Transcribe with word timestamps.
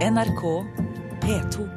NRK 0.00 0.64
P2. 1.20 1.68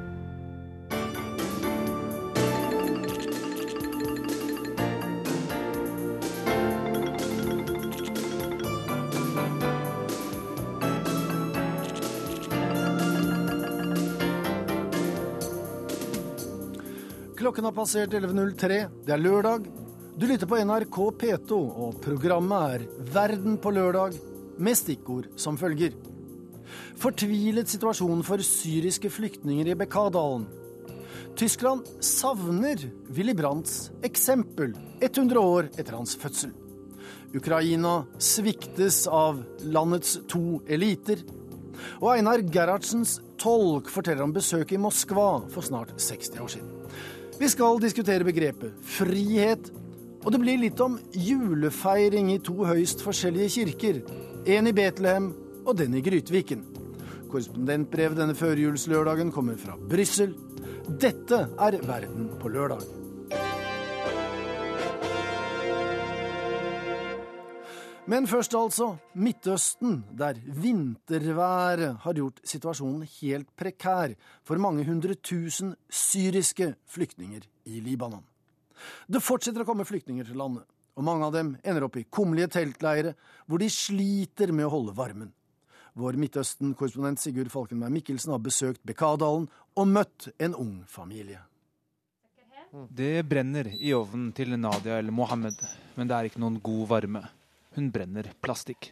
Klokken 17.38 17.66
har 17.66 17.72
passert 17.72 18.14
11.03. 18.14 18.88
Det 19.04 19.12
er 19.12 19.18
lørdag. 19.20 19.68
Du 20.16 20.24
lytter 20.24 20.48
på 20.48 20.64
NRK 20.64 21.02
P2, 21.20 21.52
og 21.60 22.00
programmet 22.00 22.80
er 22.80 22.88
Verden 23.12 23.60
på 23.60 23.76
lørdag, 23.76 24.16
med 24.64 24.80
stikkord 24.80 25.28
som 25.36 25.60
følger. 25.60 26.13
Fortvilet 27.00 27.70
situasjon 27.72 28.24
for 28.26 28.44
syriske 28.46 29.12
flyktninger 29.12 29.72
i 29.74 29.78
Bekkadalen. 29.78 30.46
Tyskland 31.36 31.88
savner 32.04 32.78
Willy 33.10 33.34
Brandts 33.34 33.90
eksempel 34.06 34.76
100 35.02 35.40
år 35.40 35.70
etter 35.78 35.98
hans 35.98 36.14
fødsel. 36.20 36.52
Ukraina 37.34 38.04
sviktes 38.22 39.08
av 39.08 39.42
landets 39.66 40.20
to 40.30 40.62
eliter. 40.70 41.24
Og 42.00 42.12
Einar 42.14 42.44
Gerhardsens 42.54 43.18
tolk 43.42 43.90
forteller 43.90 44.28
om 44.28 44.34
besøket 44.36 44.78
i 44.78 44.82
Moskva 44.82 45.42
for 45.52 45.66
snart 45.66 45.96
60 45.98 46.44
år 46.44 46.54
siden. 46.54 46.70
Vi 47.40 47.50
skal 47.50 47.82
diskutere 47.82 48.28
begrepet 48.28 48.78
frihet, 48.86 49.72
og 50.24 50.32
det 50.32 50.40
blir 50.44 50.62
litt 50.62 50.80
om 50.86 51.00
julefeiring 51.18 52.30
i 52.36 52.42
to 52.46 52.62
høyst 52.64 53.02
forskjellige 53.04 53.56
kirker. 53.58 54.04
En 54.46 54.70
i 54.70 54.76
Betlehem 54.76 55.32
og 55.66 55.78
den 55.80 55.96
i 55.98 56.04
Grytviken. 56.06 56.66
Korrespondentbrevet 57.32 58.20
denne 58.20 58.36
førjulslørdagen 58.38 59.32
kommer 59.34 59.58
fra 59.58 59.78
Brussel. 59.78 60.36
Dette 61.02 61.46
er 61.58 61.80
Verden 61.88 62.34
på 62.42 62.52
lørdag. 62.52 62.84
Men 68.04 68.28
først 68.28 68.52
altså 68.60 68.90
Midtøsten, 69.16 70.02
der 70.12 70.36
vinterværet 70.44 72.02
har 72.04 72.18
gjort 72.18 72.42
situasjonen 72.44 73.06
helt 73.22 73.48
prekær 73.56 74.12
for 74.44 74.60
mange 74.60 74.84
hundre 74.84 75.16
tusen 75.16 75.72
syriske 75.88 76.74
flyktninger 76.92 77.48
i 77.72 77.80
Libanon. 77.80 78.26
Det 79.08 79.24
fortsetter 79.24 79.64
å 79.64 79.70
komme 79.70 79.88
flyktninger 79.88 80.28
til 80.28 80.36
landet, 80.36 80.66
og 81.00 81.08
mange 81.08 81.30
av 81.30 81.32
dem 81.38 81.54
ender 81.64 81.88
opp 81.88 81.96
i 81.96 82.04
kummerlige 82.12 82.52
teltleire 82.58 83.16
hvor 83.48 83.64
de 83.64 83.72
sliter 83.72 84.52
med 84.52 84.68
å 84.68 84.74
holde 84.76 84.98
varmen. 84.98 85.32
Vår 85.94 86.18
Midtøsten-korrespondent 86.18 87.22
Sigurd 87.22 87.52
Falkenberg 87.54 87.94
Mikkelsen 87.94 88.34
har 88.34 88.42
besøkt 88.42 88.82
Bekadalen 88.88 89.46
og 89.78 89.90
møtt 89.90 90.32
en 90.42 90.56
ung 90.58 90.78
familie. 90.90 91.42
Det 92.90 93.22
brenner 93.30 93.70
i 93.78 93.92
ovnen 93.94 94.32
til 94.34 94.56
Nadia 94.58 94.98
eller 94.98 95.14
Mohammed, 95.14 95.60
men 95.94 96.10
det 96.10 96.16
er 96.18 96.30
ikke 96.30 96.42
noen 96.42 96.58
god 96.66 96.88
varme. 96.90 97.22
Hun 97.76 97.92
brenner 97.94 98.32
plastikk. 98.42 98.90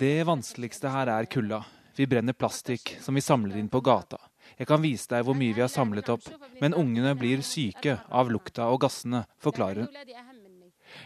Det 0.00 0.16
vanskeligste 0.28 0.94
her 0.96 1.12
er 1.12 1.28
kulda. 1.28 1.60
Vi 1.96 2.06
brenner 2.08 2.32
plastikk 2.32 2.94
som 3.04 3.16
vi 3.16 3.24
samler 3.24 3.60
inn 3.60 3.68
på 3.68 3.80
gata. 3.84 4.16
Jeg 4.56 4.68
kan 4.68 4.80
vise 4.80 5.08
deg 5.12 5.24
hvor 5.26 5.36
mye 5.36 5.52
vi 5.56 5.60
har 5.64 5.72
samlet 5.72 6.08
opp, 6.12 6.24
men 6.60 6.76
ungene 6.76 7.12
blir 7.18 7.44
syke 7.44 7.98
av 8.08 8.32
lukta 8.32 8.68
og 8.72 8.80
gassene, 8.84 9.26
forklarer 9.40 9.84
hun. 9.84 10.29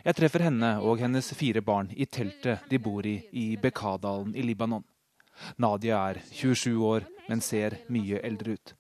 Jeg 0.03 0.17
treffer 0.19 0.47
henne 0.49 0.71
og 0.83 0.99
hennes 1.01 1.29
fire 1.39 1.63
barn 1.65 1.91
i 1.95 2.07
teltet 2.07 2.67
de 2.71 2.81
bor 2.83 3.07
i 3.07 3.19
i 3.33 3.45
Bekadalen 3.61 4.35
i 4.35 4.43
Libanon. 4.43 4.85
Nadia 5.59 6.01
er 6.11 6.21
27 6.31 6.79
år, 6.85 7.07
men 7.29 7.41
ser 7.41 7.79
mye 7.93 8.21
eldre 8.23 8.57
ut. 8.59 8.75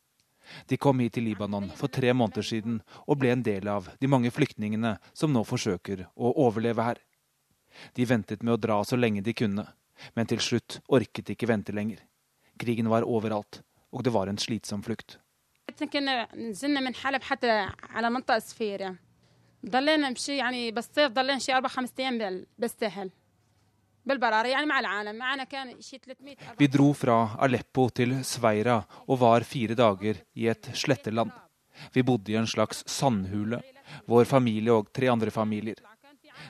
De 0.69 0.77
kom 0.77 1.01
hit 1.01 1.15
til 1.17 1.25
Libanon 1.29 1.71
for 1.79 1.89
tre 1.89 2.12
måneder 2.12 2.44
siden 2.44 2.81
og 3.06 3.19
ble 3.21 3.33
en 3.33 3.44
del 3.47 3.69
av 3.71 3.88
de 4.00 4.11
mange 4.11 4.33
flyktningene 4.34 4.97
som 5.16 5.33
nå 5.33 5.44
forsøker 5.49 6.06
å 6.15 6.34
overleve 6.44 6.84
her. 6.84 7.00
De 7.97 8.06
ventet 8.06 8.43
med 8.43 8.55
å 8.55 8.61
dra 8.61 8.83
så 8.84 8.99
lenge 8.99 9.25
de 9.25 9.34
kunne, 9.34 9.65
men 10.15 10.28
til 10.31 10.43
slutt 10.43 10.81
orket 10.88 11.27
de 11.27 11.38
ikke 11.38 11.49
vente 11.50 11.75
lenger. 11.75 12.03
Krigen 12.61 12.91
var 12.93 13.06
overalt, 13.09 13.62
og 13.91 14.05
det 14.05 14.12
var 14.15 14.31
en 14.31 14.38
slitsom 14.38 14.84
flukt. 14.84 15.19
ضلينا 19.66 20.09
نمشي 20.09 20.38
يعني 20.38 20.72
بالصيف 20.72 21.12
ضلينا 21.12 21.40
شي 21.40 21.53
اربع 21.53 21.69
خمس 21.69 21.94
ايام 22.00 22.46
بالساحل 22.57 23.12
بالبراري 24.06 24.50
يعني 24.50 24.66
مع 24.66 24.80
العالم 24.80 25.16
معنا 25.16 25.44
كان 25.44 25.81
شي 25.81 25.97
300 25.97 26.35
Vi 26.59 26.68
dro 26.68 26.94
fra 26.94 27.35
Aleppo 27.40 27.90
til 27.90 28.24
Sveira 28.24 28.84
og 29.07 29.19
var 29.19 29.44
fire 29.44 29.75
dager 29.75 30.16
i 30.35 30.47
et 30.47 30.69
sletteland. 30.74 31.31
Vi 31.94 32.03
bodde 32.03 32.31
i 32.31 32.35
en 32.35 32.47
slags 32.47 32.84
sandhule, 32.88 33.62
vår 34.06 34.25
familie 34.25 34.74
og 34.74 34.94
tre 34.94 35.07
andre 35.07 35.31
familier. 35.31 35.75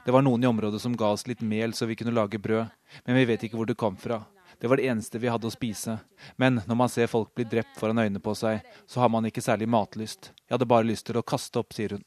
Det 0.06 0.14
var 0.14 0.22
noen 0.22 0.44
i 0.44 0.48
området 0.48 0.82
som 0.82 0.96
ga 0.98 1.12
oss 1.14 1.28
litt 1.28 1.42
mel 1.42 1.74
så 1.74 1.86
vi 1.86 1.96
kunne 1.96 2.16
lage 2.16 2.40
brød, 2.40 2.70
men 3.06 3.16
vi 3.16 3.26
vet 3.26 3.44
ikke 3.44 3.58
hvor 3.60 3.70
det 3.70 3.78
kom 3.78 3.98
fra. 3.98 4.24
Det 4.60 4.68
var 4.68 4.78
det 4.78 4.90
eneste 4.92 5.20
vi 5.20 5.32
hadde 5.32 5.48
å 5.48 5.54
spise. 5.54 6.00
Men 6.38 6.62
når 6.68 6.76
man 6.76 6.92
ser 6.92 7.08
folk 7.08 7.32
bli 7.36 7.46
drept 7.48 7.78
foran 7.80 8.02
øynene 8.02 8.20
på 8.20 8.36
seg, 8.36 8.60
så 8.88 9.00
har 9.00 9.10
man 9.10 9.26
ikke 9.26 9.44
særlig 9.44 9.70
matlyst. 9.72 10.34
Jeg 10.48 10.58
hadde 10.58 10.68
bare 10.68 10.88
lyst 10.88 11.08
til 11.08 11.20
å 11.20 11.24
kaste 11.24 11.62
opp, 11.62 11.72
sier 11.76 11.96
hun. 11.96 12.04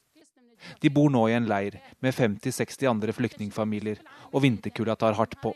De 0.82 0.90
bor 0.90 1.10
nå 1.10 1.24
i 1.28 1.36
en 1.36 1.48
leir 1.48 1.78
med 2.04 2.14
50-60 2.14 2.88
andre 2.90 3.14
flyktningfamilier, 3.16 4.02
og 4.32 4.42
vinterkulda 4.44 4.96
tar 4.98 5.18
hardt 5.18 5.38
på. 5.42 5.54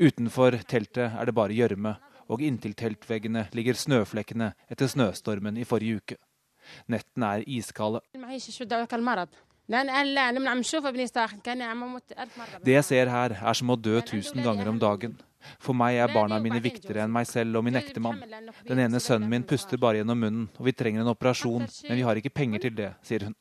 Utenfor 0.00 0.56
teltet 0.68 1.12
er 1.12 1.28
det 1.28 1.36
bare 1.36 1.56
gjørme, 1.56 1.96
og 2.32 2.40
inntil 2.44 2.74
teltveggene 2.78 3.48
ligger 3.56 3.76
snøflekkene 3.76 4.54
etter 4.72 4.88
snøstormen 4.88 5.58
i 5.60 5.66
forrige 5.68 6.00
uke. 6.00 6.16
Nettene 6.88 7.34
er 7.36 7.44
iskalde. 7.44 8.00
Det 12.64 12.74
jeg 12.74 12.84
ser 12.88 13.12
her, 13.12 13.36
er 13.40 13.60
som 13.60 13.72
å 13.72 13.76
dø 13.76 14.00
tusen 14.04 14.42
ganger 14.44 14.72
om 14.72 14.80
dagen. 14.80 15.14
For 15.60 15.76
meg 15.76 15.98
er 16.00 16.12
barna 16.12 16.38
mine 16.40 16.60
viktigere 16.64 17.04
enn 17.04 17.12
meg 17.12 17.28
selv 17.28 17.60
og 17.60 17.64
min 17.66 17.76
ektemann. 17.76 18.20
Den 18.64 18.80
ene 18.86 19.00
sønnen 19.00 19.28
min 19.28 19.44
puster 19.48 19.80
bare 19.80 20.00
gjennom 20.00 20.20
munnen, 20.20 20.46
og 20.56 20.68
vi 20.68 20.72
trenger 20.76 21.04
en 21.04 21.12
operasjon, 21.12 21.66
men 21.88 21.98
vi 21.98 22.04
har 22.06 22.20
ikke 22.20 22.32
penger 22.32 22.64
til 22.64 22.76
det, 22.78 22.90
sier 23.04 23.28
hun. 23.28 23.36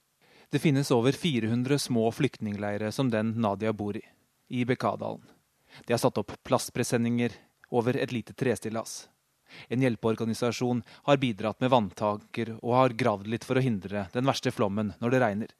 Det 0.54 0.60
finnes 0.60 0.92
over 0.92 1.12
400 1.12 1.80
små 1.80 2.12
flyktningleirer 2.12 2.92
som 2.92 3.10
den 3.10 3.32
Nadia 3.42 3.74
bor 3.74 3.98
i, 3.98 4.02
i 4.48 4.66
Bekadalen. 4.66 5.24
De 5.86 5.94
har 5.94 5.98
satt 5.98 6.20
opp 6.22 6.36
plastpresenninger 6.46 7.34
over 7.74 7.98
et 7.98 8.12
lite 8.14 8.36
trestillas. 8.38 9.10
En 9.68 9.82
hjelpeorganisasjon 9.82 10.84
har 11.10 11.18
bidratt 11.18 11.58
med 11.58 11.74
vanntanker 11.74 12.52
og 12.60 12.76
har 12.78 12.94
gravd 12.94 13.32
litt 13.34 13.48
for 13.50 13.58
å 13.58 13.64
hindre 13.66 14.06
den 14.14 14.30
verste 14.30 14.54
flommen 14.54 14.94
når 15.02 15.16
det 15.16 15.24
regner. 15.26 15.56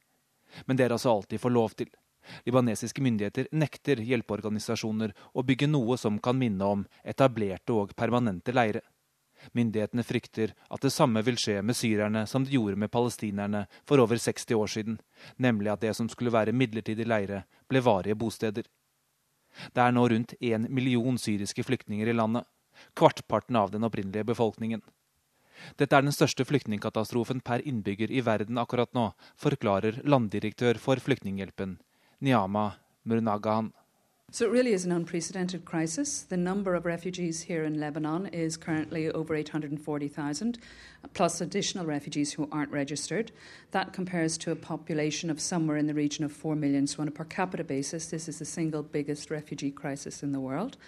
Men 0.70 0.78
det 0.78 0.86
er 0.86 0.94
altså 0.94 1.10
alt 1.16 1.34
de 1.34 1.42
får 1.42 1.56
lov 1.58 1.74
til. 1.74 1.90
Libanesiske 2.46 3.02
myndigheter 3.02 3.50
nekter 3.50 3.98
hjelpeorganisasjoner 3.98 5.10
å 5.34 5.42
bygge 5.42 5.72
noe 5.74 5.98
som 5.98 6.22
kan 6.22 6.38
minne 6.38 6.70
om 6.70 6.86
etablerte 7.02 7.74
og 7.74 7.98
permanente 7.98 8.54
leire. 8.54 8.86
Myndighetene 9.52 10.04
frykter 10.06 10.54
at 10.70 10.84
det 10.84 10.92
samme 10.92 11.22
vil 11.26 11.36
skje 11.40 11.60
med 11.62 11.76
syrerne 11.76 12.24
som 12.30 12.44
det 12.44 12.54
gjorde 12.54 12.78
med 12.80 12.92
palestinerne 12.92 13.66
for 13.88 14.00
over 14.00 14.16
60 14.16 14.56
år 14.56 14.72
siden, 14.72 14.98
nemlig 15.36 15.72
at 15.72 15.84
det 15.84 15.94
som 15.96 16.08
skulle 16.08 16.32
være 16.32 16.56
midlertidige 16.56 17.08
leire, 17.08 17.44
ble 17.68 17.82
varige 17.84 18.16
bosteder. 18.18 18.64
Det 19.74 19.82
er 19.82 19.94
nå 19.94 20.08
rundt 20.10 20.34
én 20.40 20.68
million 20.68 21.18
syriske 21.18 21.62
flyktninger 21.62 22.08
i 22.10 22.16
landet, 22.16 22.46
kvartparten 22.98 23.56
av 23.56 23.70
den 23.70 23.86
opprinnelige 23.86 24.26
befolkningen. 24.32 24.82
Dette 25.78 25.96
er 25.96 26.02
den 26.02 26.14
største 26.14 26.44
flyktningkatastrofen 26.48 27.40
per 27.44 27.62
innbygger 27.62 28.10
i 28.10 28.22
verden 28.26 28.58
akkurat 28.58 28.90
nå, 28.96 29.12
forklarer 29.38 30.00
landdirektør 30.02 30.80
for 30.82 31.00
Flyktninghjelpen, 31.00 31.78
Niyama 32.20 32.72
Murnagahan. 33.04 33.72
So 34.34 34.46
it 34.46 34.50
really 34.50 34.72
is 34.72 34.84
an 34.84 34.90
unprecedented 34.90 35.64
crisis. 35.64 36.22
The 36.22 36.36
number 36.36 36.74
of 36.74 36.84
refugees 36.84 37.42
here 37.42 37.62
in 37.62 37.78
Lebanon 37.78 38.26
is 38.32 38.56
currently 38.56 39.08
over 39.08 39.36
840,000, 39.36 40.58
plus 41.12 41.40
additional 41.40 41.86
refugees 41.86 42.32
who 42.32 42.48
aren't 42.50 42.72
registered. 42.72 43.30
That 43.70 43.92
compares 43.92 44.36
to 44.38 44.50
a 44.50 44.56
population 44.56 45.30
of 45.30 45.40
somewhere 45.40 45.76
in 45.76 45.86
the 45.86 45.94
region 45.94 46.24
of 46.24 46.32
4 46.32 46.56
million. 46.56 46.88
So 46.88 47.02
on 47.02 47.06
a 47.06 47.12
per 47.12 47.22
capita 47.22 47.62
basis, 47.62 48.06
this 48.06 48.26
is 48.28 48.40
the 48.40 48.44
single 48.44 48.82
biggest 48.82 49.30
refugee 49.30 49.70
crisis 49.70 50.24
in 50.24 50.32
the 50.32 50.40
world. 50.40 50.78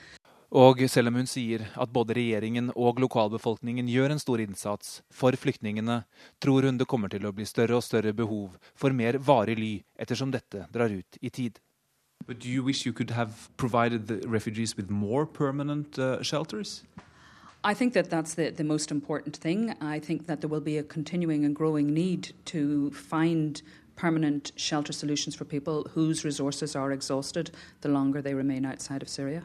Og 0.51 0.83
selv 0.91 1.09
om 1.09 1.15
hun 1.15 1.27
sier 1.27 1.69
at 1.75 1.93
både 1.93 2.15
regjeringen 2.19 2.73
og 2.75 2.99
lokalbefolkningen 2.99 3.87
gjør 3.87 4.15
en 4.15 4.23
stor 4.23 4.43
innsats 4.43 5.03
for 5.11 5.39
flyktningene, 5.39 6.01
tror 6.43 6.67
hun 6.67 6.79
det 6.79 6.89
kommer 6.91 7.09
til 7.15 7.27
å 7.27 7.35
bli 7.35 7.47
større 7.47 7.79
og 7.79 7.87
større 7.87 8.15
behov 8.15 8.59
for 8.75 8.91
mer 8.91 9.19
varig 9.19 9.59
ly 9.59 9.73
ettersom 9.99 10.35
dette 10.35 10.67
drar 10.75 10.91
ut 10.91 11.19
i 11.23 11.31
tid. 11.31 11.63
But 12.27 12.41
do 12.41 12.49
you 12.49 12.63
wish 12.63 12.87
you 12.87 12.93
could 12.93 13.11
have 13.11 13.51
provided 13.57 14.07
the 14.07 14.29
refugees 14.29 14.77
with 14.77 14.91
more 14.91 15.27
permanent 15.27 15.99
uh, 15.99 16.23
shelters? 16.23 16.83
I 17.63 17.75
think 17.75 17.95
that 17.95 18.11
that's 18.11 18.35
the, 18.35 18.51
the 18.51 18.65
most 18.65 18.91
important 18.91 19.37
thing. 19.37 19.75
I 19.81 19.99
think 19.99 20.27
that 20.27 20.41
there 20.41 20.49
will 20.49 20.61
be 20.61 20.79
a 20.79 20.83
continuing 20.83 21.45
and 21.45 21.55
growing 21.55 21.93
need 21.93 22.33
to 22.47 22.91
find 22.93 23.61
permanent 23.97 24.53
shelter 24.57 24.93
solutions 24.93 25.35
for 25.35 25.45
people 25.45 25.87
whose 25.95 26.25
resources 26.25 26.77
are 26.77 26.93
exhausted 26.93 27.51
the 27.81 27.89
longer 27.89 28.23
they 28.23 28.35
remain 28.35 28.65
outside 28.65 29.03
of 29.03 29.09
Syria. 29.09 29.43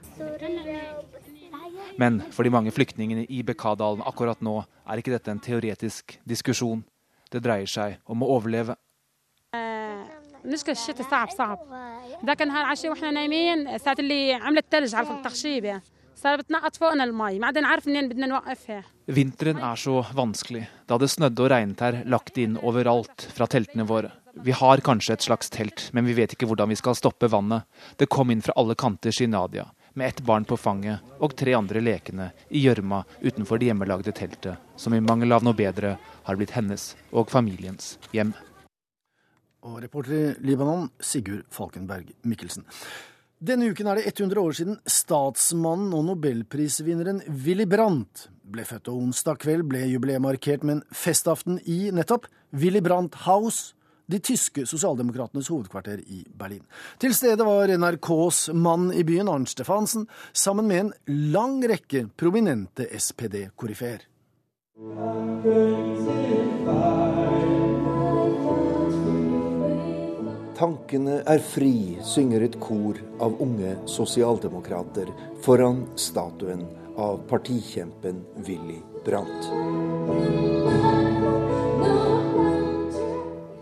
Men 1.97 2.21
for 2.31 2.43
de 2.43 2.49
mange 2.49 2.71
flyktningene 2.71 3.25
i 3.29 3.41
Bekkadalen 3.43 4.03
akkurat 4.05 4.41
nå 4.41 4.61
er 4.85 5.01
ikke 5.01 5.15
dette 5.15 5.31
en 5.31 5.39
teoretisk 5.39 6.19
diskusjon. 6.27 6.83
Det 7.31 7.41
dreier 7.43 7.67
seg 7.67 7.97
om 8.05 8.23
å 8.23 8.31
overleve. 8.37 8.75
بالنسبه 10.44 10.72
للشتاء 10.72 11.10
صعب 11.10 11.30
صعب 11.30 11.58
ذاك 12.26 12.42
النهار 12.42 12.64
عشية 12.64 12.90
واحنا 12.90 13.10
نايمين 13.10 13.78
ساعة 13.78 13.96
اللي 13.98 14.32
عملت 14.32 14.64
ثلج 14.70 14.94
على 14.94 15.10
التخشيبة 15.10 15.80
صار 16.16 16.36
بتنقط 16.36 16.76
فوقنا 16.76 17.04
المي 17.04 17.38
ما 17.38 17.46
عاد 17.46 17.58
نعرف 17.58 17.86
منين 17.86 18.08
بدنا 18.08 18.26
نوقفها 18.26 18.82
Vinteren 19.08 19.58
er 19.58 19.76
så 19.76 20.06
vanskelig. 20.14 20.64
Da 20.86 20.98
det 20.98 21.06
snødde 21.12 21.42
og 21.44 21.50
regnet 21.52 21.80
her, 21.80 22.00
lagt 22.10 22.38
inn 22.42 22.56
overalt 22.58 23.28
fra 23.36 23.46
teltene 23.46 23.84
våre. 23.86 24.10
Vi 24.34 24.50
har 24.52 24.82
kanskje 24.82 25.14
et 25.14 25.22
slags 25.22 25.50
telt, 25.54 25.84
men 25.94 26.08
vi 26.08 26.16
vet 26.18 26.34
ikke 26.34 26.48
hvordan 26.50 26.72
vi 26.72 26.78
skal 26.80 26.98
stoppe 26.98 27.30
vannet. 27.30 27.62
Det 27.96 28.08
kom 28.10 28.34
inn 28.34 28.42
fra 28.42 28.56
alle 28.58 28.74
kanter, 28.74 29.14
sier 29.14 29.30
Nadia, 29.30 29.68
med 29.94 30.08
ett 30.08 30.24
barn 30.26 30.44
på 30.44 30.58
fanget 30.58 31.22
og 31.22 31.36
tre 31.38 31.54
andre 31.54 31.80
lekende 31.80 32.32
i 32.50 32.64
gjørma 32.66 33.04
utenfor 33.22 33.62
det 33.62 33.70
hjemmelagde 33.70 34.12
teltet, 34.12 34.58
som 34.76 34.92
i 34.92 35.00
mangel 35.00 35.38
av 35.38 35.46
noe 35.46 35.54
bedre 35.54 35.94
har 36.26 36.36
blitt 36.36 36.56
hennes 36.58 36.90
og 37.12 37.30
familiens 37.30 37.94
hjem. 38.10 38.34
Og 39.61 39.77
reporter 39.83 40.13
i 40.17 40.35
Libanon, 40.45 40.89
Sigurd 40.99 41.45
Falkenberg 41.53 42.09
Mikkelsen. 42.25 42.65
Denne 43.41 43.71
uken 43.73 43.87
er 43.89 43.97
det 43.97 44.11
100 44.11 44.37
år 44.37 44.53
siden 44.53 44.75
statsmannen 44.85 45.93
og 45.97 46.05
nobelprisvinneren 46.11 47.23
Willy 47.45 47.65
Brandt 47.65 48.27
ble 48.53 48.65
født. 48.69 48.91
Og 48.91 49.07
onsdag 49.07 49.39
kveld 49.41 49.65
ble 49.69 49.81
jubileet 49.89 50.21
markert 50.21 50.65
med 50.65 50.77
en 50.77 50.83
festaften 50.93 51.57
i 51.65 51.89
nettopp 51.89 52.27
Willy 52.53 52.83
Brandt 52.85 53.17
House, 53.25 53.73
de 54.11 54.19
tyske 54.19 54.67
sosialdemokratenes 54.67 55.49
hovedkvarter 55.49 56.03
i 56.05 56.21
Berlin. 56.37 56.61
Til 57.01 57.15
stede 57.17 57.45
var 57.47 57.71
NRKs 57.71 58.49
mann 58.53 58.91
i 58.93 59.05
byen, 59.07 59.29
Arnt 59.31 59.49
Stefansen, 59.49 60.05
sammen 60.33 60.67
med 60.67 60.79
en 60.83 60.93
lang 61.33 61.61
rekke 61.65 62.09
prominente 62.17 62.89
SPD-koryfeer. 62.93 64.05
Tankene 70.61 71.23
er 71.25 71.39
fri, 71.41 71.97
synger 72.05 72.43
et 72.45 72.55
kor 72.61 72.99
av 73.25 73.39
unge 73.41 73.71
sosialdemokrater 73.89 75.07
foran 75.41 75.79
statuen 75.97 76.61
av 77.01 77.23
partikjempen 77.31 78.19
Willy 78.45 78.77
Brandt. 79.01 79.47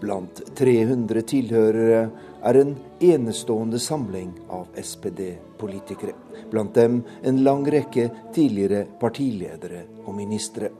Blant 0.03 0.43
300 0.59 1.23
tilhørere 1.31 2.03
er 2.51 2.61
en 2.65 2.75
enestående 3.13 3.79
samling 3.79 4.35
av 4.51 4.67
SPD-politikere. 4.75 6.17
Blant 6.51 6.75
dem 6.75 6.99
en 7.23 7.43
lang 7.47 7.63
rekke 7.63 8.09
tidligere 8.35 8.83
partiledere 8.99 9.85
og 10.03 10.17
ministre. 10.19 10.75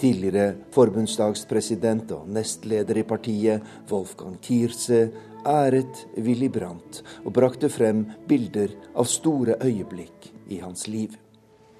Tidligere 0.00 0.54
forbundsdagspresident 0.74 2.16
og 2.16 2.30
nestleder 2.32 2.96
i 2.96 3.04
partiet, 3.06 3.60
Wolfgang 3.92 4.40
Thierse, 4.42 5.10
æret 5.46 6.06
Willy 6.16 6.48
Brandt 6.52 7.02
og 7.24 7.32
brakte 7.36 7.70
frem 7.72 8.06
bilder 8.28 8.74
av 8.94 9.08
store 9.08 9.58
øyeblikk 9.64 10.30
i 10.50 10.60
hans 10.62 10.86
liv. 10.88 11.16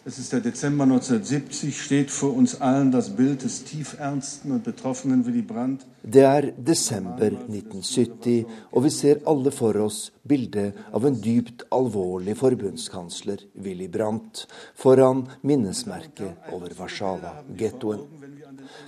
Es 0.06 0.18
ist 0.18 0.32
der 0.32 0.40
Dezember 0.40 0.84
1970, 0.84 1.74
steht 1.78 2.10
vor 2.10 2.34
uns 2.34 2.58
allen 2.62 2.90
das 2.90 3.10
Bild 3.16 3.42
des 3.42 3.64
tiefernsten 3.64 4.50
und 4.50 4.64
betroffenen 4.64 5.26
Willy 5.26 5.42
Brandt. 5.42 5.84
Det 6.02 6.22
er 6.22 6.52
desember 6.56 7.26
1970, 7.26 8.46
og 8.72 8.84
vi 8.84 8.90
ser 8.90 9.20
alle 9.28 9.52
for 9.52 9.76
oss 9.76 10.10
bildet 10.24 10.72
av 10.90 11.04
en 11.04 11.20
dypt 11.20 11.66
alvorlig 11.70 12.38
forbundskansler, 12.40 13.44
Willy 13.60 13.90
Brandt, 13.92 14.46
foran 14.74 15.26
minnesmerket 15.42 16.48
over 16.50 16.72
Warszawa-gettoen. 16.80 18.00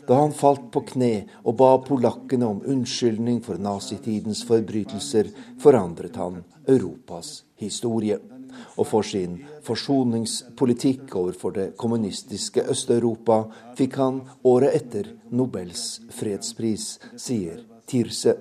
Da 0.08 0.18
han 0.20 0.34
falt 0.34 0.70
på 0.74 0.84
kne 0.92 1.12
og 1.44 1.56
ba 1.60 1.70
polakkene 1.86 2.48
om 2.48 2.62
unnskyldning 2.66 3.40
for 3.44 3.60
nazitidens 3.62 4.44
forbrytelser, 4.48 5.30
forandret 5.62 6.18
han 6.20 6.42
Europas 6.66 7.42
historie 7.62 8.18
og 8.76 8.86
for 8.88 9.06
sin 9.06 9.38
forsoningspolitikk 9.66 11.14
overfor 11.16 11.54
det 11.56 11.66
kommunistiske 11.80 12.64
Øst-Europa 12.72 13.42
fikk 13.78 13.98
han 14.00 14.22
året 14.44 14.76
etter 14.78 15.12
Nobels 15.30 16.00
fredspris, 16.12 16.98
sier 17.16 17.62
Tirse. 17.88 18.36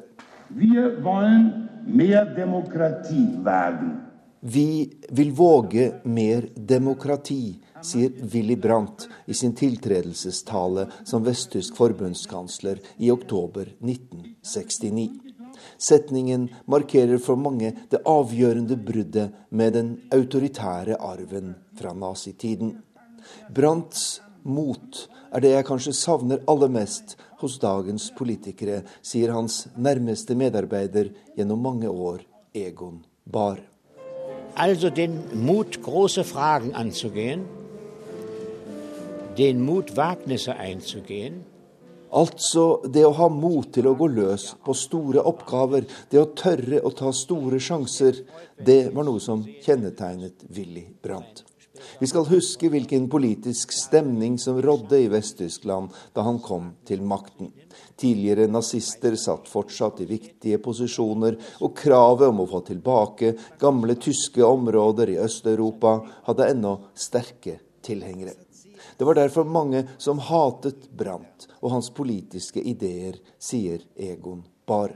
Vi 4.42 4.72
vil 5.20 5.32
våge 5.38 5.88
mer 6.04 6.48
demokrati, 6.56 7.44
sier 7.86 8.14
Willy 8.34 8.56
Brandt 8.56 9.08
i 9.26 9.34
sin 9.38 9.56
tiltredelsestale 9.58 10.88
som 11.04 11.26
vesttysk 11.26 11.76
forbundskansler 11.78 12.82
i 12.98 13.12
oktober 13.12 13.74
1969. 13.80 15.10
Setningen 15.78 16.50
markerer 16.66 17.20
for 17.22 17.40
mange 17.40 17.74
det 17.92 18.02
avgjørende 18.08 18.78
bruddet 18.78 19.34
med 19.50 19.74
den 19.78 19.92
autoritære 20.14 20.98
arven 20.98 21.56
fra 21.78 21.94
nazitiden. 21.94 22.78
Brandts 23.54 24.22
mot 24.44 25.06
er 25.32 25.44
det 25.44 25.54
jeg 25.54 25.68
kanskje 25.68 25.94
savner 25.96 26.42
aller 26.50 26.72
mest 26.74 27.16
hos 27.42 27.58
dagens 27.62 28.10
politikere, 28.18 28.82
sier 29.02 29.34
hans 29.34 29.66
nærmeste 29.78 30.36
medarbeider 30.38 31.12
gjennom 31.38 31.62
mange 31.62 31.90
år, 31.90 32.26
Egon 32.54 33.02
Bahr. 33.26 33.62
Also 34.56 34.90
den 34.90 35.22
Mut, 35.34 35.80
große 35.82 36.24
Fragen 36.28 36.76
anzugehen, 36.76 37.46
den 39.38 39.62
Mut, 39.66 39.92
einzugehen, 39.98 41.44
Altså 42.12 42.82
det 42.92 43.06
å 43.08 43.14
ha 43.16 43.30
mot 43.32 43.70
til 43.72 43.88
å 43.88 43.94
gå 43.96 44.10
løs 44.12 44.50
på 44.66 44.74
store 44.76 45.22
oppgaver, 45.24 45.86
det 46.12 46.20
å 46.20 46.32
tørre 46.36 46.82
å 46.84 46.92
ta 46.92 47.14
store 47.16 47.60
sjanser, 47.64 48.20
det 48.60 48.90
var 48.92 49.08
noe 49.08 49.22
som 49.24 49.46
kjennetegnet 49.64 50.44
Willy 50.52 50.84
Brandt. 51.04 51.46
Vi 52.02 52.10
skal 52.12 52.28
huske 52.28 52.68
hvilken 52.70 53.08
politisk 53.10 53.72
stemning 53.74 54.36
som 54.38 54.60
rådde 54.62 55.00
i 55.02 55.08
Vest-Tyskland 55.10 55.96
da 56.14 56.28
han 56.28 56.42
kom 56.44 56.74
til 56.86 57.02
makten. 57.02 57.54
Tidligere 57.96 58.50
nazister 58.52 59.16
satt 59.18 59.48
fortsatt 59.50 60.04
i 60.04 60.10
viktige 60.12 60.60
posisjoner, 60.62 61.40
og 61.64 61.76
kravet 61.80 62.28
om 62.28 62.44
å 62.44 62.50
få 62.52 62.62
tilbake 62.68 63.34
gamle 63.62 63.96
tyske 63.96 64.44
områder 64.46 65.16
i 65.16 65.20
Øst-Europa 65.24 65.98
hadde 66.28 66.54
ennå 66.54 66.78
sterke 66.92 67.62
tilhengere. 67.82 68.36
Det 69.02 69.06
var 69.06 69.16
derfor 69.16 69.44
mange 69.44 69.80
som 69.98 70.20
hatet 70.22 70.84
Brandt 70.94 71.48
og 71.58 71.72
hans 71.74 71.88
politiske 71.90 72.62
ideer, 72.62 73.16
sier 73.42 73.82
Egon 73.98 74.44
Bahr. 74.70 74.92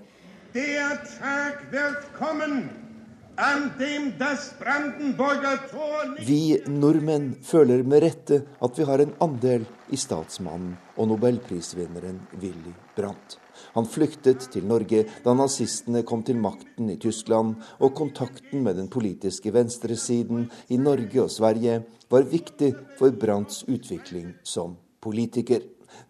Vi 6.28 6.38
nordmenn 6.76 7.26
føler 7.50 7.82
med 7.82 8.06
rette 8.06 8.40
at 8.46 8.78
vi 8.78 8.88
har 8.92 9.02
en 9.08 9.16
andel 9.26 9.66
i 9.90 9.98
statsmannen 9.98 10.78
og 11.00 11.10
nobelprisvinneren 11.16 12.22
Willy 12.38 12.76
Brandt. 12.94 13.40
Han 13.76 13.88
flyktet 13.92 14.48
til 14.54 14.66
Norge 14.68 15.04
da 15.26 15.34
nazistene 15.36 16.06
kom 16.08 16.24
til 16.24 16.40
makten 16.40 16.90
i 16.94 16.98
Tyskland, 17.02 17.56
og 17.84 17.96
kontakten 17.98 18.64
med 18.64 18.80
den 18.80 18.88
politiske 18.92 19.52
venstresiden 19.52 20.48
i 20.72 20.80
Norge 20.80 21.26
og 21.26 21.32
Sverige 21.32 21.82
var 22.12 22.28
viktig 22.32 22.72
for 23.00 23.12
Brandts 23.12 23.66
utvikling 23.68 24.34
som 24.44 24.78
politiker. 25.04 25.60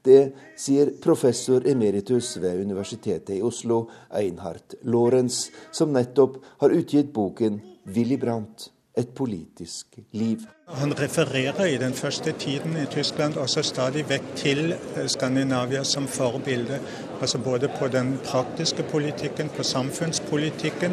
Det 0.06 0.34
sier 0.58 0.94
professor 1.02 1.66
emeritus 1.68 2.36
ved 2.42 2.62
Universitetet 2.62 3.36
i 3.38 3.42
Oslo, 3.46 3.88
Einhard 4.14 4.78
Lorentz, 4.86 5.50
som 5.74 5.94
nettopp 5.94 6.40
har 6.62 6.74
utgitt 6.74 7.14
boken 7.14 7.62
'Willy 7.86 8.18
Brandt 8.22 8.70
et 8.98 9.10
politisk 9.16 9.86
liv'. 10.12 10.48
Han 10.68 11.00
refererer 11.00 11.66
i 11.66 11.78
den 11.78 11.94
første 11.94 12.32
tiden 12.32 12.78
i 12.78 12.86
Tyskland 12.92 13.38
også 13.38 13.62
stadig 13.62 14.10
vekk 14.10 14.36
til 14.36 14.72
eh, 14.72 15.08
Skandinavia 15.08 15.84
som 15.84 16.08
forbilde. 16.08 16.80
Altså 17.22 17.38
både 17.38 17.70
på 17.80 17.88
den 17.88 18.20
praktiske 18.26 18.84
politikken, 18.84 19.50
på 19.50 19.64
samfunnspolitikken, 19.64 20.92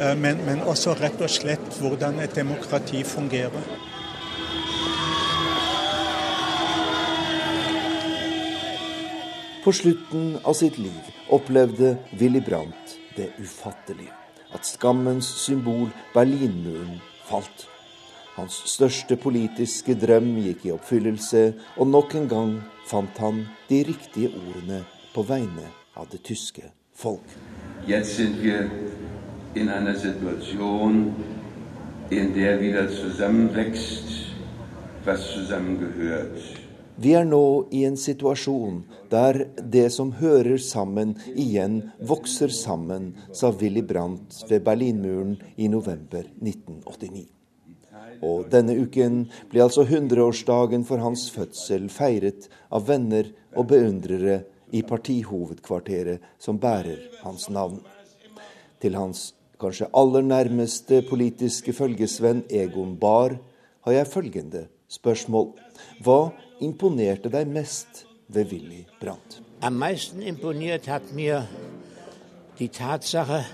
eh, 0.00 0.18
men, 0.18 0.36
men 0.46 0.60
også 0.60 0.92
rett 0.92 1.20
og 1.20 1.30
slett 1.30 1.80
hvordan 1.80 2.20
et 2.20 2.34
demokrati 2.34 3.04
fungerer. 3.04 3.62
På 9.64 9.72
slutten 9.72 10.36
av 10.44 10.54
sitt 10.54 10.78
liv 10.78 11.08
opplevde 11.30 11.96
Willy 12.20 12.40
Brandt 12.40 12.98
det 13.16 13.32
ufattelige. 13.38 14.12
At 14.54 14.66
skammens 14.66 15.26
symbol, 15.26 15.88
Berlinmuren, 16.14 17.00
falt. 17.28 17.66
Hans 18.36 18.58
største 18.68 19.16
politiske 19.16 19.94
drøm 19.96 20.34
gikk 20.44 20.66
i 20.66 20.72
oppfyllelse, 20.74 21.54
og 21.76 21.88
nok 21.88 22.14
en 22.18 22.28
gang 22.28 22.52
fant 22.86 23.18
han 23.18 23.46
de 23.70 23.82
riktige 23.88 24.28
ordene 24.28 24.82
på 25.14 25.24
vegne 25.24 25.70
av 25.96 26.10
det 26.12 26.20
tyske 26.28 26.68
folk. 26.94 27.24
Jetzt 27.88 28.16
sind 28.16 28.42
wir 28.42 28.68
in 29.54 29.68
einer 29.68 29.94
Situation, 29.94 31.14
in 32.10 32.34
der 32.34 32.60
wieder 32.60 32.88
zusammenwächst, 32.88 34.34
was 35.04 35.32
zusammengehört. 35.32 36.55
Vi 36.96 37.12
er 37.12 37.26
nå 37.28 37.68
i 37.76 37.82
en 37.84 37.96
situasjon 38.00 38.78
der 39.12 39.42
det 39.60 39.90
som 39.92 40.14
hører 40.16 40.56
sammen, 40.62 41.12
igjen 41.36 41.82
vokser 42.00 42.48
sammen, 42.48 43.10
sa 43.36 43.50
Willy 43.52 43.82
Brandt 43.84 44.38
ved 44.48 44.64
Berlinmuren 44.64 45.34
i 45.60 45.68
november 45.68 46.24
1989. 46.40 47.26
Og 48.24 48.46
denne 48.48 48.78
uken 48.80 49.26
ble 49.50 49.66
altså 49.66 49.84
100-årsdagen 49.84 50.86
for 50.88 51.04
hans 51.04 51.26
fødsel 51.34 51.90
feiret 51.92 52.48
av 52.72 52.86
venner 52.88 53.28
og 53.52 53.68
beundrere 53.74 54.38
i 54.72 54.80
partihovedkvarteret 54.80 56.24
som 56.40 56.56
bærer 56.62 57.02
hans 57.26 57.50
navn. 57.52 57.82
Til 58.80 58.96
hans 58.96 59.34
kanskje 59.60 59.90
aller 59.92 60.24
nærmeste 60.24 61.02
politiske 61.10 61.76
følgesvenn 61.76 62.46
Egon 62.48 62.96
Bahr 63.00 63.36
har 63.84 64.00
jeg 64.00 64.12
følgende 64.16 64.66
spørsmål. 64.88 65.52
Hva 66.00 66.32
imponerte 66.60 67.30
deg 67.32 67.48
mest 67.48 68.04
ved 68.28 68.50
Willy 68.52 68.84
Brandt? 69.00 69.40
Am 69.60 69.78
meisten 69.78 70.22
imponiert 70.22 70.88
hat 70.88 71.12
mir 71.12 71.46
die 72.58 72.68
Tatsache, 72.68 73.44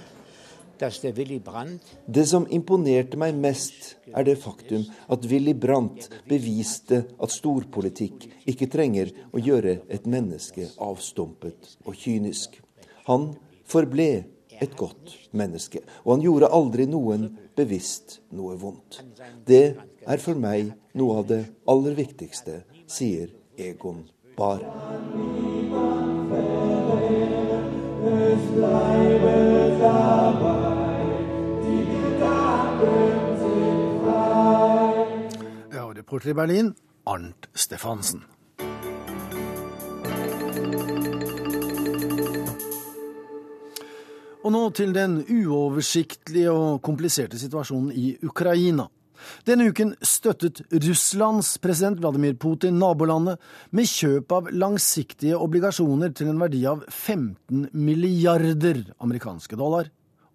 det 0.83 2.25
som 2.27 2.47
imponerte 2.51 3.19
meg 3.21 3.37
mest, 3.39 3.93
er 4.11 4.25
det 4.27 4.35
faktum 4.43 4.83
at 5.15 5.29
Willy 5.31 5.55
Brandt 5.55 6.09
beviste 6.27 7.05
at 7.23 7.31
storpolitikk 7.31 8.27
ikke 8.51 8.67
trenger 8.73 9.13
å 9.31 9.39
gjøre 9.39 9.77
et 9.87 10.09
menneske 10.11 10.67
avstumpet 10.83 11.77
og 11.85 11.95
kynisk. 11.95 12.59
Han 13.07 13.31
forble 13.63 14.09
et 14.63 14.75
godt 14.79 15.15
menneske, 15.39 15.85
og 16.03 16.17
han 16.17 16.27
gjorde 16.27 16.51
aldri 16.51 16.89
noen 16.91 17.29
bevisst 17.55 18.19
noe 18.35 18.59
vondt. 18.59 19.05
Det 19.47 19.77
er 20.03 20.23
for 20.23 20.39
meg 20.39 20.75
noe 20.99 21.21
av 21.23 21.31
det 21.31 21.45
aller 21.71 21.95
viktigste, 21.99 22.63
sier 22.87 23.29
Egon 23.57 24.09
Bahr. 24.37 24.61
Ja, 35.73 35.85
reporter 35.95 36.31
i 36.31 36.35
Berlin, 36.35 36.75
Arnt 37.07 37.49
Stefansen. 37.55 38.25
Og 44.43 44.51
nå 44.51 44.63
til 44.75 44.91
den 44.95 45.21
uoversiktlige 45.31 46.51
og 46.51 46.83
kompliserte 46.83 47.39
situasjonen 47.39 47.93
i 47.95 48.17
Ukraina. 48.27 48.89
Denne 49.49 49.69
uken 49.71 49.95
støttet 50.05 50.63
Russlands 50.73 51.55
president 51.63 52.01
Vladimir 52.03 52.35
Putin 52.41 52.79
nabolandet 52.81 53.41
med 53.71 53.89
kjøp 53.91 54.33
av 54.37 54.53
langsiktige 54.53 55.39
obligasjoner 55.39 56.15
til 56.17 56.33
en 56.33 56.43
verdi 56.43 56.63
av 56.69 56.85
15 56.89 57.69
milliarder 57.73 58.85
amerikanske 59.03 59.59
dollar 59.59 59.91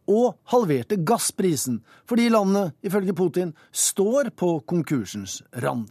og 0.07 0.37
halverte 0.53 0.95
gassprisen, 1.03 1.81
fordi 2.07 2.29
landet, 2.31 2.73
ifølge 2.87 3.15
Putin, 3.15 3.53
står 3.71 4.31
på 4.39 4.53
konkursens 4.67 5.41
rand. 5.63 5.89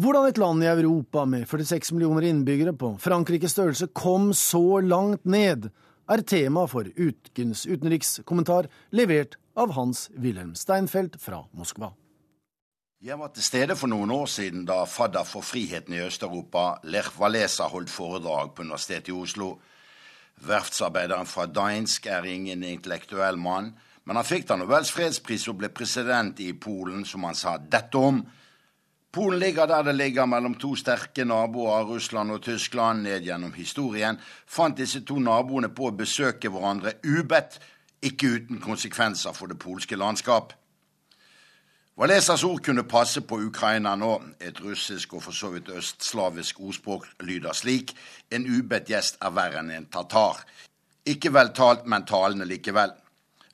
Hvordan 0.00 0.28
et 0.30 0.38
land 0.40 0.64
i 0.64 0.70
Europa 0.70 1.26
med 1.28 1.46
46 1.48 1.92
millioner 1.94 2.26
innbyggere 2.30 2.74
på 2.76 2.94
Frankrikes 3.02 3.54
størrelse 3.54 3.90
kom 3.94 4.32
så 4.36 4.80
langt 4.82 5.24
ned, 5.28 5.68
er 6.10 6.24
tema 6.26 6.64
for 6.66 6.88
ukens 6.98 7.66
utenrikskommentar, 7.70 8.66
levert 8.90 9.36
av 9.54 9.72
Hans-Wilhelm 9.76 10.54
Steinfeld 10.54 11.18
fra 11.20 11.42
Moskva. 11.52 11.92
Jeg 13.00 13.16
var 13.16 13.32
til 13.32 13.44
stede 13.44 13.76
for 13.80 13.88
noen 13.88 14.10
år 14.12 14.26
siden 14.28 14.66
da 14.68 14.82
fadder 14.84 15.24
for 15.24 15.40
friheten 15.40 15.94
i 15.96 16.02
Øst-Europa, 16.04 16.82
Lech 16.84 17.14
Walesa, 17.18 17.68
holdt 17.72 17.90
foredrag 17.90 18.52
på 18.54 18.66
Universitetet 18.66 19.08
i 19.08 19.16
Oslo 19.16 19.54
Verftsarbeideren 20.40 21.28
fra 21.28 21.46
Dansk 21.46 22.06
er 22.06 22.24
ingen 22.24 22.62
intellektuell 22.64 23.36
mann, 23.36 23.74
men 24.04 24.16
han 24.16 24.24
fikk 24.24 24.46
da 24.48 24.56
Nobels 24.56 24.92
fredspris 24.92 25.46
og 25.52 25.58
ble 25.60 25.68
president 25.72 26.40
i 26.40 26.52
Polen, 26.56 27.04
som 27.04 27.26
han 27.28 27.36
sa 27.36 27.58
dette 27.60 28.00
om. 28.00 28.22
Polen 29.12 29.40
ligger 29.42 29.68
der 29.68 29.84
det 29.84 29.96
ligger, 29.98 30.26
mellom 30.26 30.54
to 30.54 30.72
sterke 30.78 31.26
naboer, 31.26 31.84
Russland 31.84 32.32
og 32.32 32.40
Tyskland. 32.46 33.02
Ned 33.04 33.26
gjennom 33.26 33.52
historien 33.52 34.18
fant 34.46 34.78
disse 34.78 35.02
to 35.04 35.18
naboene 35.20 35.68
på 35.74 35.90
å 35.90 35.96
besøke 35.98 36.48
hverandre 36.48 36.96
ubedt, 37.04 37.58
ikke 38.02 38.34
uten 38.36 38.60
konsekvenser 38.60 39.32
for 39.32 39.46
det 39.46 39.58
polske 39.58 39.96
landskap. 39.96 40.52
Walesas 42.00 42.44
ord 42.44 42.62
kunne 42.64 42.86
passe 42.88 43.20
på 43.20 43.36
Ukraina 43.44 43.92
nå. 43.96 44.14
Et 44.40 44.60
russisk 44.64 45.14
og 45.14 45.22
for 45.22 45.36
så 45.36 45.50
vidt 45.52 45.68
østslavisk 45.68 46.60
ordspråk 46.60 47.06
lyder 47.20 47.52
slik 47.52 47.92
en 48.32 48.46
ubedt 48.48 48.88
gjest 48.88 49.18
er 49.20 49.34
verre 49.36 49.60
enn 49.60 49.74
en 49.74 49.88
tatar. 49.92 50.40
Ikke 51.04 51.32
vel 51.34 51.52
talt, 51.52 51.84
men 51.84 52.06
talende 52.08 52.48
likevel. 52.48 52.94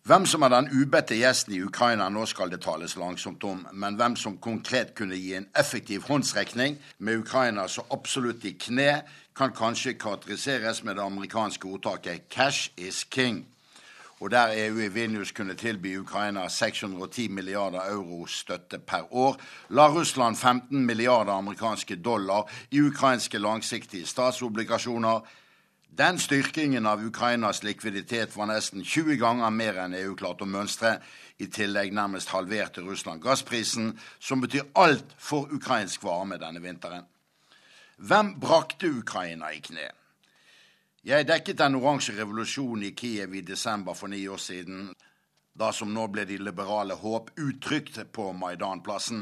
Hvem 0.07 0.27
som 0.31 0.47
er 0.47 0.53
den 0.55 0.71
ubedte 0.71 1.19
gjesten 1.19 1.57
i 1.57 1.63
Ukraina 1.67 2.07
nå 2.09 2.23
skal 2.31 2.53
det 2.53 2.61
tales 2.63 2.95
langsomt 2.95 3.43
om, 3.45 3.67
men 3.73 3.99
hvem 3.99 4.15
som 4.17 4.39
konkret 4.39 4.95
kunne 4.95 5.19
gi 5.19 5.35
en 5.35 5.49
effektiv 5.59 6.07
håndsrekning 6.07 6.79
med 6.99 7.25
Ukraina 7.25 7.67
så 7.67 7.83
absolutt 7.91 8.47
i 8.47 8.55
kne, 8.55 9.03
kan 9.37 9.51
kanskje 9.51 9.99
karakteriseres 9.99 10.85
med 10.85 10.95
det 10.95 11.03
amerikanske 11.03 11.67
ordtaket 11.67 12.29
'cash 12.31 12.71
is 12.77 13.05
king' 13.05 13.43
og 14.21 14.31
der 14.31 14.53
EU 14.67 14.79
i 14.81 14.89
Vilnius 14.89 15.33
kunne 15.33 15.55
tilby 15.55 15.97
Ukraina 15.99 16.49
610 16.49 17.29
milliarder 17.29 17.81
euro 17.91 18.27
støtte 18.27 18.79
per 18.79 19.15
år, 19.15 19.37
la 19.69 19.89
Russland 19.89 20.37
15 20.37 20.87
milliarder 20.87 21.33
amerikanske 21.33 21.97
dollar 21.97 22.51
i 22.71 22.81
ukrainske 22.81 23.39
langsiktige 23.39 24.07
statsobligasjoner. 24.07 25.21
Den 25.99 26.19
styrkingen 26.19 26.87
av 26.87 27.05
Ukrainas 27.05 27.63
likviditet 27.63 28.37
var 28.37 28.47
nesten 28.47 28.85
20 28.85 29.17
ganger 29.17 29.51
mer 29.51 29.79
enn 29.85 29.95
EU 29.97 30.15
klarte 30.17 30.45
å 30.45 30.49
mønstre. 30.49 30.99
I 31.39 31.47
tillegg 31.53 31.93
nærmest 31.93 32.33
halverte 32.33 32.81
Russland 32.85 33.23
gassprisen, 33.23 33.99
som 34.21 34.41
betyr 34.41 34.65
alt 34.75 35.15
for 35.19 35.49
ukrainsk 35.53 36.05
varme 36.05 36.41
denne 36.41 36.61
vinteren. 36.65 37.05
Hvem 37.97 38.35
brakte 38.41 38.89
Ukraina 38.93 39.53
i 39.53 39.61
kne? 39.61 39.89
Jeg 41.07 41.23
dekket 41.23 41.61
den 41.61 41.77
oransje 41.79 42.17
revolusjonen 42.17 42.89
i 42.89 42.95
Kiev 42.99 43.37
i 43.39 43.41
desember 43.47 43.95
for 43.95 44.11
ni 44.11 44.25
år 44.27 44.41
siden. 44.43 44.89
Da 45.55 45.69
som 45.71 45.93
nå 45.95 46.09
ble 46.11 46.25
de 46.27 46.41
liberale 46.43 46.97
håp 46.99 47.31
uttrykt 47.39 48.01
på 48.11 48.33
Maidanplassen. 48.35 49.21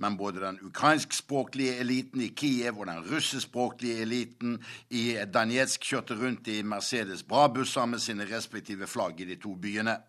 Men 0.00 0.16
både 0.16 0.40
den 0.40 0.56
ukrainskspråklige 0.64 1.76
eliten 1.84 2.24
i 2.24 2.30
Kiev 2.32 2.80
og 2.80 2.88
den 2.88 3.04
russiskspråklige 3.10 4.00
eliten 4.06 4.56
i 4.88 5.04
Danetsk 5.28 5.84
kjørte 5.84 6.16
rundt 6.16 6.48
i 6.48 6.62
Mercedes 6.64 7.20
Bra-busser 7.28 7.84
med 7.84 8.00
sine 8.00 8.24
respektive 8.32 8.88
flagg 8.88 9.20
i 9.20 9.28
de 9.28 9.36
to 9.36 9.52
byene. 9.60 10.00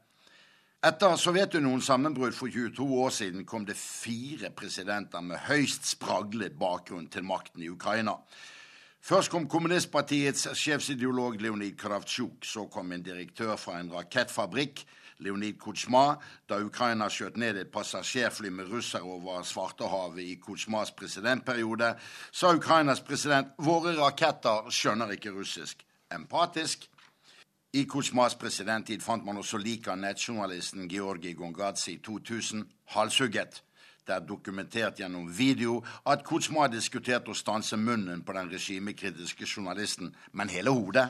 Etter 0.80 1.20
Sovjetunionens 1.20 1.92
sammenbrudd 1.92 2.40
for 2.40 2.48
22 2.48 3.02
år 3.04 3.12
siden 3.12 3.44
kom 3.44 3.68
det 3.68 3.76
fire 3.76 4.56
presidenter 4.56 5.20
med 5.20 5.44
høyst 5.52 5.92
spraglet 5.92 6.56
bakgrunn 6.56 7.12
til 7.12 7.28
makten 7.28 7.68
i 7.68 7.74
Ukraina. 7.74 8.22
Først 9.02 9.32
kom 9.32 9.48
kommunistpartiets 9.50 10.48
sjefsideolog 10.58 11.42
Leonid 11.42 11.78
Kravtsjuk. 11.80 12.46
Så 12.46 12.68
kom 12.72 12.92
en 12.92 13.04
direktør 13.04 13.56
fra 13.56 13.80
en 13.80 13.92
rakettfabrikk, 13.94 14.86
Leonid 15.20 15.58
Kutsjma, 15.58 16.18
da 16.50 16.60
Ukraina 16.62 17.08
skjøt 17.10 17.40
ned 17.42 17.58
et 17.58 17.72
passasjerfly 17.74 18.52
med 18.54 18.70
russere 18.70 19.02
over 19.02 19.42
Svartehavet 19.44 20.22
i 20.22 20.36
Kutsjmas 20.42 20.92
presidentperiode, 20.94 21.96
sa 22.32 22.54
Ukrainas 22.54 23.02
president 23.02 23.56
våre 23.58 23.96
raketter 23.98 24.70
skjønner 24.70 25.16
ikke 25.18 25.34
russisk. 25.34 25.82
Empatisk. 26.14 26.86
I 27.74 27.84
Kutsjmas 27.90 28.38
presidenttid 28.40 29.02
fant 29.04 29.26
man 29.26 29.42
også 29.42 29.60
lik 29.60 29.90
av 29.92 29.98
nettjournalisten 30.00 30.88
Georgi 30.90 31.34
Gongadze 31.34 31.92
i 31.92 31.98
2000 32.04 32.64
halshugget. 32.94 33.64
Det 34.08 34.16
er 34.16 34.24
dokumentert 34.24 35.00
gjennom 35.02 35.26
video 35.28 35.82
at 36.08 36.22
Kutsma 36.24 36.70
diskutert 36.72 37.28
å 37.28 37.36
stanse 37.36 37.76
munnen 37.76 38.22
på 38.24 38.36
den 38.38 38.48
regimekritiske 38.54 39.44
journalisten, 39.44 40.14
men 40.32 40.48
hele 40.48 40.72
hodet. 40.72 41.10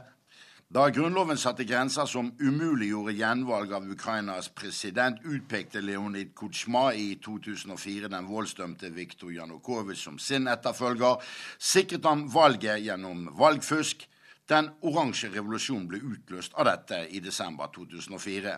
Da 0.74 0.90
Grunnloven 0.90 1.38
satte 1.38 1.64
grenser 1.64 2.10
som 2.10 2.34
umuliggjorde 2.42 3.14
gjenvalg 3.16 3.72
av 3.78 3.86
Ukrainas 3.88 4.50
president, 4.50 5.22
utpekte 5.24 5.80
Leonid 5.80 6.34
Kutsjma 6.36 6.90
i 6.98 7.06
2004 7.24 8.10
den 8.12 8.28
voldsdømte 8.28 8.90
Viktor 8.98 9.32
Janukovitsj 9.32 10.04
som 10.10 10.18
sin 10.20 10.50
etterfølger, 10.52 11.22
sikret 11.60 12.10
han 12.10 12.26
valget 12.34 12.82
gjennom 12.84 13.30
valgfusk. 13.38 14.04
Den 14.50 14.74
oransje 14.82 15.30
revolusjonen 15.38 15.88
ble 15.88 16.02
utløst 16.02 16.58
av 16.58 16.68
dette 16.68 17.06
i 17.14 17.22
desember 17.24 17.70
2004. 17.78 18.58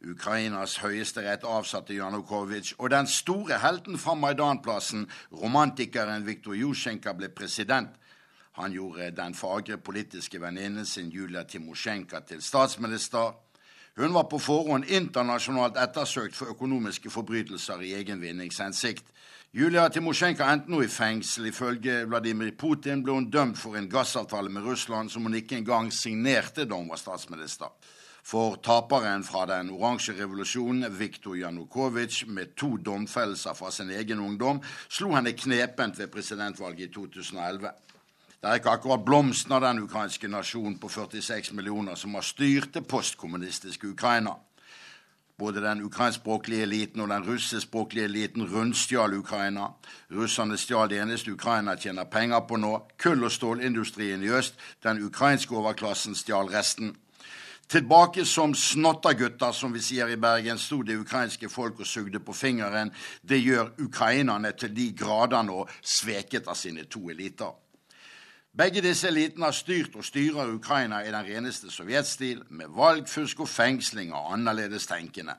Ukrainas 0.00 0.78
høyesterett 0.80 1.44
avsatte 1.44 1.94
Janukovitsj, 1.94 2.74
og 2.78 2.90
den 2.90 3.06
store 3.06 3.58
helten 3.60 3.98
fra 3.98 4.14
Maidanplassen, 4.14 5.04
romantikeren 5.32 6.24
Viktor 6.26 6.56
Jusjenka, 6.56 7.12
ble 7.12 7.28
president. 7.28 7.90
Han 8.56 8.72
gjorde 8.72 9.10
den 9.16 9.34
fagre 9.34 9.76
politiske 9.76 10.40
venninnen 10.40 10.86
sin 10.86 11.10
Julia 11.12 11.44
Timosjenka 11.44 12.20
til 12.28 12.42
statsminister. 12.42 13.36
Hun 13.96 14.14
var 14.14 14.26
på 14.30 14.38
forhånd 14.38 14.88
internasjonalt 14.88 15.76
ettersøkt 15.76 16.36
for 16.36 16.54
økonomiske 16.54 17.10
forbrytelser 17.10 17.82
i 17.84 17.92
egen 18.00 18.20
vinningshensikt. 18.20 19.04
Julia 19.52 19.88
Timosjenko 19.88 20.46
endte 20.46 20.70
nå 20.70 20.80
i 20.84 20.88
fengsel. 20.88 21.48
Ifølge 21.50 22.04
Vladimir 22.06 22.52
Putin 22.58 23.02
ble 23.04 23.16
hun 23.16 23.30
dømt 23.30 23.58
for 23.58 23.76
en 23.76 23.88
gassavtale 23.90 24.48
med 24.48 24.62
Russland 24.62 25.10
som 25.10 25.26
hun 25.26 25.34
ikke 25.34 25.58
engang 25.58 25.92
signerte 25.92 26.64
da 26.64 26.78
hun 26.78 26.88
var 26.88 27.00
statsminister. 27.02 27.68
For 28.30 28.60
taperen 28.62 29.24
fra 29.26 29.42
den 29.46 29.72
oransje 29.74 30.12
revolusjonen, 30.14 30.86
Viktor 30.98 31.34
Janukovitsj, 31.34 32.28
med 32.30 32.52
to 32.54 32.76
domfellelser 32.76 33.56
fra 33.58 33.72
sin 33.74 33.90
egen 33.90 34.20
ungdom, 34.22 34.60
slo 34.88 35.16
henne 35.16 35.32
knepent 35.34 35.98
ved 35.98 36.12
presidentvalget 36.14 36.84
i 36.84 36.92
2011. 36.94 37.72
Det 38.38 38.48
er 38.50 38.60
ikke 38.60 38.76
akkurat 38.76 39.02
blomsten 39.04 39.56
av 39.56 39.64
den 39.64 39.82
ukrainske 39.82 40.30
nasjonen 40.30 40.78
på 40.78 40.88
46 40.88 41.50
millioner 41.58 41.98
som 41.98 42.14
har 42.14 42.22
styrt 42.22 42.70
det 42.78 42.84
postkommunistiske 42.86 43.90
Ukraina. 43.90 44.36
Både 45.38 45.66
den 45.66 45.82
ukrainskspråklige 45.82 46.62
eliten 46.62 47.02
og 47.02 47.10
den 47.10 47.26
russiskspråklige 47.26 48.04
eliten 48.04 48.46
rundstjal 48.46 49.18
Ukraina. 49.18 49.72
Russerne 50.14 50.58
stjal 50.58 50.88
det 50.88 51.02
eneste 51.02 51.34
Ukraina 51.34 51.74
tjener 51.74 52.04
penger 52.04 52.46
på 52.46 52.62
nå, 52.62 52.76
kull- 53.02 53.24
og 53.26 53.32
stålindustrien 53.32 54.22
i 54.22 54.30
øst. 54.30 54.54
Den 54.82 55.02
ukrainske 55.02 55.56
overklassen 55.56 56.14
stjal 56.14 56.46
resten. 56.54 56.94
Tilbake 57.70 58.24
som 58.24 58.54
snottagutter, 58.54 59.52
som 59.52 59.70
vi 59.72 59.78
sier 59.78 60.08
i 60.10 60.16
Bergen, 60.18 60.58
sto 60.58 60.80
det 60.82 60.96
ukrainske 60.98 61.46
folk 61.48 61.78
og 61.78 61.86
sugde 61.86 62.18
på 62.18 62.34
fingeren. 62.34 62.90
Det 63.22 63.38
gjør 63.38 63.68
ukrainerne 63.78 64.50
til 64.58 64.72
de 64.74 64.88
grader 64.98 65.44
nå 65.46 65.62
sveket 65.78 66.48
av 66.50 66.58
sine 66.58 66.88
to 66.90 67.04
eliter. 67.12 67.52
Begge 68.58 68.82
disse 68.82 69.06
elitene 69.06 69.46
har 69.46 69.54
styrt 69.54 69.94
og 69.94 70.02
styrer 70.02 70.50
Ukraina 70.50 71.04
i 71.06 71.12
den 71.14 71.28
reneste 71.28 71.70
sovjetstil, 71.70 72.42
med 72.50 72.74
valgfusk 72.74 73.44
og 73.46 73.48
fengsling 73.48 74.10
av 74.10 74.32
annerledes 74.34 74.90
tenkende. 74.90 75.38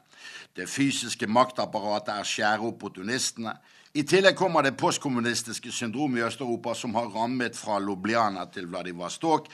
Det 0.55 0.69
fysiske 0.71 1.27
maktapparatet 1.27 2.13
er 2.15 2.31
skjære 2.31 2.71
opportunistene. 2.71 3.57
I 3.91 4.07
tillegg 4.07 4.39
kommer 4.39 4.63
det 4.63 4.77
postkommunistiske 4.79 5.75
syndromet 5.75 6.21
i 6.21 6.25
Øst-Europa 6.29 6.79
som 6.79 6.95
har 6.95 7.11
rammet 7.11 7.59
fra 7.59 7.75
Lubliana 7.79 8.47
til 8.47 8.71
Vladivostok, 8.71 9.51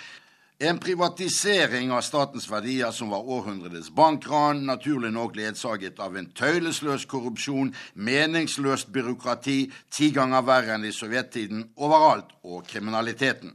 en 0.60 0.80
privatisering 0.82 1.92
av 1.92 2.02
statens 2.02 2.48
verdier 2.50 2.92
som 2.92 3.12
var 3.14 3.30
århundrets 3.30 3.92
bankran, 3.94 4.64
naturlig 4.66 5.12
nok 5.14 5.36
ledsaget 5.38 6.00
av 6.02 6.18
en 6.18 6.32
tøylesløs 6.34 7.06
korrupsjon, 7.06 7.70
meningsløst 7.94 8.90
byråkrati, 8.94 9.60
ti 9.94 10.10
ganger 10.16 10.46
verre 10.48 10.74
enn 10.78 10.88
i 10.90 10.94
sovjettiden, 10.96 11.62
overalt, 11.78 12.34
og 12.44 12.66
kriminaliteten. 12.66 13.54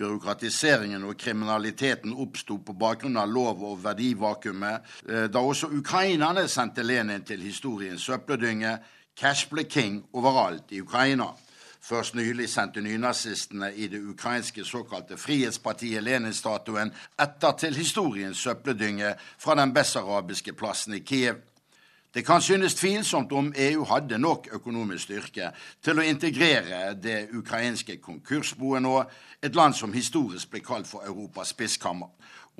Byråkratiseringen 0.00 1.04
og 1.04 1.18
kriminaliteten 1.20 2.16
oppsto 2.16 2.56
på 2.64 2.72
bakgrunn 2.80 3.20
av 3.20 3.28
lov- 3.28 3.66
og 3.68 3.84
verdivakuumet, 3.84 4.80
eh, 5.06 5.28
da 5.28 5.38
også 5.38 5.68
ukrainerne 5.68 6.48
sendte 6.48 6.82
Lenin 6.82 7.22
til 7.22 7.42
historiens 7.42 8.00
søppeldynge. 8.00 8.78
Cash 9.16 9.50
ble 9.50 9.64
king 9.64 10.04
overalt 10.14 10.72
i 10.72 10.80
Ukraina. 10.80 11.34
Først 11.80 12.14
nylig 12.14 12.48
sendte 12.48 12.80
nynazistene 12.80 13.72
i 13.74 13.86
det 13.88 14.02
ukrainske 14.04 14.64
såkalte 14.64 15.16
Frihetspartiet 15.16 16.02
Lenin-statuen 16.04 16.92
etter 17.20 17.56
til 17.56 17.76
historiens 17.76 18.38
søppeldynge 18.38 19.14
fra 19.38 19.56
den 19.56 19.72
bessarabiske 19.74 20.52
plassen 20.52 20.94
i 20.94 20.98
Kiev. 20.98 21.40
Det 22.14 22.26
kan 22.26 22.42
synes 22.42 22.74
tvilsomt 22.74 23.32
om 23.32 23.52
EU 23.56 23.84
hadde 23.84 24.18
nok 24.18 24.48
økonomisk 24.52 25.04
styrke 25.04 25.52
til 25.82 25.98
å 25.98 26.04
integrere 26.04 26.94
det 26.98 27.28
ukrainske 27.38 27.96
konkursboet 28.02 28.82
nå, 28.82 28.96
et 29.42 29.54
land 29.54 29.74
som 29.78 29.92
historisk 29.94 30.50
ble 30.50 30.60
kalt 30.60 30.90
for 30.90 31.06
Europas 31.06 31.54
spiskammer. 31.54 32.10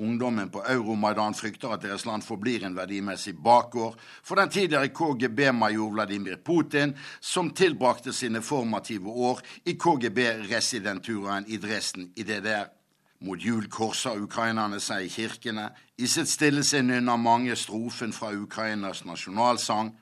Ungdommen 0.00 0.49
på 0.49 0.62
Euromaidan 0.64 1.35
frykter 1.37 1.75
at 1.75 1.83
deres 1.85 2.07
land 2.09 2.25
forblir 2.25 2.64
en 2.64 2.76
verdimessig 2.76 3.35
bakgård 3.37 3.99
for 4.25 4.40
den 4.40 4.49
tidligere 4.49 4.88
KGB-major 4.97 5.92
Vladimir 5.92 6.38
Putin, 6.45 6.95
som 7.21 7.50
tilbrakte 7.52 8.12
sine 8.16 8.40
formative 8.40 9.12
år 9.12 9.42
i 9.69 9.76
KGB-residenturen 9.76 11.45
i 11.49 11.60
Dresden 11.60 12.13
i 12.17 12.25
DDR. 12.25 12.71
Mot 13.21 13.43
jul 13.45 13.67
korser 13.69 14.17
ukrainerne 14.17 14.80
seg 14.80 15.04
i 15.04 15.13
kirkene. 15.13 15.67
I 16.00 16.08
sitt 16.08 16.30
stille 16.32 16.65
sinn 16.65 16.89
nynner 16.89 17.21
mange 17.21 17.52
strofen 17.56 18.15
fra 18.17 18.32
Ukrainas 18.32 19.04
nasjonalsang. 19.04 19.93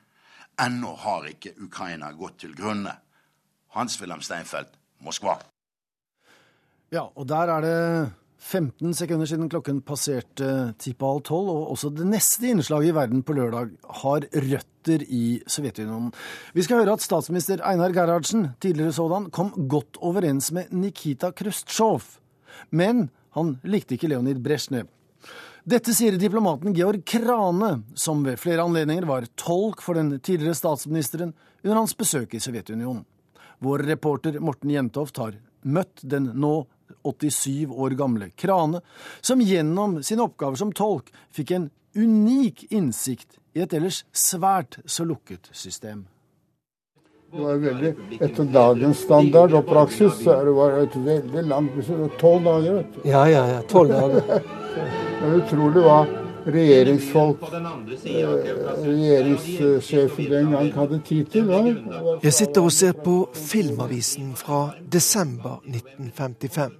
Ennå 0.59 0.93
har 1.03 1.27
ikke 1.27 1.57
Ukraina 1.59 2.13
gått 2.15 2.39
til 2.45 2.55
grunne. 2.55 2.95
Hans-Wilhelm 3.75 4.23
Steinfeld, 4.23 4.71
Moskva. 5.03 5.35
Ja, 6.95 7.09
og 7.11 7.27
der 7.27 7.51
er 7.57 7.61
det 7.67 7.75
15 8.39 8.93
sekunder 8.95 9.27
siden 9.27 9.49
klokken 9.51 9.81
passerte 9.83 10.73
ti 10.79 10.93
på 10.95 11.11
halv 11.11 11.23
tolv, 11.27 11.49
og 11.51 11.73
også 11.75 11.91
det 11.91 12.07
neste 12.07 12.47
innslaget 12.47 12.93
i 12.93 12.95
Verden 12.95 13.23
på 13.27 13.35
lørdag 13.35 13.73
har 14.01 14.27
røtter 14.31 15.03
i 15.03 15.41
Sovjetunionen. 15.43 16.13
Vi 16.55 16.63
skal 16.63 16.81
høre 16.81 16.95
at 16.95 17.03
statsminister 17.03 17.59
Einar 17.67 17.93
Gerhardsen, 17.95 18.53
tidligere 18.63 18.95
sådan, 18.95 19.27
kom 19.35 19.51
godt 19.69 19.99
overens 19.99 20.53
med 20.55 20.71
Nikita 20.71 21.33
Khrusjtsjov. 21.35 22.07
Men 22.71 23.09
han 23.35 23.57
likte 23.67 23.97
ikke 23.97 24.09
Leonid 24.13 24.39
Brezjnev. 24.43 24.87
Dette 25.69 25.93
sier 25.93 26.15
diplomaten 26.17 26.73
Georg 26.73 27.03
Krane, 27.05 27.83
som 27.93 28.23
ved 28.25 28.39
flere 28.41 28.63
anledninger 28.63 29.05
var 29.05 29.27
tolk 29.37 29.83
for 29.83 29.99
den 29.99 30.15
tidligere 30.17 30.57
statsministeren 30.57 31.35
under 31.61 31.81
hans 31.81 31.93
besøk 31.99 32.33
i 32.33 32.41
Sovjetunionen. 32.41 33.03
Vår 33.59 33.83
reporter 33.83 34.39
Morten 34.39 34.71
Jentoft 34.71 35.19
har 35.19 35.35
møtt 35.67 35.99
den 36.07 36.31
nå 36.39 36.63
87 37.03 37.71
år 37.71 37.95
gamle 37.99 38.29
Krane, 38.35 38.81
som 39.21 39.41
gjennom 39.41 39.99
sine 40.03 40.25
oppgaver 40.25 40.59
som 40.59 40.71
tolk 40.75 41.11
fikk 41.35 41.55
en 41.57 41.67
unik 41.97 42.67
innsikt 42.69 43.39
i 43.57 43.63
et 43.65 43.73
ellers 43.73 44.03
svært 44.13 44.79
så 44.85 45.05
lukket 45.07 45.49
system. 45.51 46.05
Det 47.29 47.43
var 47.45 47.59
veldig, 47.61 47.89
Etter 48.17 48.47
dagens 48.49 49.03
standard 49.05 49.53
og 49.53 49.67
praksis 49.69 50.15
så 50.23 50.39
det 50.47 50.53
var 50.55 50.79
et 50.79 50.95
veldig 50.97 51.43
langt 51.45 51.91
Tolv 52.17 52.47
dager, 52.47 52.79
vet 52.79 52.95
du. 52.95 53.03
Ja, 53.05 53.27
ja, 53.29 53.43
ja. 53.51 53.59
Tolv 53.69 53.93
dager. 53.93 54.41
det 55.19 55.27
er 55.27 55.35
utrolig 55.37 55.83
hva 55.85 55.99
regjeringsfolk, 56.45 57.41
eh, 57.43 58.27
regjeringssjefen 58.85 60.31
den 60.31 60.51
gang 60.51 60.73
hadde 60.73 61.01
tid 61.05 61.25
til. 61.25 61.47
Da. 61.47 62.17
Jeg 62.23 62.33
sitter 62.33 62.61
og 62.61 62.71
ser 62.71 62.91
på 62.93 63.29
Filmavisen 63.33 64.35
fra 64.35 64.69
desember 64.91 65.61
1955. 65.65 66.71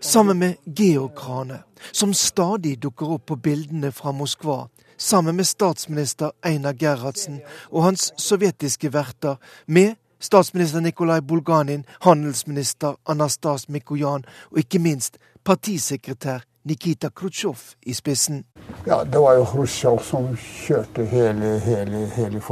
Sammen 0.00 0.38
med 0.38 0.54
Georg 0.76 1.14
Krane, 1.14 1.62
som 1.92 2.12
stadig 2.12 2.82
dukker 2.82 3.06
opp 3.06 3.26
på 3.26 3.36
bildene 3.36 3.92
fra 3.92 4.12
Moskva 4.12 4.66
sammen 5.00 5.36
med 5.36 5.46
statsminister 5.46 6.30
Einar 6.46 6.72
Gerhardsen 6.72 7.40
og 7.70 7.82
hans 7.82 8.12
sovjetiske 8.16 8.92
verter, 8.92 9.36
med 9.66 9.94
statsminister 10.20 10.80
Nikolai 10.80 11.20
Bulganin, 11.20 11.84
handelsminister 12.00 12.96
Anastas 13.08 13.68
Mikojan 13.68 14.24
og 14.50 14.58
ikke 14.58 14.78
minst 14.78 15.16
partisekretær 15.44 16.44
Nikita 16.68 17.10
Khrusjtsjov 17.10 17.60
i 17.88 17.94
spissen. 17.94 18.44
Ja, 18.86 19.04
det 19.04 19.20
var 19.20 19.38
jo 19.38 19.46
Khrusjtsjov 19.48 20.02
som 20.04 20.28
kjørte 20.36 21.06
hele, 21.08 21.56
hele, 21.64 22.04
hele 22.16 22.42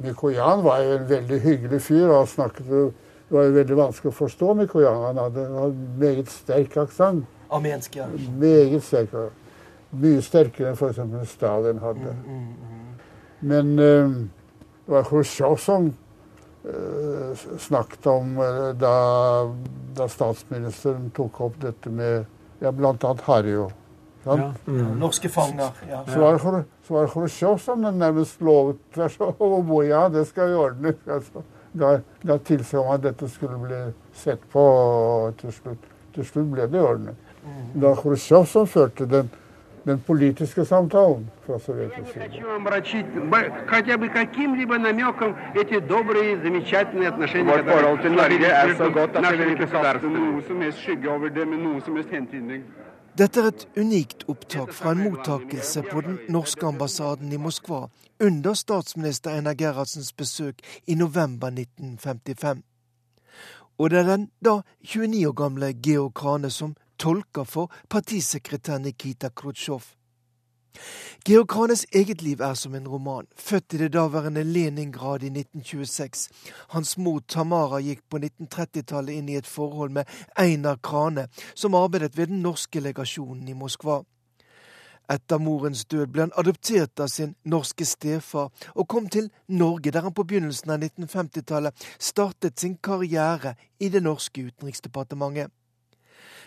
Mikojan 0.00 0.64
var 0.64 0.80
jo 0.80 0.96
en 0.96 1.08
veldig 1.08 1.40
hyggelig 1.40 1.82
fyr. 1.82 2.08
og 2.08 2.28
snakket 2.28 2.66
Det 2.66 3.36
var 3.36 3.44
jo 3.44 3.52
veldig 3.52 3.76
vanskelig 3.76 4.10
å 4.10 4.16
forstå 4.16 4.54
Mikojan. 4.54 5.04
Han 5.04 5.20
hadde, 5.22 5.44
en 5.46 5.76
meget 5.98 6.30
sterk 6.30 6.76
aksent. 6.76 7.28
Armensk, 7.50 7.96
ja. 7.96 8.06
Meget 8.38 8.82
sterk. 8.82 9.14
Mye 9.90 10.22
sterkere 10.22 10.70
enn 10.70 10.78
f.eks. 10.78 11.30
Stalin 11.32 11.78
hadde. 11.82 12.14
Mm, 12.26 12.34
mm, 12.34 12.50
mm. 12.70 12.90
Men 13.40 13.72
uh, 13.78 14.10
det 14.86 14.94
var 14.94 15.06
Khrusjtsjov 15.08 15.56
som 15.58 15.88
uh, 16.64 17.46
snakket 17.58 18.06
om 18.06 18.36
uh, 18.38 18.70
da, 18.78 18.94
da, 19.96 20.06
statsministeren 20.08 21.10
tok 21.16 21.40
opp 21.40 21.58
dette 21.62 21.90
med 21.90 22.24
ja, 22.60 22.72
bl.a. 22.72 23.14
Harjo. 23.26 23.70
Ja. 24.24 24.52
Norske 25.00 25.28
fanger. 25.32 25.70
Ja. 25.88 26.02
Så 26.06 26.20
var 26.20 26.32
det, 26.32 26.64
så 26.86 26.94
var 26.94 27.06
det 27.06 27.12
Khrusjtsjov 27.14 27.58
som 27.58 27.80
nærmest 27.80 28.42
lovet 28.44 28.82
tvers 28.94 29.16
over 29.20 29.82
ja, 29.88 30.08
det 30.12 30.26
skal 30.28 30.50
vi 30.50 30.58
ordne. 30.60 30.94
Altså, 31.08 31.42
da 31.72 32.00
da 32.26 32.36
tilsa 32.38 32.82
man 32.82 32.98
at 32.98 33.02
dette 33.02 33.28
skulle 33.30 33.58
bli 33.62 33.80
sett 34.14 34.42
på, 34.52 34.60
og 34.60 35.36
til 35.40 35.52
slutt, 35.54 35.84
til 36.14 36.26
slutt 36.26 36.50
ble 36.52 36.66
det 36.68 36.82
ordnet. 36.82 37.28
Det 37.72 37.82
var 37.82 37.96
Khrusjtsjov 37.96 38.46
som 38.50 38.66
førte 38.68 39.06
den 39.08 39.30
den 39.84 40.00
politiske 40.06 40.64
samtalen 40.64 41.30
fra 41.46 41.58
sovjetisk 41.58 42.12
side. 42.12 42.42
Vårt 47.44 47.66
forhold 47.72 48.02
til 48.02 48.12
Norge 48.12 48.46
er 48.46 48.76
så 48.76 48.90
godt 48.90 49.16
at 49.16 49.24
det 49.24 49.38
vil 49.38 49.50
ikke 49.50 49.66
kaste 49.66 50.06
noe 50.06 50.42
som 50.46 50.60
helst 50.60 50.78
skygge 50.78 51.10
over 51.10 51.28
det 51.28 51.48
med 51.48 51.58
noe 51.58 51.80
som 51.84 51.96
helst 51.96 52.10
hentydning. 52.10 52.62
Dette 53.18 53.40
er 53.40 53.48
et 53.50 53.66
unikt 53.76 54.24
opptak 54.28 54.72
fra 54.72 54.92
en 54.94 55.02
mottakelse 55.02 55.82
på 55.90 56.00
den 56.00 56.18
norske 56.28 56.66
ambassaden 56.66 57.32
i 57.32 57.36
Moskva 57.36 57.88
under 58.20 58.54
statsminister 58.54 59.30
Einar 59.34 59.54
Gerhardsens 59.58 60.12
besøk 60.12 60.60
i 60.86 60.94
november 60.94 61.48
1955. 61.48 62.62
Og 63.78 63.90
det 63.90 63.98
er 63.98 64.08
den 64.12 64.28
da 64.44 64.60
29 64.84 65.28
år 65.28 65.32
gamle 65.32 65.72
Georg 65.72 66.14
Krane 66.14 66.50
som 66.50 66.76
tolker 67.00 67.48
for 67.48 67.72
partisekretær 67.88 68.78
Nikita 68.84 69.32
Khrusjtsjov. 69.32 69.94
Georg 71.26 71.48
Kranes 71.48 71.82
eget 71.92 72.22
liv 72.22 72.40
er 72.40 72.54
som 72.54 72.74
en 72.74 72.88
roman, 72.88 73.26
født 73.36 73.74
i 73.74 73.80
det 73.82 73.92
daværende 73.92 74.44
Leningrad 74.44 75.22
i 75.22 75.32
1926. 75.32 76.28
Hans 76.70 76.96
mor 76.98 77.20
Tamara 77.28 77.80
gikk 77.84 78.04
på 78.08 78.20
1930-tallet 78.22 79.18
inn 79.18 79.28
i 79.28 79.36
et 79.40 79.50
forhold 79.50 79.92
med 79.96 80.08
Einar 80.38 80.78
Krane, 80.82 81.26
som 81.54 81.74
arbeidet 81.74 82.16
ved 82.16 82.30
den 82.30 82.40
norske 82.46 82.80
legasjonen 82.80 83.48
i 83.48 83.58
Moskva. 83.58 84.00
Etter 85.10 85.42
morens 85.42 85.84
død 85.90 86.06
ble 86.14 86.28
han 86.28 86.36
adoptert 86.38 87.00
av 87.02 87.10
sin 87.10 87.34
norske 87.44 87.84
stefar 87.84 88.52
og 88.76 88.88
kom 88.88 89.08
til 89.10 89.26
Norge, 89.48 89.90
der 89.90 90.06
han 90.06 90.14
på 90.14 90.24
begynnelsen 90.24 90.70
av 90.70 90.84
1950-tallet 90.86 91.88
startet 91.98 92.60
sin 92.62 92.78
karriere 92.78 93.56
i 93.80 93.90
det 93.90 94.04
norske 94.06 94.46
utenriksdepartementet. 94.46 95.50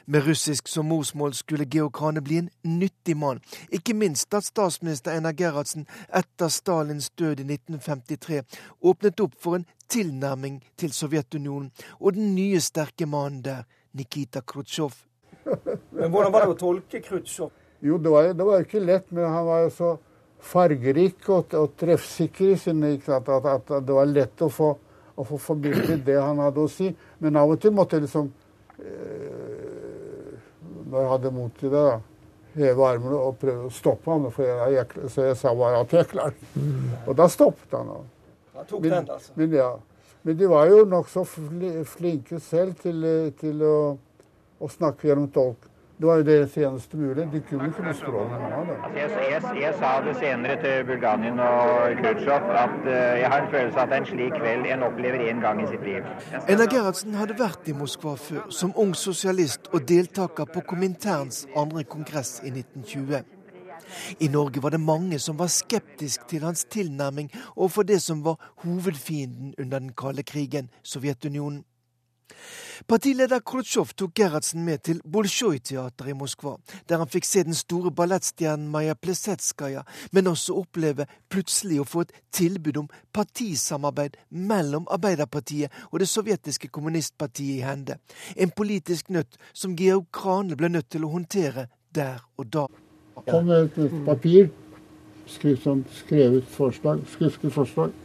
Med 0.06 0.26
russisk 0.26 0.68
som 0.68 0.86
morsmål 0.92 1.34
skulle 1.34 1.66
Georg 1.66 1.94
Krane 1.96 2.22
bli 2.22 2.38
en 2.38 2.50
nyttig 2.64 3.16
mann, 3.18 3.40
ikke 3.72 3.94
minst 3.96 4.34
at 4.36 4.44
statsminister 4.44 5.14
Einar 5.16 5.32
Gerhardsen 5.32 5.86
etter 6.12 6.52
Stalins 6.52 7.08
død 7.10 7.40
i 7.40 7.46
1953 7.48 8.42
åpnet 8.82 9.24
opp 9.24 9.38
for 9.40 9.56
en 9.56 9.66
tilnærming 9.88 10.60
til 10.78 10.92
Sovjetunionen 10.92 11.72
og 12.00 12.18
den 12.18 12.34
nye 12.36 12.60
sterke 12.60 13.08
mannen 13.08 13.44
der, 13.46 13.64
Nikita 13.94 14.42
Khrusjtsjov. 14.42 14.92
Men 15.96 16.12
hvordan 16.12 16.34
var 16.34 16.44
det 16.48 16.56
å 16.56 16.60
tolke 16.60 17.00
Khrusjtsjov? 17.04 17.54
Jo, 17.84 17.98
det 17.98 18.12
var, 18.12 18.34
det 18.34 18.48
var 18.48 18.64
ikke 18.64 18.84
lett, 18.84 19.10
men 19.12 19.28
han 19.28 19.44
var 19.44 19.66
jo 19.66 19.72
så 19.76 19.90
fargerik 20.44 21.28
og, 21.32 21.52
og 21.60 21.74
treffsikker 21.80 22.54
i 22.54 22.60
sinne 22.60 22.94
at, 22.96 23.28
at, 23.28 23.48
at, 23.52 23.74
det 23.84 23.96
var 23.96 24.08
lett 24.08 24.44
å 24.44 24.48
få, 24.52 24.70
å 25.16 25.26
få 25.28 25.40
formidlet 25.52 26.06
det 26.08 26.16
han 26.16 26.40
hadde 26.40 26.64
å 26.64 26.72
si. 26.72 26.94
Men 27.20 27.40
av 27.40 27.52
og 27.52 27.60
til 27.60 27.76
måtte 27.76 28.00
jeg 28.00 28.06
liksom 28.06 28.30
øh, 28.80 29.93
Når 30.94 31.02
jeg 31.02 31.10
hadde 31.10 31.30
mot 31.34 31.56
til 31.58 31.72
det, 31.74 31.88
heve 32.54 32.86
armene 32.86 33.18
og 33.18 33.40
prøve 33.42 33.66
å 33.66 33.74
stoppe 33.74 34.14
ham. 34.14 34.28
Jeg, 34.38 34.68
jeg, 34.76 35.10
så 35.10 35.26
jeg 35.26 35.40
sa 35.40 35.54
bare 35.58 35.82
at 35.82 35.96
jeg 35.98 36.10
klarte 36.12 36.38
klar. 36.38 36.54
Mm. 36.54 36.92
Og 37.08 37.18
da 37.18 37.28
stoppet 37.34 37.74
han. 37.74 37.90
Han 38.54 38.70
tok 38.70 38.84
men, 38.84 38.94
den, 38.94 39.12
altså? 39.16 39.34
Men, 39.40 39.56
ja. 39.58 39.72
men 40.22 40.38
de 40.38 40.50
var 40.52 40.70
jo 40.70 40.84
nokså 40.90 41.26
flinke 41.96 42.38
selv 42.44 42.78
til, 42.84 43.08
til 43.40 43.66
å, 43.66 43.78
å 44.62 44.70
snakke 44.70 45.10
gjennom 45.10 45.32
tolk. 45.34 45.66
Det 46.04 46.10
var 46.10 46.18
jo 46.18 46.24
deres 46.24 46.58
eneste 46.58 46.98
mulighet. 46.98 47.30
De 47.32 47.40
kunne 47.50 47.68
ikke 47.70 47.84
noe 47.86 47.94
språk. 47.96 48.32
Altså 49.04 49.20
jeg, 49.24 49.44
jeg, 49.44 49.62
jeg, 49.62 49.76
sa 49.80 49.92
det 50.04 50.16
senere 50.20 50.58
til 50.60 50.82
Bulganin 50.90 51.40
og 51.40 51.94
Khrusjtsjov 52.02 52.50
at 52.64 52.76
uh, 52.82 52.90
jeg 53.22 53.30
har 53.32 53.46
en 53.46 53.48
følelse 53.54 53.78
av 53.78 53.86
at 53.86 53.94
det 53.94 53.96
er 53.96 54.04
en 54.04 54.10
slik 54.10 54.36
kveld 54.36 54.68
en 54.74 54.84
opplever 54.90 55.24
én 55.30 55.40
gang 55.46 55.64
i 55.64 55.70
sitt 55.72 55.88
liv. 55.88 56.12
Einar 56.42 56.68
Gerhardsen 56.76 57.16
hadde 57.16 57.40
vært 57.40 57.72
i 57.72 57.78
Moskva 57.80 58.18
før, 58.20 58.52
som 58.52 58.76
ung 58.84 58.92
sosialist 59.00 59.72
og 59.72 59.88
deltaker 59.88 60.52
på 60.52 60.68
Kominterns 60.74 61.46
andre 61.56 61.88
kongress 61.96 62.42
i 62.44 62.52
1920. 62.52 63.24
I 64.20 64.28
Norge 64.28 64.60
var 64.60 64.76
det 64.76 64.84
mange 64.84 65.24
som 65.24 65.40
var 65.40 65.56
skeptisk 65.56 66.28
til 66.28 66.44
hans 66.44 66.68
tilnærming 66.68 67.32
overfor 67.56 67.88
det 67.88 68.04
som 68.04 68.28
var 68.28 68.52
hovedfienden 68.66 69.56
under 69.56 69.80
den 69.80 69.96
kalde 69.96 70.28
krigen, 70.28 70.68
Sovjetunionen. 70.84 71.64
Partileder 72.88 73.40
Khrusjtsjov 73.40 73.94
tok 73.96 74.12
Gerhardsen 74.18 74.64
med 74.66 74.82
til 74.84 75.00
Bolsjoj-teatret 75.08 76.12
i 76.12 76.16
Moskva, 76.18 76.58
der 76.90 77.00
han 77.00 77.12
fikk 77.12 77.28
se 77.28 77.44
den 77.48 77.56
store 77.56 77.92
ballettstjernen 77.96 78.68
Maja 78.72 78.96
Plesetskaja, 79.00 79.86
men 80.12 80.28
også 80.32 80.58
oppleve 80.60 81.08
plutselig 81.32 81.80
å 81.82 81.88
få 81.88 82.04
et 82.04 82.12
tilbud 82.36 82.82
om 82.84 82.90
partisamarbeid 83.16 84.18
mellom 84.30 84.88
Arbeiderpartiet 84.92 85.72
og 85.92 86.04
det 86.04 86.10
sovjetiske 86.12 86.72
kommunistpartiet 86.74 87.62
i 87.62 87.64
hende. 87.64 88.00
En 88.36 88.52
politisk 88.52 89.14
nøtt 89.14 89.40
som 89.54 89.78
Georg 89.80 90.10
Krane 90.12 90.58
ble 90.60 90.74
nødt 90.74 90.92
til 90.92 91.08
å 91.08 91.14
håndtere 91.14 91.70
der 91.96 92.20
og 92.38 92.52
da. 92.52 92.68
Kom 93.30 93.48
med 93.48 93.78
et 93.78 93.98
papir, 94.06 94.52
skrevet, 95.30 95.88
skrevet 96.04 96.46
forslag, 96.52 97.06
skriftlig 97.16 97.54
forslag. 97.54 97.96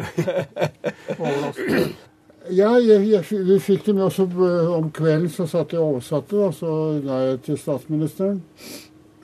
Ja, 2.50 2.70
jeg, 2.82 3.04
jeg, 3.10 3.24
vi 3.46 3.58
fikk 3.62 3.84
det 3.86 3.94
med 3.94 4.08
oss 4.08 4.18
eh, 4.18 4.70
om 4.74 4.90
kvelden, 4.94 5.30
så 5.30 5.46
satt 5.46 5.74
jeg 5.74 5.80
og 5.80 5.96
oversatte, 5.96 6.38
og 6.38 6.54
så 6.56 6.72
ga 7.04 7.18
jeg 7.28 7.40
til 7.46 7.58
statsministeren, 7.60 8.40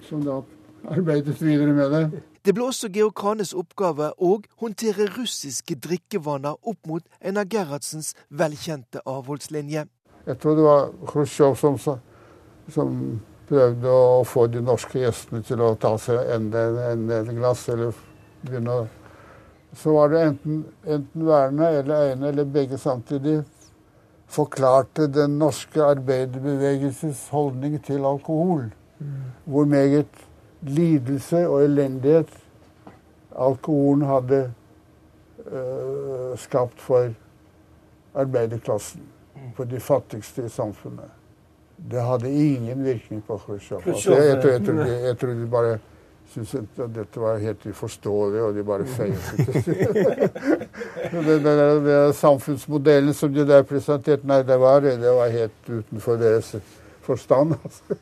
som 0.06 0.22
da 0.22 0.40
arbeidet 0.94 1.34
videre 1.42 1.74
med 1.74 1.94
det. 1.94 2.22
Det 2.46 2.54
ble 2.54 2.68
også 2.68 2.92
Georg 2.94 3.16
Kranes 3.18 3.50
oppgave 3.58 4.12
å 4.22 4.36
håndtere 4.62 5.08
russiske 5.16 5.74
drikkevaner 5.82 6.54
opp 6.62 6.78
mot 6.86 7.02
Einar 7.18 7.48
Gerhardsens 7.50 8.12
velkjente 8.30 9.02
avholdslinje. 9.02 9.88
Jeg 10.26 10.38
tror 10.42 10.54
det 10.58 10.66
var 10.66 10.92
Khrusjtsjov 11.10 11.56
som, 11.58 11.80
som, 12.70 13.00
prøvde 13.46 13.90
å 13.90 14.22
få 14.26 14.48
de 14.50 14.58
norske 14.62 14.98
gjestene 14.98 15.42
til 15.46 15.60
å 15.62 15.72
ta 15.78 15.92
seg 16.02 16.18
enda 16.34 16.64
et 16.90 17.28
glass, 17.34 17.68
eller 17.70 17.94
begynne 18.42 18.72
å 18.74 18.86
så 19.76 19.92
var 19.92 20.08
det 20.08 20.22
enten, 20.22 20.64
enten 20.86 21.26
Verne 21.26 21.68
eller 21.68 22.10
Eine 22.10 22.28
eller 22.28 22.44
begge 22.44 22.78
samtidig 22.78 23.42
forklarte 24.26 25.06
den 25.06 25.38
norske 25.38 25.82
arbeiderbevegelses 25.84 27.28
holdning 27.28 27.76
til 27.84 28.04
alkohol. 28.04 28.70
Mm. 28.98 29.06
Hvor 29.44 29.64
meget 29.64 30.24
lidelse 30.60 31.48
og 31.48 31.64
elendighet 31.64 32.32
alkoholen 33.36 34.06
hadde 34.08 34.52
øh, 35.46 36.38
skapt 36.38 36.80
for 36.80 37.08
arbeiderklassen. 38.14 39.02
Mm. 39.34 39.52
For 39.56 39.64
de 39.64 39.80
fattigste 39.80 40.44
i 40.44 40.48
samfunnet. 40.48 41.12
Det 41.90 42.02
hadde 42.02 42.30
ingen 42.32 42.84
virkning 42.84 43.24
på 43.24 43.36
Khrusjtsjov. 43.36 43.82
Altså, 43.86 44.14
jeg, 44.14 44.44
jeg, 44.44 44.66
jeg, 44.66 45.02
jeg, 45.02 45.18
tror 45.18 45.28
de 45.28 45.48
bare 45.50 45.78
syntes 46.34 46.80
at 46.82 46.90
dette 46.94 47.20
var 47.20 47.38
helt 47.42 47.66
uforståelig, 47.66 48.40
og 48.42 48.54
de 48.56 48.64
bare 48.66 48.86
feiet 48.86 49.36
det, 51.26 51.36
Den 51.44 51.84
det, 51.86 52.00
samfunnsmodellen 52.16 53.14
som 53.14 53.34
de 53.34 53.46
der 53.48 53.62
presenterte, 53.66 54.26
nei, 54.26 54.42
det 54.46 54.58
var, 54.60 54.80
det 54.80 55.14
var 55.18 55.32
helt 55.32 55.70
utenfor 55.70 56.18
deres 56.20 56.56
forstand. 57.06 57.54
altså. 57.64 57.98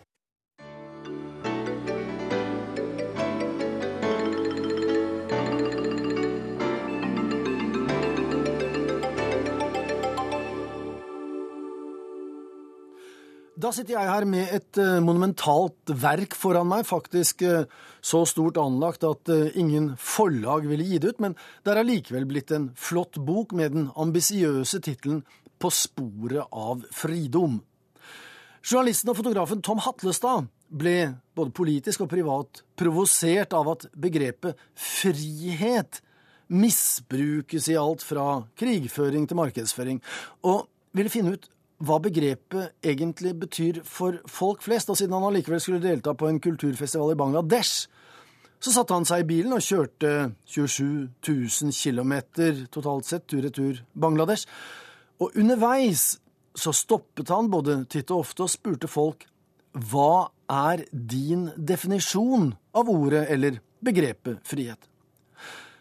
Da 13.65 13.71
sitter 13.73 13.95
jeg 13.97 14.11
her 14.11 14.25
med 14.29 14.51
et 14.53 14.77
uh, 14.77 14.99
monumentalt 15.01 15.89
verk 15.97 16.35
foran 16.37 16.69
meg, 16.69 16.83
faktisk 16.85 17.41
uh, 17.49 17.63
så 18.05 18.19
stort 18.29 18.59
anlagt 18.61 19.07
at 19.09 19.31
uh, 19.33 19.55
ingen 19.57 19.95
forlag 19.97 20.67
ville 20.69 20.85
gi 20.85 20.99
det 21.01 21.15
ut, 21.15 21.23
men 21.25 21.37
det 21.65 21.73
er 21.73 21.81
allikevel 21.81 22.27
blitt 22.29 22.53
en 22.53 22.67
flott 22.77 23.17
bok 23.25 23.55
med 23.57 23.73
den 23.73 23.87
ambisiøse 23.97 24.83
tittelen 24.85 25.23
På 25.57 25.71
sporet 25.73 26.45
av 26.53 26.83
fridom. 26.93 27.63
Journalisten 28.61 29.15
og 29.15 29.17
fotografen 29.23 29.65
Tom 29.65 29.81
Hatlestad 29.81 30.51
ble 30.69 31.15
både 31.33 31.57
politisk 31.57 32.05
og 32.05 32.11
privat 32.13 32.61
provosert 32.77 33.57
av 33.57 33.71
at 33.73 33.89
begrepet 33.97 34.61
frihet 34.77 36.03
misbrukes 36.53 37.71
i 37.73 37.81
alt 37.81 38.05
fra 38.05 38.43
krigføring 38.61 39.25
til 39.25 39.41
markedsføring, 39.41 40.05
og 40.45 40.67
ville 40.93 41.13
finne 41.13 41.39
ut 41.39 41.49
hva 41.85 42.01
begrepet 42.03 42.75
egentlig 42.85 43.35
betyr 43.45 43.83
for 43.87 44.21
folk 44.31 44.65
flest. 44.65 44.91
Og 44.91 44.99
siden 44.99 45.15
han 45.17 45.27
allikevel 45.29 45.63
skulle 45.63 45.83
delta 45.83 46.15
på 46.17 46.29
en 46.29 46.41
kulturfestival 46.43 47.15
i 47.15 47.19
Bangladesh, 47.21 47.89
så 48.65 48.73
satte 48.73 48.97
han 48.97 49.05
seg 49.05 49.25
i 49.25 49.29
bilen 49.29 49.53
og 49.53 49.65
kjørte 49.65 50.11
27 50.49 50.85
000 51.29 51.75
km 51.77 52.15
totalt 52.73 53.09
sett 53.09 53.27
tur-retur 53.29 53.83
Bangladesh. 53.93 54.49
Og 55.21 55.37
underveis 55.37 56.15
så 56.55 56.73
stoppet 56.73 57.29
han 57.35 57.51
både 57.53 57.83
titt 57.91 58.13
og 58.15 58.25
ofte 58.25 58.47
og 58.47 58.53
spurte 58.53 58.89
folk 58.89 59.27
hva 59.75 60.31
er 60.49 60.85
din 60.93 61.49
definisjon 61.57 62.53
av 62.79 62.91
ordet 62.93 63.25
eller 63.35 63.59
begrepet 63.85 64.39
frihet? 64.47 64.79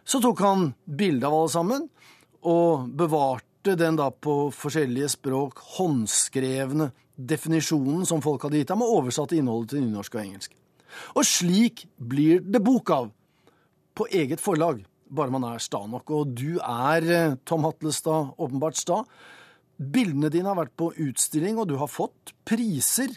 Så 0.03 0.19
tok 0.19 0.41
han 0.43 0.71
bilde 0.83 1.29
av 1.29 1.35
alle 1.37 1.53
sammen 1.53 1.85
og 2.43 2.89
bevarte 2.97 3.52
oversatte 3.63 3.79
den 3.79 3.95
da 3.95 4.09
på 4.11 4.51
forskjellige 4.51 5.09
språk 5.09 5.59
håndskrevne 5.77 6.91
definisjonen 7.15 8.05
som 8.05 8.21
folk 8.21 8.43
hadde 8.43 8.59
gitt 8.59 8.69
ham, 8.69 8.81
og 8.81 9.03
oversatte 9.03 9.37
innholdet 9.37 9.71
til 9.71 9.83
nynorsk 9.85 10.15
og 10.15 10.21
engelsk. 10.21 10.51
Og 11.15 11.23
slik 11.23 11.87
blir 11.97 12.41
det 12.41 12.61
bok 12.61 12.89
av. 12.91 13.11
På 13.95 14.07
eget 14.09 14.41
forlag, 14.41 14.83
bare 15.09 15.31
man 15.31 15.43
er 15.45 15.59
sta 15.59 15.85
nok. 15.85 16.09
Og 16.11 16.33
du 16.33 16.59
er, 16.59 17.03
eh, 17.03 17.35
Tom 17.45 17.63
Hatlestad, 17.63 18.33
åpenbart 18.37 18.75
sta. 18.75 19.03
Bildene 19.79 20.29
dine 20.29 20.47
har 20.47 20.55
vært 20.55 20.75
på 20.75 20.91
utstilling, 20.97 21.57
og 21.57 21.67
du 21.67 21.77
har 21.77 21.87
fått 21.87 22.33
priser. 22.43 23.15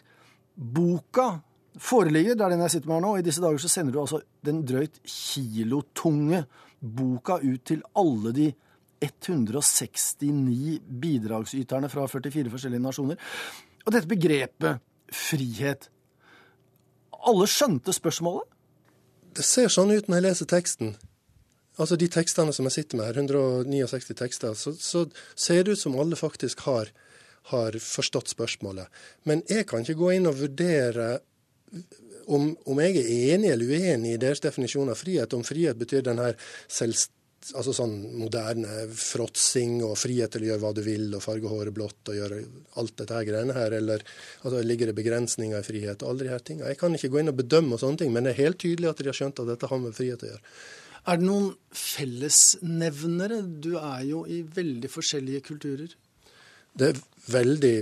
Boka 0.55 1.43
foreligger, 1.79 2.37
det 2.37 2.45
er 2.45 2.51
den 2.51 2.61
jeg 2.61 2.71
sitter 2.71 2.89
med 2.89 2.97
her 2.97 3.01
nå, 3.01 3.13
og 3.15 3.19
i 3.19 3.23
disse 3.23 3.41
dager 3.41 3.59
så 3.59 3.69
sender 3.69 3.93
du 3.93 4.01
altså 4.01 4.21
den 4.45 4.65
drøyt 4.65 5.01
kilotunge 5.05 6.47
boka 6.81 7.41
ut 7.43 7.65
til 7.65 7.83
alle 7.95 8.33
de 8.33 8.55
169 9.03 10.79
bidragsyterne 11.03 11.91
fra 11.93 12.07
44 12.09 12.53
forskjellige 12.53 12.85
nasjoner. 12.85 13.21
Og 13.87 13.95
dette 13.95 14.11
begrepet 14.11 14.83
frihet 15.13 15.91
Alle 17.27 17.47
skjønte 17.51 17.95
spørsmålet? 17.95 18.47
Det 19.37 19.45
ser 19.45 19.71
sånn 19.73 19.91
ut 19.91 20.09
når 20.09 20.17
jeg 20.17 20.25
leser 20.25 20.49
teksten. 20.51 20.93
Altså 21.77 21.99
De 22.01 22.09
tekstene 22.09 22.55
som 22.57 22.69
jeg 22.69 22.77
sitter 22.77 23.01
med 23.01 23.09
her, 23.09 23.19
169 23.21 24.15
tekster, 24.17 24.55
så, 24.57 24.73
så 24.79 25.05
ser 25.35 25.65
det 25.65 25.77
ut 25.77 25.83
som 25.83 25.97
alle 26.01 26.17
faktisk 26.17 26.63
har, 26.69 26.93
har, 27.53 27.77
forstått 27.83 28.33
spørsmålet. 28.33 28.87
Men 29.29 29.43
jeg 29.51 29.67
kan 29.69 29.85
ikke 29.85 29.99
gå 30.01 30.15
inn 30.17 30.31
og 30.31 30.39
vurdere 30.41 31.09
om, 32.33 32.55
om 32.65 32.81
jeg 32.81 33.03
er 33.03 33.35
enig 33.35 33.53
eller 33.53 33.75
uenig 33.75 34.15
i 34.15 34.23
deres 34.23 34.41
definisjon 34.45 34.91
av 34.91 34.99
frihet. 34.99 35.37
Om 35.37 35.45
frihet 35.47 35.79
betyr 35.79 36.07
den 36.07 36.23
her 36.23 36.39
altså 37.55 37.75
sånn 37.77 37.95
moderne 38.19 38.87
fråtsing 38.91 39.79
og 39.87 39.95
frihet 40.01 40.33
til 40.35 40.47
å 40.47 40.49
gjøre 40.51 40.63
hva 40.65 40.73
du 40.77 40.81
vil 40.87 41.07
og 41.15 41.23
farge 41.25 41.51
håret 41.51 41.75
blått 41.77 42.11
og 42.11 42.19
gjøre 42.19 42.41
alt 42.81 42.97
dette 42.99 43.19
her 43.19 43.29
greiene 43.29 43.57
her, 43.57 43.77
eller 43.79 44.03
altså, 44.43 44.63
ligger 44.67 44.91
det 44.91 44.97
begrensninger 44.99 45.61
i 45.61 45.67
frihet 45.67 46.03
og 46.03 46.11
alle 46.11 46.27
de 46.27 46.33
her 46.33 46.43
tingene. 46.43 46.73
Jeg 46.73 46.81
kan 46.81 46.97
ikke 46.97 47.13
gå 47.13 47.23
inn 47.23 47.33
og 47.33 47.39
bedømme 47.39 47.77
og 47.77 47.83
sånne 47.83 48.03
ting, 48.03 48.15
men 48.15 48.27
det 48.27 48.35
er 48.35 48.43
helt 48.47 48.61
tydelig 48.63 48.91
at 48.91 49.03
de 49.03 49.11
har 49.13 49.19
skjønt 49.21 49.45
at 49.45 49.53
dette 49.53 49.71
har 49.71 49.83
med 49.83 49.97
frihet 49.97 50.27
å 50.27 50.33
gjøre. 50.33 50.57
Er 51.07 51.21
det 51.21 51.29
noen 51.29 51.51
fellesnevnere? 51.79 53.43
Du 53.63 53.77
er 53.79 54.03
jo 54.09 54.25
i 54.27 54.41
veldig 54.43 54.91
forskjellige 54.91 55.45
kulturer. 55.47 55.93
Det 56.77 56.91
er 56.91 57.05
veldig 57.31 57.77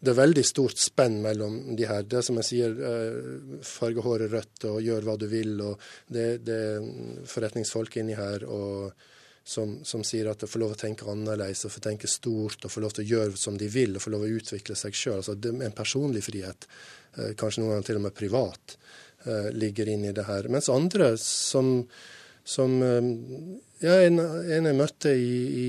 det 0.00 0.12
er 0.12 0.16
veldig 0.16 0.44
stort 0.48 0.80
spenn 0.80 1.18
mellom 1.20 1.76
de 1.76 1.84
her. 1.84 2.06
Det 2.08 2.20
er 2.20 2.24
som 2.24 2.38
jeg 2.40 2.48
sier, 2.48 2.76
eh, 2.88 3.60
farge 3.66 4.04
håret 4.04 4.32
rødt 4.32 4.68
og 4.70 4.80
gjør 4.82 5.06
hva 5.06 5.16
du 5.20 5.26
vil. 5.28 5.54
og 5.60 5.80
Det, 6.08 6.44
det 6.44 6.60
er 6.72 7.26
forretningsfolk 7.28 8.00
inni 8.00 8.16
her 8.16 8.46
som, 9.44 9.78
som, 9.84 10.04
sier 10.04 10.30
at 10.30 10.40
de 10.40 10.48
får 10.48 10.62
lov 10.62 10.74
å 10.74 10.78
tenke 10.78 11.08
annerledes 11.08 11.64
og 11.66 11.74
får 11.74 11.84
tenke 11.88 12.10
stort 12.10 12.64
og 12.64 12.72
får 12.72 12.84
lov 12.84 12.94
til 12.96 13.04
å 13.04 13.10
gjøre 13.14 13.40
som 13.40 13.56
de 13.58 13.68
vil 13.72 13.96
og 13.96 14.04
får 14.04 14.14
lov 14.14 14.26
å 14.26 14.32
utvikle 14.38 14.76
seg 14.78 14.96
sjøl. 14.96 15.18
Altså, 15.20 15.36
det 15.36 15.52
er 15.52 15.66
en 15.66 15.76
personlig 15.76 16.24
frihet, 16.26 16.68
eh, 17.16 17.32
kanskje 17.40 17.64
noen 17.64 17.74
ganger 17.74 17.90
til 17.90 18.00
og 18.00 18.06
med 18.06 18.16
privat, 18.16 18.76
eh, 19.26 19.50
ligger 19.52 19.92
inni 19.92 20.12
det 20.16 20.26
her. 20.28 20.48
Mens 20.48 20.70
andre 20.72 21.16
som 21.18 21.88
som 22.44 22.74
ja, 23.80 23.94
en, 24.04 24.18
en 24.20 24.68
jeg 24.68 24.76
møtte 24.76 25.12
i, 25.16 25.36
i, 25.60 25.68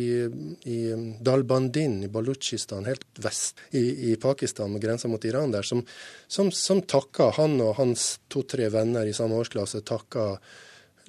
i 0.67 0.79
Dalbandin 1.23 2.01
i 2.03 2.10
Balutsjistan, 2.12 2.88
helt 2.89 3.05
vest 3.23 3.62
i, 3.71 4.12
i 4.12 4.15
Pakistan, 4.19 4.73
med 4.73 4.84
grensa 4.84 5.07
mot 5.12 5.25
Iran 5.25 5.53
der, 5.53 5.67
som, 5.67 5.84
som, 6.27 6.51
som 6.51 6.81
takka 6.84 7.29
han 7.38 7.55
og 7.63 7.77
hans 7.79 8.17
to-tre 8.31 8.67
venner 8.73 9.07
i 9.07 9.15
samme 9.15 9.39
årsklasse 9.39 9.84
takka 9.88 10.34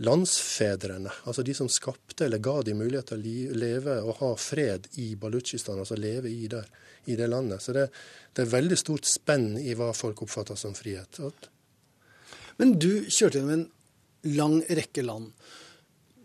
landsfedrene, 0.03 1.11
altså 1.29 1.43
de 1.43 1.55
som 1.55 1.69
skapte 1.71 2.25
eller 2.27 2.41
ga 2.43 2.61
de 2.65 2.75
mulighet 2.75 3.11
til 3.13 3.21
å 3.21 3.59
leve 3.59 3.99
og 4.07 4.23
ha 4.23 4.31
fred 4.41 4.89
i 5.03 5.13
Balutsjistan, 5.21 5.83
altså 5.83 5.99
leve 6.01 6.31
i, 6.31 6.47
der, 6.51 6.71
i 7.11 7.19
det 7.19 7.29
landet. 7.29 7.63
Så 7.63 7.75
det, 7.77 7.89
det, 8.33 8.45
er 8.45 8.55
veldig 8.55 8.79
stort 8.79 9.09
spenn 9.11 9.57
i 9.61 9.75
hva 9.79 9.93
folk 9.97 10.25
oppfatter 10.25 10.59
som 10.59 10.75
frihet. 10.79 11.21
Men 12.59 12.77
du 12.79 13.05
kjørte 13.09 13.39
gjennom 13.41 13.57
en 13.59 13.69
lang 14.31 14.61
rekke 14.69 15.05
land. 15.07 15.33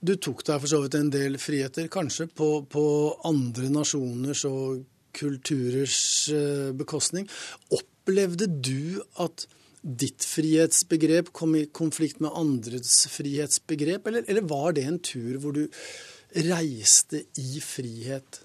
Du 0.01 0.13
tok 0.21 0.43
deg 0.45 0.61
for 0.61 0.69
så 0.69 0.83
vidt 0.83 0.97
en 0.97 1.11
del 1.13 1.37
friheter, 1.41 1.89
kanskje 1.91 2.27
på, 2.29 2.49
på 2.69 2.85
andre 3.27 3.69
nasjoners 3.73 4.43
og 4.49 4.83
kulturers 5.17 5.99
eh, 6.33 6.71
bekostning. 6.77 7.25
Opplevde 7.73 8.45
du 8.47 8.99
at 9.23 9.47
ditt 9.81 10.25
frihetsbegrep 10.25 11.31
kom 11.37 11.55
i 11.57 11.67
konflikt 11.73 12.21
med 12.21 12.35
andres 12.37 13.05
frihetsbegrep, 13.13 14.09
eller, 14.09 14.27
eller 14.29 14.45
var 14.49 14.75
det 14.77 14.85
en 14.85 14.99
tur 15.01 15.39
hvor 15.41 15.55
du 15.55 15.65
reiste 16.45 17.23
i 17.41 17.63
frihet? 17.63 18.43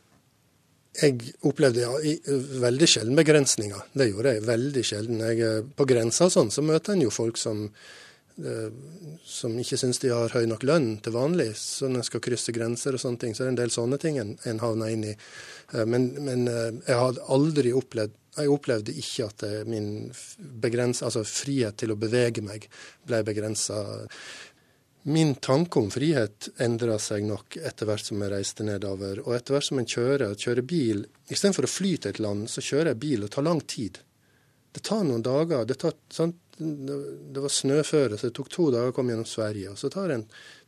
Jeg 0.96 1.32
opplevde 1.48 1.84
ja, 1.84 1.92
i, 2.04 2.18
veldig 2.60 2.88
sjelden 2.88 3.16
begrensninger. 3.16 3.88
Det 3.96 4.10
gjorde 4.10 4.36
jeg 4.36 4.46
veldig 4.48 4.84
sjelden. 4.84 5.22
Jeg, 5.24 5.66
på 5.76 5.88
grensa 5.88 6.28
sånn 6.32 6.52
så 6.52 6.64
møter 6.64 6.94
en 6.94 7.04
jo 7.06 7.12
folk 7.12 7.40
som 7.40 7.66
Eh, 7.66 7.80
som 9.24 9.58
ikke 9.60 9.76
syns 9.80 10.00
de 10.02 10.10
har 10.12 10.32
høy 10.32 10.46
nok 10.48 10.64
lønn 10.66 10.88
til 11.04 11.14
vanlig, 11.14 11.50
så 11.58 11.88
når 11.88 12.02
en 12.02 12.08
skal 12.08 12.22
krysse 12.24 12.54
grenser 12.54 12.96
og 12.96 13.02
sånne 13.02 13.20
ting, 13.20 13.34
så 13.36 13.44
er 13.44 13.50
det 13.50 13.52
en 13.52 13.60
del 13.60 13.74
sånne 13.74 13.98
ting 14.02 14.18
en, 14.22 14.32
en 14.48 14.62
havner 14.62 14.94
inn 14.94 15.04
i. 15.10 15.12
Eh, 15.74 15.84
men, 15.88 16.08
men, 16.24 16.46
eh, 16.48 16.70
jeg 16.88 17.00
hadde 17.02 17.26
aldri 17.36 17.74
opplevd 17.76 18.18
jeg 18.32 18.48
opplevde 18.48 18.94
ikke 18.96 19.26
at 19.28 19.42
min 19.68 20.06
begrens, 20.62 21.02
altså 21.04 21.20
frihet 21.28 21.76
til 21.82 21.90
å 21.92 21.98
bevege 22.00 22.40
meg 22.40 22.64
ble 23.04 23.18
begrensa. 23.28 23.82
Min 25.12 25.34
tanke 25.34 25.82
om 25.82 25.90
frihet 25.92 26.48
endra 26.64 26.96
seg 26.96 27.26
nok 27.28 27.58
etter 27.60 27.90
hvert 27.90 28.08
som 28.08 28.24
jeg 28.24 28.32
reiste 28.32 28.64
nedover. 28.64 29.20
Og 29.26 29.36
etter 29.36 29.52
hvert 29.52 29.68
som 29.68 29.82
en 29.82 29.90
kjører, 29.90 30.32
kjører 30.32 30.64
bil 30.64 31.04
Istedenfor 31.28 31.68
å 31.68 31.72
fly 31.74 31.92
til 31.96 32.14
et 32.14 32.22
land, 32.24 32.48
så 32.48 32.64
kjører 32.64 32.94
jeg 32.94 33.02
bil 33.04 33.26
og 33.26 33.34
tar 33.36 33.44
lang 33.44 33.60
tid. 33.68 34.00
Det 34.72 34.80
tar 34.84 35.04
noen 35.04 35.24
dager. 35.24 35.66
Det 35.68 35.76
tar, 35.80 35.94
sant? 36.12 36.40
Det 36.58 37.40
var 37.40 37.52
snøføre, 37.52 38.18
så 38.18 38.28
det 38.28 38.36
tok 38.36 38.50
to 38.52 38.66
dager 38.72 38.92
å 38.92 38.96
komme 38.96 39.14
gjennom 39.14 39.28
Sverige. 39.28 39.72
og 39.72 39.78
Så 39.80 39.90
tar 39.92 40.12
det 40.12 40.18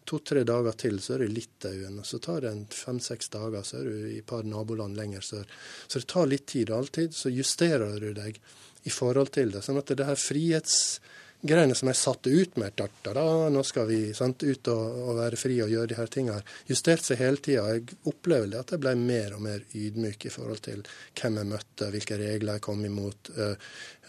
to-tre 0.08 0.44
dager 0.44 0.76
til, 0.80 1.00
så 1.00 1.14
er 1.14 1.24
du 1.24 1.26
i 1.28 1.34
Litauen. 1.34 1.98
Og 2.00 2.06
så 2.08 2.20
tar 2.22 2.44
det 2.44 2.54
fem-seks 2.76 3.32
dager, 3.32 3.64
så 3.64 3.80
er 3.80 3.88
du 3.88 4.06
i 4.12 4.18
et 4.20 4.28
par 4.28 4.44
naboland 4.48 4.96
lenger 4.96 5.24
sør. 5.24 5.50
Så 5.86 6.00
det 6.00 6.08
tar 6.12 6.30
litt 6.30 6.46
tid. 6.50 6.72
Alltid 6.72 7.16
så 7.16 7.32
justerer 7.32 7.98
du 8.00 8.12
deg 8.16 8.40
i 8.84 8.92
forhold 8.92 9.32
til 9.36 9.54
det. 9.54 9.64
Sånn 9.64 9.80
at 9.80 9.92
det 9.92 10.08
her 10.08 10.20
frihets 10.20 11.00
greiene 11.44 11.76
som 11.76 11.90
jeg 11.90 11.98
satte 12.00 12.32
ut 12.32 12.56
med, 12.60 12.72
da, 12.78 12.86
da, 13.04 13.12
da, 13.16 13.24
nå 13.52 13.62
skal 13.66 13.88
vi 13.88 13.98
sant, 14.16 14.42
ut 14.42 14.70
og, 14.72 14.98
og, 15.04 15.12
være 15.18 15.38
fri 15.38 15.58
og 15.64 15.72
gjøre 15.72 15.90
de 15.92 15.98
her 15.98 16.10
tingene, 16.12 16.40
justert 16.70 17.04
seg 17.04 17.20
hele 17.20 17.42
tida. 17.44 17.66
Jeg 17.74 17.98
opplever 18.10 18.56
at 18.60 18.74
jeg 18.74 18.82
ble 18.82 18.94
mer 18.98 19.36
og 19.36 19.44
mer 19.44 19.64
ydmyk 19.76 20.28
i 20.28 20.32
forhold 20.32 20.64
til 20.64 20.84
hvem 21.20 21.40
jeg 21.40 21.50
møtte, 21.52 21.90
hvilke 21.94 22.20
regler 22.20 22.58
jeg 22.58 22.64
kom 22.64 22.84
imot, 22.88 23.32
uh, 23.36 23.54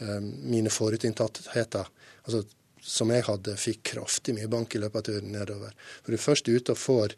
uh, 0.01 0.19
mine 0.23 0.73
forutinntattheter. 0.73 1.91
Altså, 2.25 2.45
som 2.85 3.09
jeg 3.11 3.25
hadde, 3.25 3.55
fikk 3.57 3.81
kraftig 3.95 4.35
mye 4.37 4.49
bank 4.51 4.75
i 4.77 4.81
løpet 4.83 5.01
av 5.01 5.07
turen 5.07 5.31
nedover. 5.33 5.71
For 6.03 6.13
du 6.13 6.21
først 6.21 6.51
ute 6.51 6.75
og 6.75 6.79
får 6.79 7.15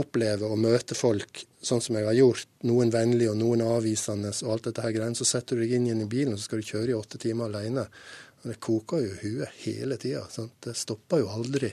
oppleve 0.00 0.48
og 0.48 0.58
møte 0.60 0.96
folk 0.96 1.44
sånn 1.66 1.82
som 1.82 1.96
jeg 1.98 2.06
har 2.06 2.16
gjort, 2.16 2.48
noen 2.68 2.92
vennlige 2.94 3.32
og 3.32 3.38
noen 3.40 3.64
avvisende 3.64 4.30
og 4.44 4.52
alt 4.54 4.68
dette 4.68 4.84
her 4.84 4.94
greiene, 4.94 5.18
så 5.18 5.26
setter 5.26 5.56
du 5.56 5.64
deg 5.64 5.76
inn 5.76 5.88
igjen 5.88 6.04
i 6.04 6.08
bilen 6.10 6.34
og 6.34 6.40
så 6.40 6.48
skal 6.48 6.62
du 6.62 6.68
kjøre 6.68 6.92
i 6.92 6.96
åtte 6.96 7.20
timer 7.22 7.50
alene. 7.50 7.86
Og 8.46 8.52
det 8.52 8.60
koker 8.62 9.02
jo 9.02 9.10
i 9.10 9.18
huet 9.24 9.62
hele 9.64 9.96
tida. 9.98 10.22
Det 10.62 10.76
stopper 10.78 11.24
jo 11.24 11.32
aldri 11.34 11.72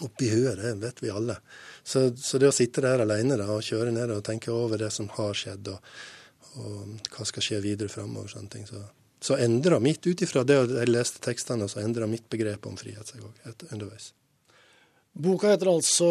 oppi 0.00 0.30
huet, 0.32 0.56
det 0.56 0.70
vet 0.80 1.02
vi 1.04 1.10
alle. 1.12 1.36
Så, 1.84 2.08
så, 2.16 2.40
det 2.40 2.48
å 2.48 2.54
sitte 2.54 2.80
der 2.80 3.04
alene 3.04 3.36
da, 3.36 3.50
og 3.52 3.64
kjøre 3.64 3.92
ned 3.92 4.14
og 4.14 4.24
tenke 4.24 4.52
over 4.52 4.80
det 4.80 4.88
som 4.94 5.10
har 5.18 5.36
skjedd, 5.36 5.68
og, 5.68 5.92
og 6.56 7.12
hva 7.12 7.26
skal 7.28 7.44
skje 7.44 7.60
videre 7.64 7.92
framover, 7.92 8.32
sånne 8.32 8.52
ting, 8.56 8.64
så, 8.68 8.80
så 9.20 9.36
endra 9.36 9.76
mitt, 9.84 10.00
ut 10.08 10.24
ifra 10.24 10.46
det 10.48 10.56
jeg 10.56 10.88
leste 10.88 11.20
tekstene, 11.28 11.68
så 11.68 11.84
endra 11.84 12.08
mitt 12.08 12.24
begrep 12.32 12.64
om 12.68 12.80
frihet 12.80 13.12
seg 13.12 13.20
òg 13.20 13.68
underveis. 13.68 14.14
Boka 15.16 15.52
heter 15.52 15.70
altså 15.72 16.08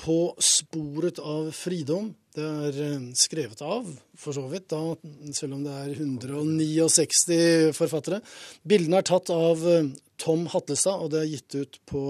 På 0.00 0.34
sporet 0.40 1.18
av 1.24 1.50
fridom. 1.56 2.12
Det 2.30 2.44
er 2.46 2.76
eh, 2.84 3.06
skrevet 3.18 3.58
av, 3.66 3.88
for 4.14 4.36
så 4.36 4.44
vidt, 4.46 4.68
da, 4.70 4.94
selv 5.34 5.56
om 5.56 5.64
det 5.64 5.72
er 5.74 5.96
169 5.96 7.72
forfattere. 7.74 8.20
Bildene 8.62 9.00
er 9.00 9.08
tatt 9.08 9.32
av 9.34 9.64
eh, 9.66 9.88
Tom 10.20 10.44
Hatlestad, 10.52 11.02
og 11.02 11.10
det 11.10 11.24
er 11.24 11.32
gitt 11.32 11.56
ut 11.58 11.80
på 11.90 12.04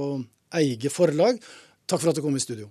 Eige 0.61 0.93
forlag. 0.93 1.41
Takk 1.89 2.03
for 2.03 2.13
at 2.13 2.21
du 2.21 2.25
kom 2.27 2.37
i 2.37 2.45
studio. 2.45 2.69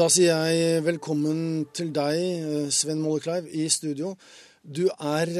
Da 0.00 0.08
sier 0.08 0.40
jeg 0.48 0.82
velkommen 0.88 1.68
til 1.76 1.92
deg, 1.92 2.16
eh, 2.16 2.72
Sven 2.72 3.04
Mollekleiv, 3.04 3.52
i 3.52 3.68
studio. 3.68 4.16
Du 4.64 4.86
er 4.88 5.36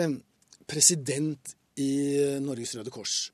president 0.69 1.57
i 1.81 1.93
Norges 2.45 2.77
Røde 2.77 2.93
Kors. 2.93 3.31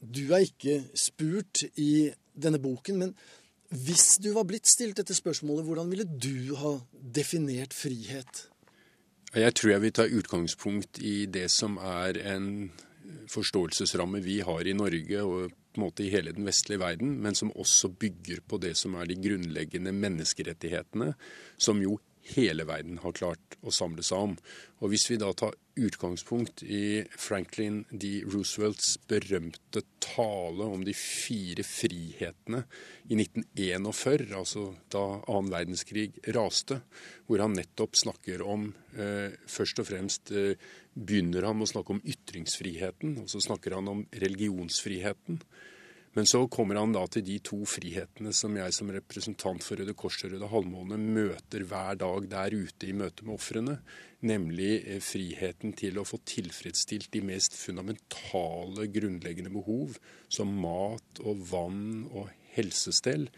Du 0.00 0.32
er 0.32 0.46
ikke 0.46 0.80
spurt 0.98 1.64
i 1.76 2.10
denne 2.38 2.60
boken, 2.62 2.98
men 3.02 3.14
hvis 3.68 4.16
du 4.22 4.30
var 4.32 4.46
blitt 4.48 4.68
stilt 4.70 4.96
dette 5.00 5.16
spørsmålet, 5.16 5.66
hvordan 5.66 5.90
ville 5.92 6.06
du 6.08 6.54
ha 6.56 6.78
definert 7.18 7.74
frihet? 7.76 8.46
Jeg 9.36 9.54
tror 9.58 9.74
jeg 9.74 9.82
vil 9.82 9.92
ta 9.92 10.06
utgangspunkt 10.08 11.00
i 11.04 11.26
det 11.28 11.50
som 11.52 11.76
er 11.76 12.16
en 12.32 12.70
forståelsesramme 13.28 14.22
vi 14.24 14.38
har 14.44 14.64
i 14.64 14.76
Norge 14.76 15.24
og 15.24 15.52
på 15.52 15.80
en 15.80 15.84
måte 15.84 16.06
i 16.06 16.12
hele 16.12 16.32
den 16.32 16.48
vestlige 16.48 16.80
verden, 16.80 17.18
men 17.22 17.36
som 17.36 17.52
også 17.52 17.90
bygger 17.92 18.40
på 18.48 18.58
det 18.62 18.74
som 18.80 18.96
er 18.98 19.08
de 19.08 19.18
grunnleggende 19.20 19.92
menneskerettighetene, 19.92 21.12
som 21.60 21.82
jo 21.84 21.98
hele 22.34 22.66
verden 22.68 23.00
har 23.02 23.16
klart 23.16 23.56
å 23.62 23.72
samle 23.74 24.04
seg 24.06 24.30
om. 24.30 24.34
Og 24.78 24.92
Hvis 24.92 25.08
vi 25.10 25.18
da 25.20 25.30
tar 25.36 25.56
utgangspunkt 25.78 26.62
i 26.62 27.04
Franklin 27.18 27.84
D. 27.90 28.22
Roosevelts 28.26 28.96
berømte 29.10 29.82
tale 30.02 30.66
om 30.66 30.82
de 30.86 30.94
fire 30.96 31.64
frihetene 31.66 32.64
i 33.08 33.18
1941, 33.18 34.34
altså 34.38 34.66
da 34.92 35.04
annen 35.20 35.52
verdenskrig 35.54 36.10
raste, 36.36 36.80
hvor 37.26 37.44
han 37.44 37.56
nettopp 37.58 37.98
snakker 37.98 38.44
om 38.46 38.70
eh, 38.98 39.34
Først 39.48 39.82
og 39.82 39.88
fremst 39.90 40.32
eh, 40.34 40.54
begynner 40.94 41.46
han 41.48 41.62
å 41.62 41.70
snakke 41.70 41.96
om 41.96 42.04
ytringsfriheten, 42.04 43.18
og 43.22 43.30
så 43.30 43.42
snakker 43.44 43.78
han 43.78 43.90
om 43.90 44.06
religionsfriheten. 44.12 45.42
Men 46.18 46.26
så 46.26 46.40
kommer 46.50 46.74
han 46.80 46.90
da 46.90 47.04
til 47.06 47.22
de 47.22 47.36
to 47.46 47.60
frihetene 47.70 48.32
som 48.34 48.56
jeg 48.58 48.74
som 48.74 48.88
representant 48.90 49.62
for 49.62 49.78
Røde 49.78 49.92
Kors 49.94 50.16
og 50.26 50.32
Røde 50.32 50.48
Halvmåne 50.50 50.96
møter 50.98 51.62
hver 51.70 51.94
dag 52.00 52.26
der 52.32 52.56
ute 52.58 52.88
i 52.88 52.94
møte 52.96 53.22
med 53.22 53.36
ofrene. 53.36 53.76
Nemlig 54.26 54.72
eh, 54.80 54.98
friheten 54.98 55.76
til 55.78 56.00
å 56.00 56.06
få 56.08 56.18
tilfredsstilt 56.26 57.12
de 57.14 57.22
mest 57.22 57.54
fundamentale, 57.54 58.88
grunnleggende 58.90 59.54
behov, 59.54 59.94
som 60.26 60.58
mat 60.58 61.22
og 61.22 61.46
vann 61.52 62.08
og 62.10 62.32
helsestell. 62.56 63.28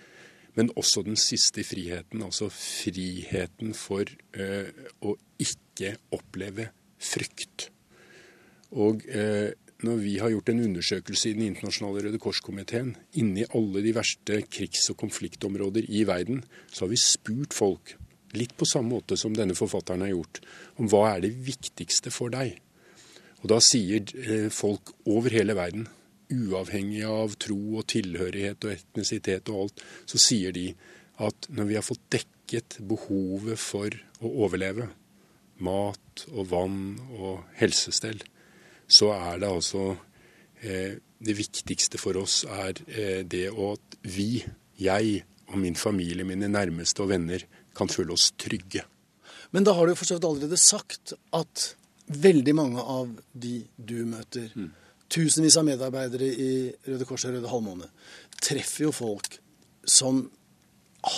Men 0.56 0.72
også 0.72 1.04
den 1.04 1.20
siste 1.20 1.66
friheten, 1.68 2.24
altså 2.24 2.48
friheten 2.48 3.76
for 3.76 4.08
ø, 4.08 4.48
å 5.04 5.18
ikke 5.36 5.98
oppleve 6.16 6.70
frykt. 6.96 7.68
Og 8.72 9.04
uh, 9.04 9.52
når 9.86 10.00
vi 10.02 10.14
har 10.20 10.32
gjort 10.32 10.50
en 10.52 10.62
undersøkelse 10.66 11.30
i 11.30 11.36
Den 11.36 11.46
internasjonale 11.48 12.04
Røde 12.04 12.20
Kors-komiteen 12.20 12.94
inni 13.20 13.46
alle 13.56 13.82
de 13.84 13.94
verste 13.96 14.42
krigs- 14.52 14.90
og 14.92 14.98
konfliktområder 15.00 15.88
i 15.88 16.04
verden, 16.08 16.42
så 16.68 16.84
har 16.84 16.92
vi 16.92 17.00
spurt 17.00 17.56
folk, 17.56 17.94
litt 18.36 18.52
på 18.58 18.68
samme 18.68 18.92
måte 18.94 19.16
som 19.18 19.34
denne 19.34 19.56
forfatteren 19.58 20.04
har 20.04 20.12
gjort, 20.12 20.42
om 20.78 20.90
hva 20.90 21.06
er 21.14 21.24
det 21.24 21.32
viktigste 21.46 22.12
for 22.14 22.32
deg. 22.34 22.58
Og 23.40 23.48
da 23.50 23.58
sier 23.64 24.04
eh, 24.20 24.48
folk 24.52 24.92
over 25.08 25.32
hele 25.32 25.56
verden, 25.56 25.88
uavhengig 26.30 27.02
av 27.08 27.34
tro 27.42 27.58
og 27.80 27.88
tilhørighet 27.90 28.66
og 28.66 28.74
etnisitet 28.76 29.48
og 29.50 29.64
alt, 29.64 29.84
så 30.06 30.20
sier 30.20 30.54
de 30.54 30.68
at 31.20 31.48
når 31.50 31.68
vi 31.68 31.78
har 31.78 31.86
fått 31.86 32.04
dekket 32.12 32.78
behovet 32.86 33.58
for 33.60 33.96
å 34.20 34.34
overleve, 34.44 34.90
mat 35.60 36.26
og 36.30 36.46
vann 36.52 36.84
og 37.16 37.42
helsestell, 37.58 38.20
så 38.90 39.12
er 39.14 39.40
det 39.40 39.50
altså 39.50 39.94
eh, 40.62 40.98
Det 41.20 41.34
viktigste 41.36 41.98
for 42.00 42.16
oss 42.16 42.42
er 42.48 42.78
eh, 42.88 43.20
det 43.28 43.50
at 43.52 43.98
vi, 44.08 44.40
jeg 44.80 45.20
og 45.50 45.58
min 45.60 45.76
familie, 45.76 46.24
mine 46.24 46.48
nærmeste 46.48 47.02
og 47.04 47.10
venner, 47.10 47.44
kan 47.76 47.90
føle 47.92 48.14
oss 48.14 48.30
trygge. 48.40 48.86
Men 49.52 49.66
da 49.66 49.74
har 49.76 49.86
du 49.86 49.92
jo 49.92 49.98
for 49.98 50.14
allerede 50.16 50.56
sagt 50.56 51.12
at 51.36 51.66
veldig 52.10 52.54
mange 52.56 52.82
av 52.82 53.10
de 53.32 53.60
du 53.76 54.00
møter, 54.08 54.50
mm. 54.54 54.70
tusenvis 55.10 55.58
av 55.60 55.66
medarbeidere 55.68 56.26
i 56.26 56.50
Røde 56.88 57.06
Kors 57.06 57.26
og 57.26 57.34
Røde 57.34 57.50
Halvmåne, 57.50 57.90
treffer 58.40 58.88
jo 58.88 58.94
folk 58.94 59.38
som 59.84 60.24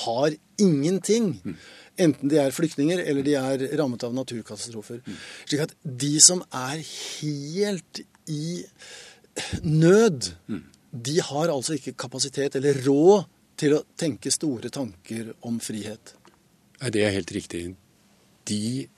har 0.04 0.34
ingenting. 0.60 1.36
Mm. 1.44 1.56
Enten 2.00 2.30
de 2.32 2.38
er 2.40 2.54
flyktninger 2.54 3.02
eller 3.04 3.26
de 3.26 3.34
er 3.36 3.66
rammet 3.78 4.04
av 4.06 4.14
naturkatastrofer. 4.16 5.02
Slik 5.44 5.66
at 5.66 5.74
de 5.82 6.14
som 6.24 6.40
er 6.48 6.80
helt 6.80 8.02
i 8.30 8.62
nød, 9.64 10.32
de 10.92 11.20
har 11.24 11.52
altså 11.52 11.76
ikke 11.76 11.96
kapasitet 12.00 12.56
eller 12.56 12.80
råd 12.86 13.28
til 13.60 13.76
å 13.76 13.84
tenke 13.98 14.32
store 14.32 14.72
tanker 14.72 15.34
om 15.46 15.60
frihet. 15.62 16.14
Det 16.82 17.04
er 17.04 17.14
helt 17.14 17.32
riktig. 17.32 17.74
De 18.48 18.88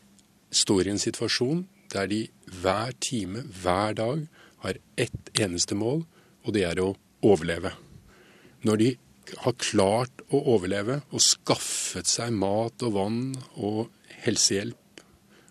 står 0.54 0.86
i 0.86 0.94
en 0.94 1.02
situasjon 1.02 1.64
der 1.92 2.08
de 2.10 2.20
hver 2.62 2.94
time, 3.02 3.44
hver 3.62 3.94
dag, 3.98 4.24
har 4.64 4.78
ett 4.96 5.30
eneste 5.36 5.76
mål, 5.76 6.04
og 6.44 6.54
det 6.56 6.64
er 6.64 6.80
å 6.80 6.94
overleve. 7.24 7.74
Når 8.64 8.80
de 8.80 8.88
har 9.44 9.56
klart 9.60 10.24
å 10.30 10.40
overleve 10.54 11.00
og 11.10 11.22
skaffet 11.22 12.08
seg 12.10 12.34
mat 12.36 12.82
og 12.84 12.96
vann 12.96 13.22
og 13.56 13.86
helsehjelp 14.24 15.02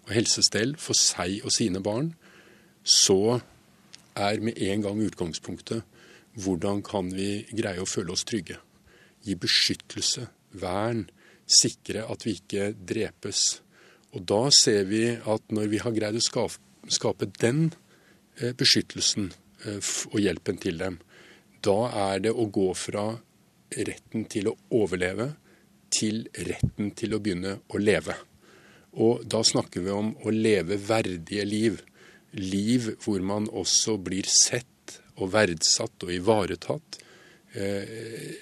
og 0.04 0.12
helsestell 0.14 0.76
for 0.82 0.98
seg 0.98 1.42
og 1.46 1.54
sine 1.56 1.82
barn, 1.84 2.12
så 2.84 3.40
er 4.20 4.44
med 4.44 4.60
en 4.62 4.84
gang 4.86 5.02
utgangspunktet 5.02 5.84
hvordan 6.44 6.82
kan 6.86 7.12
vi 7.14 7.44
greie 7.54 7.82
å 7.82 7.90
føle 7.90 8.14
oss 8.14 8.26
trygge? 8.26 8.58
Gi 9.24 9.36
beskyttelse, 9.40 10.26
vern, 10.58 11.06
sikre 11.46 12.08
at 12.10 12.26
vi 12.26 12.36
ikke 12.40 12.72
drepes. 12.74 13.62
Og 14.14 14.26
da 14.30 14.48
ser 14.54 14.88
vi 14.90 15.06
at 15.14 15.54
når 15.54 15.70
vi 15.72 15.82
har 15.84 15.96
greid 15.96 16.18
å 16.18 16.48
skape 16.92 17.30
den 17.40 17.68
eh, 18.40 18.54
beskyttelsen 18.58 19.30
eh, 19.66 19.92
og 20.12 20.20
hjelpen 20.22 20.60
til 20.62 20.82
dem, 20.82 21.00
da 21.64 21.78
er 22.12 22.26
det 22.26 22.34
å 22.34 22.50
gå 22.52 22.72
fra 22.78 23.14
retten 23.78 24.28
til 24.32 24.52
å 24.52 24.58
overleve 24.76 25.34
til 25.94 26.24
retten 26.34 26.94
til 26.98 27.16
å 27.16 27.22
begynne 27.24 27.58
å 27.70 27.82
leve. 27.82 28.16
Og 29.02 29.26
da 29.30 29.42
snakker 29.46 29.86
vi 29.86 29.94
om 29.94 30.14
å 30.26 30.34
leve 30.34 30.78
verdige 30.82 31.46
liv. 31.46 31.80
Liv 32.38 32.94
hvor 33.04 33.22
man 33.26 33.50
også 33.50 33.98
blir 34.02 34.30
sett 34.30 35.00
og 35.22 35.34
verdsatt 35.34 36.06
og 36.06 36.14
ivaretatt. 36.14 37.00
Eh, 37.54 38.34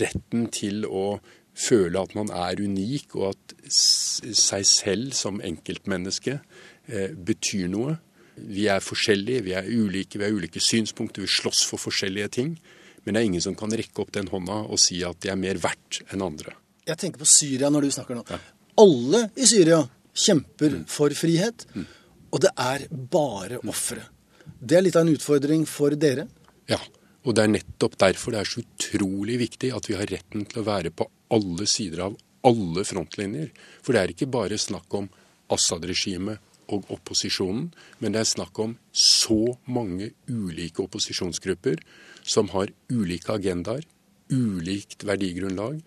retten 0.00 0.48
til 0.52 0.84
å 0.88 1.18
føle 1.54 2.00
at 2.00 2.14
man 2.18 2.32
er 2.34 2.60
unik, 2.60 3.14
og 3.16 3.32
at 3.32 3.54
seg 3.70 4.64
selv 4.68 5.14
som 5.16 5.40
enkeltmenneske 5.44 6.38
eh, 6.40 7.12
betyr 7.14 7.70
noe. 7.72 7.98
Vi 8.34 8.66
er 8.68 8.82
forskjellige, 8.82 9.44
vi 9.46 9.54
er 9.56 9.68
ulike, 9.68 10.18
vi 10.18 10.26
har 10.26 10.34
ulike 10.34 10.60
synspunkter, 10.60 11.22
vi 11.22 11.30
slåss 11.30 11.62
for 11.68 11.80
forskjellige 11.80 12.32
ting. 12.40 12.56
Men 13.04 13.14
det 13.14 13.20
er 13.20 13.28
ingen 13.28 13.44
som 13.44 13.56
kan 13.58 13.72
rekke 13.72 14.02
opp 14.02 14.12
den 14.14 14.30
hånda 14.32 14.62
og 14.64 14.80
si 14.80 15.02
at 15.04 15.20
de 15.22 15.32
er 15.32 15.40
mer 15.40 15.60
verdt 15.62 16.02
enn 16.12 16.24
andre. 16.24 16.56
Jeg 16.84 17.00
tenker 17.00 17.22
på 17.22 17.28
Syria 17.28 17.70
når 17.72 17.86
du 17.86 17.94
snakker 17.96 18.18
nå. 18.18 18.24
Ja. 18.28 18.40
Alle 18.80 19.26
i 19.40 19.46
Syria 19.48 19.82
kjemper 20.14 20.80
mm. 20.80 20.84
for 20.90 21.14
frihet, 21.16 21.66
mm. 21.74 21.86
og 22.34 22.42
det 22.44 22.52
er 22.60 22.86
bare 22.90 23.60
ofre. 23.70 24.04
Det 24.44 24.78
er 24.78 24.84
litt 24.84 24.96
av 24.98 25.06
en 25.06 25.14
utfordring 25.14 25.64
for 25.68 25.96
dere? 26.00 26.26
Ja, 26.70 26.80
og 27.24 27.36
det 27.36 27.44
er 27.44 27.52
nettopp 27.54 27.96
derfor 28.00 28.34
det 28.34 28.42
er 28.42 28.50
så 28.50 28.62
utrolig 28.64 29.38
viktig 29.40 29.72
at 29.76 29.88
vi 29.88 29.96
har 29.98 30.08
retten 30.10 30.44
til 30.48 30.60
å 30.60 30.66
være 30.66 30.92
på 30.92 31.08
alle 31.34 31.68
sider 31.70 32.06
av 32.06 32.16
alle 32.44 32.84
frontlinjer. 32.84 33.52
For 33.82 33.96
det 33.96 34.02
er 34.02 34.12
ikke 34.12 34.32
bare 34.32 34.60
snakk 34.60 34.96
om 34.96 35.08
Assad-regimet 35.54 36.40
og 36.72 36.86
opposisjonen, 36.94 37.70
men 38.00 38.14
det 38.14 38.22
er 38.22 38.30
snakk 38.30 38.58
om 38.62 38.76
så 38.92 39.56
mange 39.66 40.12
ulike 40.30 40.84
opposisjonsgrupper 40.84 41.82
som 42.22 42.48
har 42.54 42.72
ulike 42.92 43.34
agendaer, 43.34 43.84
ulikt 44.32 45.04
verdigrunnlag, 45.04 45.82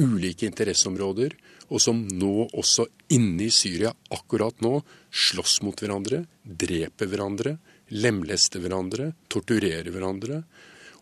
ulike 0.00 0.46
interesseområder, 0.48 1.34
og 1.72 1.80
som 1.80 2.04
nå 2.06 2.48
også 2.52 2.86
inne 3.16 3.48
i 3.48 3.54
Syria 3.54 3.92
akkurat 4.12 4.60
nå 4.64 4.78
slåss 5.08 5.60
mot 5.66 5.78
hverandre, 5.78 6.22
dreper 6.44 7.10
hverandre, 7.10 7.56
lemlester 7.92 8.62
hverandre, 8.62 9.12
torturerer 9.28 9.90
hverandre. 9.92 10.42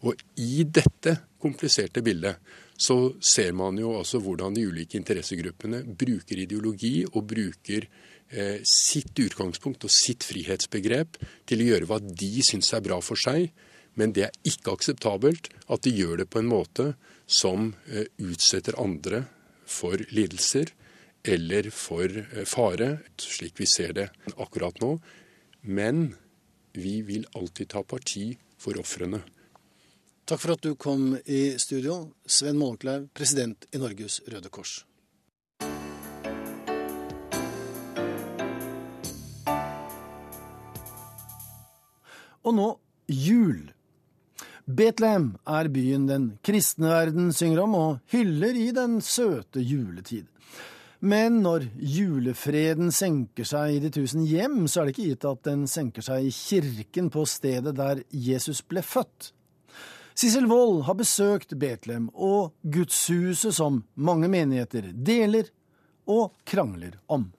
Og 0.06 0.16
i 0.40 0.64
dette 0.64 1.16
kompliserte 1.40 2.02
bildet 2.04 2.40
så 2.80 2.96
ser 3.20 3.52
man 3.52 3.76
jo 3.78 3.92
altså 3.98 4.20
hvordan 4.24 4.54
de 4.56 4.64
ulike 4.70 4.96
interessegruppene 4.96 5.82
bruker 5.84 6.40
ideologi 6.46 7.02
og 7.10 7.26
bruker 7.28 7.86
sitt 8.62 9.18
utgangspunkt 9.18 9.82
og 9.82 9.90
sitt 9.90 10.22
frihetsbegrep 10.22 11.16
til 11.50 11.62
å 11.62 11.66
gjøre 11.72 11.88
hva 11.90 11.96
de 11.98 12.44
syns 12.46 12.70
er 12.76 12.84
bra 12.84 13.00
for 13.02 13.18
seg, 13.18 13.48
men 13.98 14.12
det 14.14 14.28
er 14.28 14.36
ikke 14.46 14.74
akseptabelt 14.76 15.50
at 15.70 15.82
de 15.84 15.92
gjør 15.94 16.22
det 16.22 16.28
på 16.30 16.40
en 16.40 16.50
måte 16.50 16.92
som 17.30 17.72
eh, 17.90 18.06
utsetter 18.22 18.78
andre 18.80 19.24
for 19.68 20.00
lidelser 20.10 20.72
eller 21.26 21.70
for 21.74 22.06
eh, 22.08 22.46
fare, 22.48 22.90
slik 23.20 23.60
vi 23.60 23.68
ser 23.70 23.94
det 23.98 24.08
akkurat 24.36 24.80
nå. 24.82 24.96
Men 25.62 26.14
vi 26.72 27.00
vil 27.06 27.26
alltid 27.36 27.70
ta 27.74 27.82
parti 27.82 28.32
for 28.60 28.78
ofrene. 28.80 29.22
Takk 30.24 30.40
for 30.40 30.54
at 30.54 30.62
du 30.62 30.76
kom 30.78 31.16
i 31.26 31.58
studio, 31.58 32.04
Sven 32.24 32.58
Mollekleiv, 32.60 33.08
president 33.14 33.66
i 33.74 33.80
Norges 33.82 34.20
Røde 34.30 34.52
Kors. 34.52 34.84
Og 42.44 42.56
nå 42.56 42.68
jul. 43.10 43.70
Betlehem 44.70 45.32
er 45.48 45.68
byen 45.72 46.06
den 46.06 46.26
kristne 46.46 46.92
verden 46.92 47.32
synger 47.34 47.64
om 47.64 47.74
og 47.78 48.12
hyller 48.12 48.54
i 48.56 48.70
den 48.76 49.00
søte 49.02 49.62
juletid. 49.64 50.28
Men 51.00 51.38
når 51.40 51.64
julefreden 51.80 52.92
senker 52.92 53.48
seg 53.48 53.78
i 53.78 53.80
de 53.80 53.90
tusen 53.94 54.26
hjem, 54.28 54.66
så 54.68 54.82
er 54.82 54.88
det 54.88 54.94
ikke 54.94 55.08
gitt 55.14 55.26
at 55.30 55.44
den 55.48 55.64
senker 55.70 56.04
seg 56.04 56.28
i 56.28 56.32
kirken 56.34 57.08
på 57.12 57.24
stedet 57.24 57.72
der 57.78 58.02
Jesus 58.12 58.60
ble 58.60 58.84
født. 58.84 59.32
Sissel 60.12 60.44
Wold 60.50 60.84
har 60.84 60.98
besøkt 60.98 61.56
Betlehem 61.56 62.10
og 62.12 62.52
gudshuset 62.60 63.56
som 63.56 63.80
mange 63.96 64.28
menigheter 64.28 64.90
deler 64.92 65.48
og 66.04 66.34
krangler 66.44 66.98
om. 67.08 67.30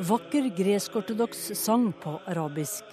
Vakker 0.00 0.46
gresk-ortodoks 0.56 1.50
sang 1.60 1.90
på 1.92 2.14
arabisk. 2.24 2.84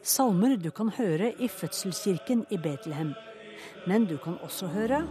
Salmer 0.00 0.54
du 0.56 0.70
kan 0.72 0.88
høre 0.96 1.34
i 1.36 1.48
fødselskirken 1.48 2.46
i 2.48 2.56
Betlehem. 2.56 3.10
Men 3.86 4.06
du 4.08 4.16
kan 4.16 4.38
også 4.40 4.70
høre 4.72 5.02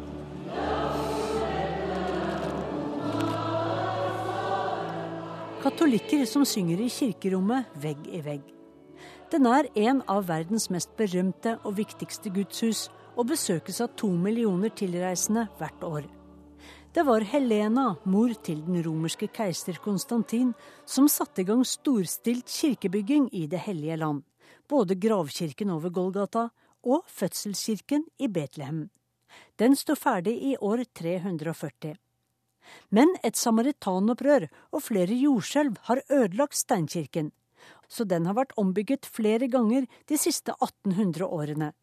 Katolikker 5.61 6.25
som 6.25 6.45
synger 6.45 6.81
i 6.81 6.89
kirkerommet 6.89 7.69
vegg 7.85 8.01
i 8.09 8.25
vegg. 8.25 8.41
Den 9.29 9.45
er 9.45 9.69
en 9.75 10.01
av 10.09 10.25
verdens 10.31 10.71
mest 10.73 10.97
berømte 10.97 11.59
og 11.63 11.77
viktigste 11.77 12.33
gudshus, 12.33 12.87
og 13.17 13.29
besøkes 13.29 13.81
av 13.81 13.93
to 13.97 14.09
millioner 14.09 14.73
tilreisende 14.73 15.45
hvert 15.57 15.83
år. 15.85 16.16
Det 16.97 17.03
var 17.03 17.21
Helena, 17.21 17.91
mor 18.09 18.31
til 18.41 18.63
den 18.65 18.79
romerske 18.81 19.27
keiser 19.29 19.75
Konstantin, 19.83 20.55
som 20.89 21.05
satte 21.05 21.43
i 21.43 21.45
gang 21.45 21.59
storstilt 21.61 22.49
kirkebygging 22.49 23.27
i 23.37 23.43
Det 23.45 23.59
hellige 23.67 23.97
land. 24.01 24.23
Både 24.67 24.95
gravkirken 24.97 25.69
over 25.69 25.93
Golgata 25.93 26.47
og 26.81 27.03
fødselskirken 27.05 28.07
i 28.17 28.27
Betlehem. 28.27 28.89
Den 29.61 29.75
sto 29.75 29.93
ferdig 29.93 30.33
i 30.41 30.55
år 30.57 30.87
340. 30.97 31.93
Men 32.89 33.13
et 33.21 33.37
samaritanopprør 33.37 34.49
og 34.71 34.81
flere 34.81 35.21
jordskjelv 35.21 35.77
har 35.91 36.01
ødelagt 36.09 36.57
steinkirken, 36.57 37.29
så 37.87 38.09
den 38.09 38.25
har 38.25 38.33
vært 38.33 38.57
ombygget 38.57 39.05
flere 39.05 39.45
ganger 39.45 39.85
de 40.09 40.17
siste 40.17 40.57
1800 40.57 41.29
årene. 41.29 41.75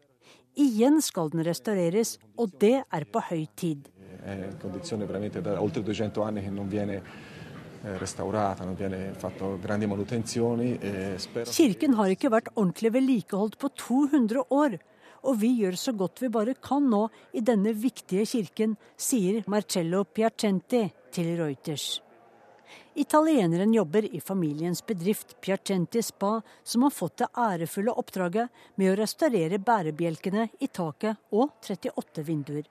Igjen 0.59 0.99
skal 1.03 1.31
den 1.31 1.47
restaureres, 1.47 2.19
og 2.35 2.59
det 2.59 2.81
er 2.83 3.07
på 3.07 3.23
høy 3.31 3.47
tid. 3.55 3.94
È 4.25 4.57
condizione 4.59 5.05
veramente 5.05 5.43
da 5.43 5.61
oltre 5.61 5.83
200 5.83 6.23
anni 6.23 6.43
che 6.43 6.49
non 6.49 6.67
viene 6.67 7.03
eh, 7.85 7.99
restaurata, 7.99 8.65
non 8.65 8.75
viene 8.75 9.13
fatto 9.13 9.59
grandi 9.61 9.87
manutenzioni. 9.87 10.79
E. 10.79 11.19
Kirken 11.45 11.93
har 11.99 12.09
ikke 12.09 12.31
vært 12.33 12.49
ordentlig 12.55 12.95
vedlikeholdt 12.95 13.59
på 13.61 13.69
200 13.77 14.47
år, 14.49 14.79
og 15.29 15.37
vi 15.43 15.51
gjør 15.59 15.77
så 15.77 15.93
godt 15.93 16.23
vi 16.25 16.31
bare 16.33 16.55
kan 16.57 16.89
nå 16.89 17.03
i 17.37 17.45
denne 17.45 17.75
viktige 17.77 18.25
kirken, 18.25 18.79
sier 18.97 19.45
Marcello 19.47 20.07
Piacenti 20.09 20.87
til 21.13 21.37
Reuters. 21.37 22.01
Italieneren 22.97 23.75
jobber 23.75 24.07
i 24.07 24.21
familiens 24.21 24.81
bedrift 24.87 25.37
Piacenti 25.41 26.01
Spa, 26.03 26.39
som 26.63 26.87
har 26.87 26.95
fått 26.95 27.19
det 27.21 27.29
ærefulle 27.37 27.93
oppdraget 27.93 28.65
med 28.81 28.93
å 28.93 28.97
restaurere 29.03 29.59
bærebjelkene 29.59 30.49
i 30.65 30.71
taket 30.71 31.21
og 31.35 31.59
38 31.67 32.25
vinduer. 32.25 32.65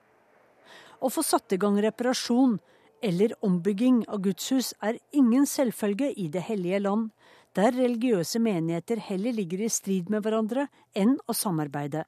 Å 1.04 1.10
få 1.12 1.20
satt 1.20 1.52
i 1.52 1.60
gang 1.60 1.76
reparasjon 1.84 2.56
eller 3.04 3.34
ombygging 3.44 4.06
av 4.08 4.22
gudshus 4.24 4.72
er 4.80 4.96
ingen 5.12 5.44
selvfølge 5.44 6.08
i 6.16 6.30
Det 6.32 6.40
hellige 6.46 6.80
land, 6.80 7.10
der 7.52 7.76
religiøse 7.76 8.40
menigheter 8.40 9.02
heller 9.10 9.36
ligger 9.36 9.66
i 9.66 9.68
strid 9.68 10.08
med 10.08 10.24
hverandre 10.24 10.66
enn 10.96 11.18
å 11.28 11.36
samarbeide. 11.36 12.06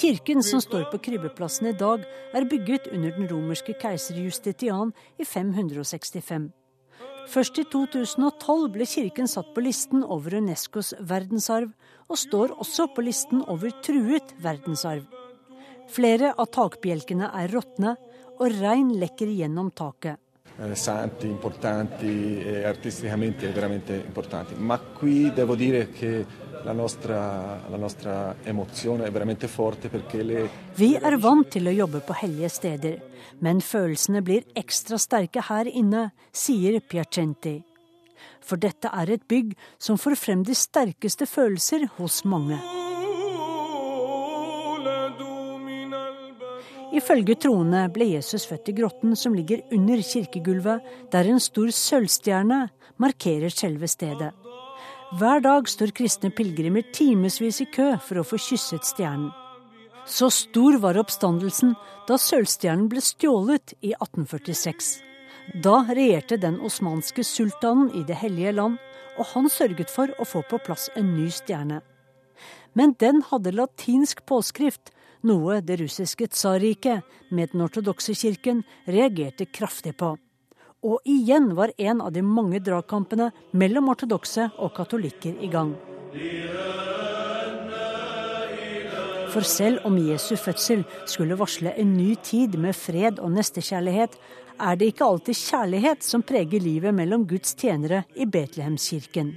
Kirken 0.00 0.42
som 0.42 0.62
står 0.62 0.90
på 0.90 0.98
krybbeplassen 1.06 1.70
i 1.70 1.76
dag, 1.78 2.02
er 2.34 2.50
bygget 2.50 2.90
under 2.90 3.14
den 3.14 3.30
romerske 3.30 3.78
keiser 3.78 4.18
Justitian 4.18 4.90
i 5.18 5.24
565. 5.24 6.50
Først 7.30 7.60
i 7.62 7.64
2012 7.70 8.64
ble 8.74 8.86
kirken 8.90 9.28
satt 9.30 9.52
på 9.54 9.62
listen 9.62 10.02
over 10.02 10.34
Unescos 10.40 10.90
verdensarv, 10.98 11.70
og 12.10 12.18
står 12.18 12.56
også 12.58 12.88
på 12.90 13.04
listen 13.06 13.44
over 13.46 13.70
truet 13.86 14.32
verdensarv. 14.42 15.04
Flere 15.90 16.32
av 16.34 16.50
takbjelkene 16.50 17.28
er 17.42 17.54
råtne, 17.54 17.94
og 18.40 18.58
regn 18.58 18.90
lekker 18.98 19.30
gjennom 19.30 19.70
taket. 19.70 20.18
Eh, 20.62 20.74
santi, 20.74 21.26
importanti 21.26 22.38
e 22.42 22.64
artisticamente 22.64 23.48
veramente 23.48 23.94
importanti. 23.94 24.52
Ma 24.54 24.78
qui 24.78 25.32
devo 25.32 25.54
dire 25.54 25.90
che 25.90 26.26
la 26.64 26.72
nostra, 26.72 27.62
la 27.66 27.78
nostra 27.78 28.36
emozione 28.42 29.06
è 29.06 29.10
veramente 29.10 29.48
forte 29.48 29.88
perché 29.88 30.22
le 30.22 30.50
Vi 30.74 30.98
er 31.00 31.16
vant 31.16 31.48
til 31.48 31.64
å 31.66 31.72
jobbe 31.72 32.02
på 32.04 32.12
hellige 32.12 32.50
steder, 32.52 32.98
men 33.40 33.62
følelsene 33.64 34.20
blir 34.20 34.44
ekstra 34.52 34.98
sterke 35.00 35.46
her 35.48 35.64
inne, 35.64 36.10
sier 36.30 36.76
Piacenti. 36.84 37.62
For 38.44 38.60
dette 38.60 38.92
er 38.92 39.16
et 39.16 39.24
bygg 39.24 39.56
som 39.78 39.96
får 39.96 40.18
frem 40.20 40.44
de 40.44 40.52
sterkeste 40.52 41.24
følelser 41.24 41.88
hos 41.96 42.20
mange. 42.28 42.60
Ifølge 46.90 47.36
troende 47.38 47.84
ble 47.94 48.08
Jesus 48.16 48.48
født 48.50 48.72
i 48.72 48.74
grotten 48.80 49.14
som 49.18 49.34
ligger 49.36 49.62
under 49.74 50.00
kirkegulvet, 50.02 50.82
der 51.12 51.28
en 51.30 51.38
stor 51.42 51.70
sølvstjerne 51.70 52.64
markerer 52.98 53.52
selve 53.54 53.86
stedet. 53.88 54.32
Hver 55.18 55.42
dag 55.42 55.68
står 55.70 55.94
kristne 55.94 56.30
pilegrimer 56.34 56.86
timevis 56.94 57.60
i 57.62 57.68
kø 57.70 57.92
for 58.02 58.20
å 58.20 58.26
få 58.26 58.38
kysset 58.42 58.86
stjernen. 58.86 59.30
Så 60.06 60.30
stor 60.34 60.78
var 60.82 60.98
oppstandelsen 60.98 61.76
da 62.08 62.18
sølvstjernen 62.18 62.88
ble 62.90 63.02
stjålet 63.04 63.74
i 63.82 63.92
1846. 63.94 64.92
Da 65.62 65.80
regjerte 65.86 66.38
den 66.42 66.60
osmanske 66.66 67.22
sultanen 67.26 67.90
i 67.94 68.02
Det 68.06 68.18
hellige 68.18 68.52
land, 68.52 68.78
og 69.18 69.26
han 69.34 69.50
sørget 69.50 69.90
for 69.90 70.10
å 70.18 70.26
få 70.26 70.42
på 70.50 70.58
plass 70.62 70.88
en 70.96 71.14
ny 71.16 71.28
stjerne. 71.30 71.80
Men 72.74 72.94
den 72.98 73.22
hadde 73.30 73.54
latinsk 73.54 74.24
påskrift, 74.26 74.90
noe 75.26 75.60
det 75.64 75.80
russiske 75.80 76.30
tsarriket 76.32 77.04
med 77.30 77.52
den 77.52 77.64
ortodokse 77.66 78.14
kirken 78.14 78.62
reagerte 78.86 79.46
kraftig 79.46 79.96
på. 80.00 80.14
Og 80.80 81.04
igjen 81.04 81.52
var 81.56 81.74
en 81.76 82.00
av 82.00 82.12
de 82.12 82.22
mange 82.24 82.60
dragkampene 82.64 83.30
mellom 83.52 83.90
ortodokse 83.92 84.48
og 84.58 84.72
katolikker 84.76 85.36
i 85.44 85.50
gang. 85.52 85.74
For 89.30 89.46
selv 89.46 89.84
om 89.86 89.98
Jesu 90.00 90.34
fødsel 90.40 90.82
skulle 91.06 91.36
varsle 91.38 91.74
en 91.78 91.92
ny 91.94 92.14
tid 92.24 92.56
med 92.58 92.74
fred 92.74 93.20
og 93.22 93.30
nestekjærlighet, 93.36 94.16
er 94.60 94.76
det 94.76 94.90
ikke 94.90 95.06
alltid 95.06 95.38
kjærlighet 95.38 96.02
som 96.04 96.24
preger 96.26 96.60
livet 96.60 96.94
mellom 96.96 97.28
Guds 97.28 97.54
tjenere 97.54 98.02
i 98.16 98.26
Betlehemskirken. 98.26 99.36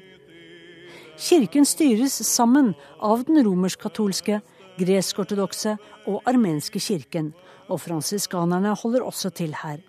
Kirken 1.13 1.67
styres 1.69 2.15
sammen 2.25 2.73
av 2.99 3.21
den 3.27 3.43
romersk-katolske, 3.45 4.41
gresk-ortodokse 4.79 5.77
og 6.09 6.21
armenske 6.29 6.81
kirken, 6.81 7.33
og 7.69 7.81
fransiskanerne 7.85 8.75
holder 8.81 9.05
også 9.07 9.31
til 9.35 9.55
her. 9.63 9.81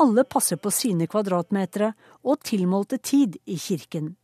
Alle 0.00 0.24
passer 0.28 0.60
på 0.60 0.70
sine 0.70 1.06
kvadratmetere 1.08 1.92
og 2.24 2.42
tilmålte 2.44 2.98
tid 2.98 3.38
i 3.46 3.56
kirken. 3.56 4.14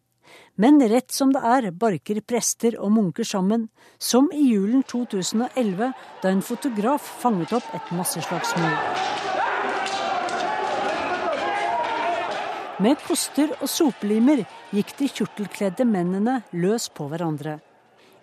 Men 0.56 0.80
rett 0.88 1.12
som 1.12 1.32
det 1.32 1.42
er, 1.44 1.70
barker 1.72 2.20
prester 2.24 2.76
og 2.80 2.92
munker 2.92 3.26
sammen, 3.26 3.68
som 3.98 4.28
i 4.32 4.44
julen 4.52 4.84
2011, 4.88 5.92
da 6.22 6.32
en 6.32 6.44
fotograf 6.44 7.08
fanget 7.22 7.52
opp 7.56 7.74
et 7.76 7.92
masseslagsmål. 7.96 8.76
Med 12.82 12.98
koster 13.06 13.52
og 13.60 13.68
sopelimer 13.70 14.42
gikk 14.74 14.94
de 14.98 15.08
kjortelkledde 15.12 15.84
mennene 15.86 16.40
løs 16.56 16.88
på 16.90 17.06
hverandre. 17.10 17.58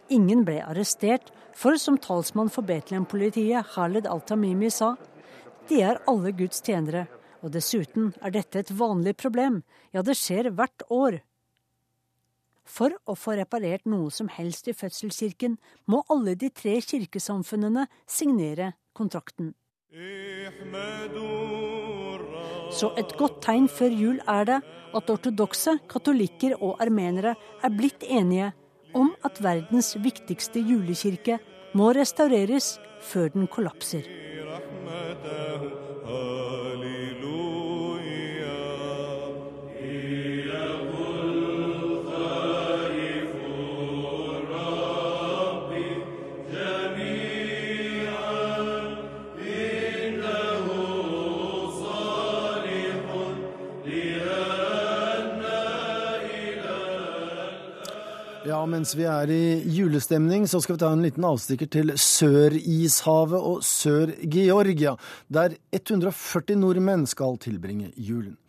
Ingen 0.09 0.41
ble 0.43 0.57
arrestert, 0.65 1.29
for 1.55 1.77
som 1.77 1.97
talsmann 1.97 2.51
for 2.53 2.65
Betlehem-politiet 2.67 3.73
Khaled 3.73 4.07
Al-Tamimi 4.07 4.69
sa, 4.73 4.95
de 5.69 5.81
er 5.85 6.01
alle 6.09 6.31
Guds 6.33 6.61
tjenere, 6.65 7.07
og 7.43 7.53
dessuten 7.53 8.11
er 8.25 8.33
dette 8.35 8.63
et 8.63 8.71
vanlig 8.73 9.15
problem, 9.19 9.61
ja, 9.93 10.03
det 10.03 10.17
skjer 10.17 10.51
hvert 10.55 10.85
år. 10.89 11.19
For 12.69 12.93
å 13.09 13.15
få 13.17 13.35
reparert 13.39 13.87
noe 13.89 14.11
som 14.13 14.29
helst 14.33 14.69
i 14.69 14.75
fødselskirken, 14.77 15.57
må 15.89 16.03
alle 16.13 16.35
de 16.37 16.51
tre 16.53 16.75
kirkesamfunnene 16.85 17.87
signere 18.05 18.73
kontrakten. 18.93 19.55
Så 22.69 22.91
et 23.01 23.15
godt 23.17 23.39
tegn 23.41 23.65
før 23.71 23.95
jul 23.97 24.19
er 24.29 24.45
det 24.45 24.59
at 24.93 25.09
ortodokse, 25.09 25.79
katolikker 25.89 26.55
og 26.59 26.81
armenere 26.83 27.33
er 27.65 27.73
blitt 27.73 28.05
enige 28.05 28.51
om 28.93 29.11
at 29.25 29.41
verdens 29.43 29.95
viktigste 30.03 30.61
julekirke 30.63 31.39
må 31.77 31.91
restaureres 31.95 32.77
før 33.01 33.29
den 33.35 33.47
kollapser. 33.47 34.05
Ja, 58.49 58.63
mens 58.65 58.95
vi 58.97 59.03
er 59.05 59.29
i 59.29 59.61
julestemning, 59.75 60.47
så 60.49 60.57
skal 60.63 60.73
vi 60.73 60.81
ta 60.81 60.87
en 60.95 61.03
liten 61.03 61.25
avstikker 61.27 61.67
til 61.69 61.91
Sør-Ishavet 62.01 63.37
og 63.37 63.59
Sør-Georgia, 63.67 64.95
der 65.29 65.53
140 65.75 66.57
nordmenn 66.57 67.03
skal 67.09 67.37
tilbringe 67.43 67.91
julen. 67.93 68.39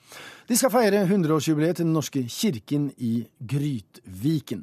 De 0.48 0.56
skal 0.56 0.72
feire 0.72 1.02
100-årsjubileet 1.02 1.82
til 1.82 1.88
Den 1.90 1.92
norske 1.98 2.22
kirken 2.32 2.86
i 2.96 3.26
Grytviken. 3.52 4.62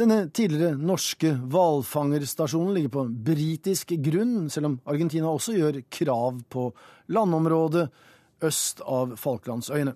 Denne 0.00 0.22
tidligere 0.32 0.80
norske 0.80 1.34
hvalfangerstasjonen 1.36 2.72
ligger 2.78 2.94
på 2.96 3.06
britisk 3.28 3.92
grunn, 4.08 4.48
selv 4.48 4.70
om 4.70 4.80
Argentina 4.88 5.28
også 5.28 5.58
gjør 5.58 5.82
krav 6.00 6.40
på 6.48 6.70
landområdet 7.12 7.90
øst 8.48 8.80
av 8.88 9.18
Falklandsøyene. 9.20 9.92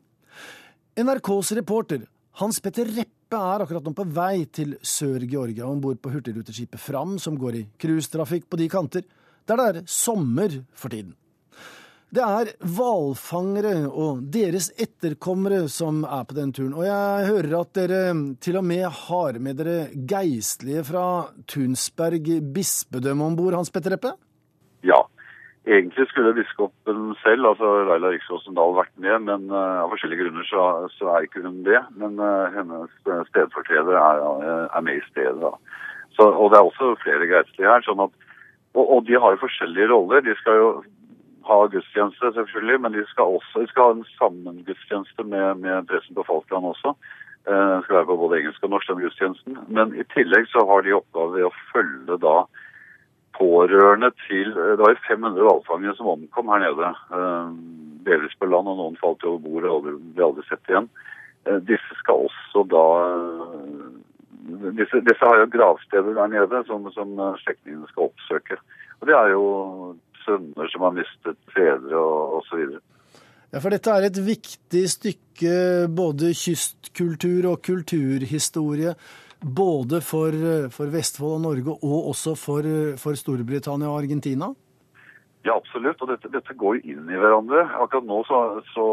NRKs 1.01 1.57
reporter 1.63 2.05
Hans 2.43 2.61
Petter 2.61 2.93
Reppe 2.93 3.22
er 3.39 3.65
akkurat 3.65 3.87
nå 3.87 3.95
på 3.97 4.07
vei 4.17 4.45
til 4.53 4.77
Sør-Georgia 4.83 5.67
om 5.69 5.81
bord 5.83 6.01
på 6.03 6.13
hurtigruteskipet 6.13 6.81
Fram, 6.81 7.19
som 7.23 7.39
går 7.39 7.59
i 7.59 7.67
cruisetrafikk 7.81 8.49
på 8.51 8.61
de 8.61 8.69
kanter, 8.73 9.05
der 9.49 9.59
det 9.59 9.67
er 9.69 9.83
sommer 9.91 10.63
for 10.75 10.93
tiden. 10.93 11.15
Det 12.13 12.21
er 12.21 12.51
hvalfangere 12.77 13.87
og 13.89 14.19
deres 14.35 14.67
etterkommere 14.77 15.63
som 15.73 16.03
er 16.05 16.27
på 16.29 16.37
den 16.37 16.51
turen. 16.53 16.75
Og 16.77 16.85
jeg 16.85 17.29
hører 17.31 17.55
at 17.63 17.71
dere 17.79 18.01
til 18.45 18.59
og 18.61 18.67
med 18.69 18.85
har 18.99 19.39
med 19.41 19.57
dere 19.63 19.87
geistlige 19.97 20.85
fra 20.91 21.07
Tunsberg 21.49 22.29
bispedømme 22.53 23.31
om 23.31 23.39
bord, 23.39 23.57
Hans 23.57 23.73
Petter 23.73 23.97
Eppe? 23.97 24.13
Ja. 24.85 25.01
Egentlig 25.67 26.09
skulle 26.09 26.35
biskopen 26.35 27.15
selv, 27.23 27.47
altså 27.47 27.85
Laila 27.87 28.09
Riksåsen 28.11 28.57
Dahl, 28.57 28.73
vært 28.75 28.97
med, 28.99 29.19
men 29.29 29.45
uh, 29.55 29.85
av 29.85 29.93
forskjellige 29.93 30.25
grunner 30.25 30.47
så, 30.49 30.63
så, 30.91 31.07
er 31.13 31.27
ikke 31.29 31.45
hun 31.45 31.61
det. 31.63 31.79
Men 31.95 32.19
uh, 32.19 32.51
hennes 32.51 32.91
stedfortreder 33.29 33.95
er, 33.95 34.25
er, 34.67 34.81
med 34.83 34.99
i 34.99 35.05
stedet. 35.13 35.39
da. 35.39 35.53
Så, 36.17 36.27
og 36.27 36.51
det 36.51 36.59
er 36.59 36.67
også 36.67 36.97
flere 37.05 37.29
geistlige 37.31 37.71
her. 37.71 37.85
sånn 37.87 38.03
at, 38.03 38.17
og, 38.75 38.83
og 38.83 39.07
de 39.07 39.15
har 39.15 39.37
jo 39.37 39.45
forskjellige 39.45 39.87
roller. 39.93 40.27
De 40.27 40.35
skal 40.41 40.59
jo 40.59 40.73
ha 41.47 41.61
gudstjeneste, 41.71 42.33
selvfølgelig, 42.35 42.81
men 42.83 42.99
de 42.99 43.07
skal 43.13 43.39
også 43.39 43.63
de 43.63 43.71
skal 43.71 43.87
ha 43.87 43.95
en 43.95 44.05
sammengudstjeneste 44.17 45.29
med, 45.31 45.63
med 45.63 45.87
pressen 45.87 46.19
på 46.19 46.27
Falkland 46.27 46.73
også. 46.73 46.97
Uh, 47.47 47.79
skal 47.87 48.01
være 48.01 48.11
på 48.11 48.19
både 48.19 48.43
engelsk 48.43 48.67
og 48.67 48.75
norsk, 48.75 48.91
den 48.91 49.07
gudstjenesten. 49.07 49.63
Men 49.71 49.95
i 49.95 50.03
tillegg 50.11 50.51
så 50.51 50.67
har 50.67 50.83
de 50.83 50.99
oppgave 50.99 51.39
ved 51.39 51.47
å 51.47 51.57
følge 51.71 52.19
da 52.27 52.37
pårørende 53.39 54.11
til 54.27 54.53
Det 54.55 54.79
var 54.81 54.99
500 55.09 55.43
hvalfangere 55.47 55.97
som 55.97 56.13
omkom 56.15 56.53
her 56.53 56.63
nede. 56.67 56.93
Eh, 57.17 57.49
delvis 58.07 58.37
på 58.39 58.49
land, 58.51 58.69
og 58.69 58.79
noen 58.79 59.01
falt 59.01 59.25
over 59.25 59.43
bord 59.43 59.69
og 59.71 59.89
ble 59.89 60.27
aldri 60.27 60.45
sett 60.49 60.71
igjen. 60.71 60.89
Eh, 61.47 61.59
disse 61.69 61.99
skal 62.01 62.27
også 62.29 62.65
da 62.71 62.87
eh, 63.09 63.91
disse, 64.79 65.03
disse 65.07 65.27
har 65.27 65.43
jo 65.43 65.51
gravsteder 65.53 66.17
der 66.19 66.33
nede 66.33 66.63
som, 66.67 66.89
som 66.95 67.13
slektningene 67.45 67.89
skal 67.93 68.09
oppsøke. 68.11 68.59
Og 69.01 69.11
det 69.11 69.15
er 69.19 69.35
jo 69.35 69.45
sønner 70.25 70.71
som 70.71 70.87
har 70.87 70.97
mistet 70.97 71.39
fedre 71.55 71.99
og 71.99 72.41
osv. 72.41 72.79
Ja, 73.53 73.61
for 73.61 73.75
dette 73.75 73.93
er 73.93 74.07
et 74.09 74.19
viktig 74.25 74.83
stykke 74.89 75.57
både 75.93 76.33
kystkultur 76.39 77.51
og 77.51 77.61
kulturhistorie 77.67 78.95
både 79.43 80.01
for, 80.05 80.35
for, 80.75 80.91
Vestfold 80.93 81.39
og 81.39 81.45
Norge, 81.47 81.75
og 81.83 82.11
også 82.13 82.35
for, 82.39 82.67
for, 83.01 83.19
Storbritannia 83.19 83.91
og 83.91 84.03
Argentina? 84.03 84.53
Ja, 85.43 85.57
absolutt. 85.57 86.01
Og 86.03 86.13
dette, 86.13 86.31
dette 86.31 86.55
går 86.55 86.79
jo 86.79 86.95
inn 86.95 87.11
i 87.11 87.19
hverandre. 87.19 87.65
Akkurat 87.83 88.07
nå 88.07 88.21
så, 88.29 88.39
så, 88.71 88.87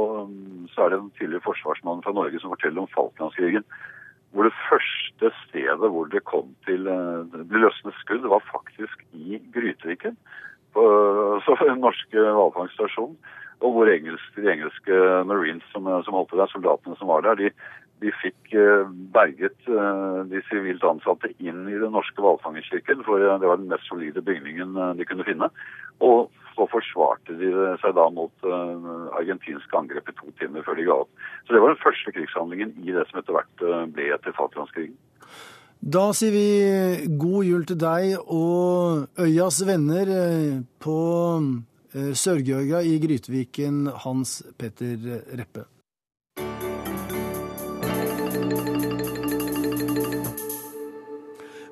så, 0.73 0.85
er 0.85 0.93
det 0.93 0.99
en 0.99 1.11
tidligere 1.19 1.45
forsvarsmann 1.45 2.01
fra 2.05 2.15
Norge 2.17 2.41
som 2.41 2.53
forteller 2.55 2.83
om 2.83 2.91
Falklandskrigen. 2.95 3.67
Hvor 4.33 4.45
det 4.45 4.57
første 4.67 5.31
stedet 5.43 5.91
hvor 5.93 6.09
det 6.09 6.21
kom 6.29 6.49
til 6.67 6.89
eh, 6.89 7.21
det 7.33 7.45
ble 7.49 7.63
løsnet 7.65 7.97
skudd, 8.01 8.25
var 8.29 8.45
faktisk 8.49 9.05
i 9.13 9.41
Grytviken. 9.53 10.17
På 10.73 10.85
den 11.65 11.81
norske 11.81 12.25
hvalfangststasjonen. 12.25 13.17
Og 13.59 13.73
hvor 13.75 13.89
engelske, 13.91 14.41
de 14.41 14.51
engelske 14.53 14.99
marines 15.27 15.65
som, 15.73 15.87
som 16.05 16.15
holdt 16.15 16.31
der, 16.31 16.47
soldatene 16.47 16.95
som 16.95 17.09
var 17.11 17.25
der, 17.25 17.35
de, 17.35 17.49
de 17.99 18.11
fikk 18.21 18.53
eh, 18.55 18.87
berget 19.13 19.67
eh, 19.67 20.19
de 20.31 20.41
sivilt 20.47 20.83
ansatte 20.87 21.31
inn 21.43 21.65
i 21.67 21.77
den 21.79 21.93
norske 21.95 22.23
hvalfangerkirken, 22.23 23.03
for 23.07 23.21
eh, 23.21 23.37
det 23.41 23.49
var 23.49 23.59
den 23.59 23.71
mest 23.71 23.87
solide 23.89 24.23
bygningen 24.25 24.77
de 24.97 25.07
kunne 25.07 25.27
finne. 25.27 25.49
Og 26.05 26.29
så 26.55 26.67
forsvarte 26.71 27.35
de 27.39 27.51
seg 27.79 27.95
da 27.95 28.05
mot 28.11 28.45
argentinske 29.15 29.77
angrep 29.77 30.09
i 30.11 30.15
to 30.17 30.31
timer 30.39 30.63
før 30.65 30.75
de 30.79 30.87
ga 30.87 30.97
opp. 31.03 31.23
Så 31.47 31.55
det 31.55 31.61
var 31.63 31.71
den 31.71 31.81
første 31.83 32.13
krigshandlingen 32.15 32.73
i 32.83 32.95
det 32.95 33.05
som 33.07 33.21
etter 33.21 33.37
hvert 33.37 33.63
ble 33.95 34.09
etter 34.15 34.35
Falklandskrigen. 34.35 34.97
Da 35.79 36.09
sier 36.15 36.35
vi 36.35 37.15
god 37.21 37.47
jul 37.47 37.65
til 37.67 37.79
deg 37.79 38.17
og 38.19 39.23
øyas 39.23 39.63
venner 39.67 40.13
på 40.83 40.99
Sør-Georgia 41.95 42.83
i 42.83 42.99
Grytviken, 43.07 43.85
Hans 44.03 44.41
Petter 44.59 45.21
Reppe. 45.39 45.69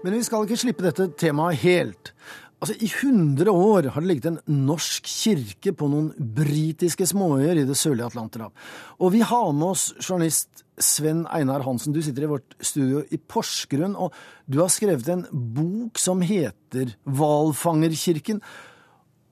Men 0.03 0.13
vi 0.13 0.25
skal 0.25 0.45
ikke 0.45 0.59
slippe 0.59 0.85
dette 0.85 1.09
temaet 1.19 1.61
helt. 1.63 2.13
Altså, 2.57 2.73
I 2.81 2.87
100 2.89 3.51
år 3.53 3.89
har 3.93 4.01
det 4.01 4.09
ligget 4.09 4.29
en 4.31 4.65
norsk 4.65 5.05
kirke 5.05 5.73
på 5.77 5.89
noen 5.91 6.09
britiske 6.17 7.05
småøyer 7.11 7.59
i 7.61 7.65
det 7.69 7.77
sørlige 7.77 8.07
Atlanterhav. 8.09 8.53
Og 8.97 9.13
vi 9.13 9.21
har 9.21 9.51
med 9.53 9.75
oss 9.75 9.91
journalist 10.01 10.63
Sven 10.81 11.25
Einar 11.33 11.65
Hansen. 11.65 11.93
Du 11.93 12.01
sitter 12.01 12.25
i 12.25 12.31
vårt 12.31 12.55
studio 12.57 13.03
i 13.13 13.19
Porsgrunn, 13.21 13.93
og 13.93 14.13
du 14.49 14.57
har 14.63 14.73
skrevet 14.73 15.09
en 15.13 15.25
bok 15.31 16.01
som 16.01 16.23
heter 16.25 16.95
Hvalfangerkirken. 17.05 18.41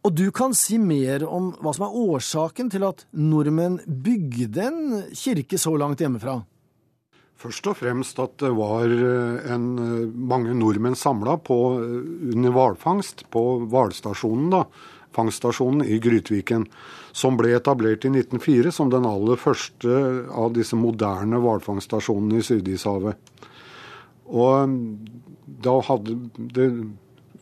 Og 0.06 0.14
du 0.14 0.28
kan 0.30 0.54
si 0.54 0.78
mer 0.78 1.26
om 1.26 1.50
hva 1.66 1.74
som 1.74 1.88
er 1.88 1.98
årsaken 1.98 2.70
til 2.74 2.86
at 2.86 3.08
nordmenn 3.18 3.80
bygde 3.90 4.68
en 4.70 4.84
kirke 5.18 5.58
så 5.58 5.74
langt 5.82 6.06
hjemmefra? 6.06 6.44
Først 7.36 7.68
og 7.68 7.78
fremst 7.82 8.20
at 8.24 8.38
det 8.40 8.52
var 8.56 8.88
eh, 8.88 9.48
en, 9.52 9.66
eh, 9.82 10.04
mange 10.08 10.56
nordmenn 10.56 10.96
samla 10.96 11.36
eh, 11.36 11.88
under 12.32 12.54
hvalfangst 12.56 13.26
på 13.34 13.44
hvalstasjonen, 13.72 14.64
fangststasjonen 15.16 15.84
i 15.88 16.00
Grytviken, 16.04 16.66
som 17.16 17.38
ble 17.40 17.54
etablert 17.56 18.08
i 18.08 18.12
1904 18.12 18.72
som 18.76 18.92
den 18.92 19.08
aller 19.08 19.40
første 19.40 20.00
av 20.32 20.56
disse 20.56 20.80
moderne 20.80 21.40
hvalfangststasjonene 21.44 22.40
i 22.40 22.48
Sydishavet. 22.48 23.20
Og 24.26 24.76
da 25.64 25.76
hadde 25.88 26.18
det 26.56 26.70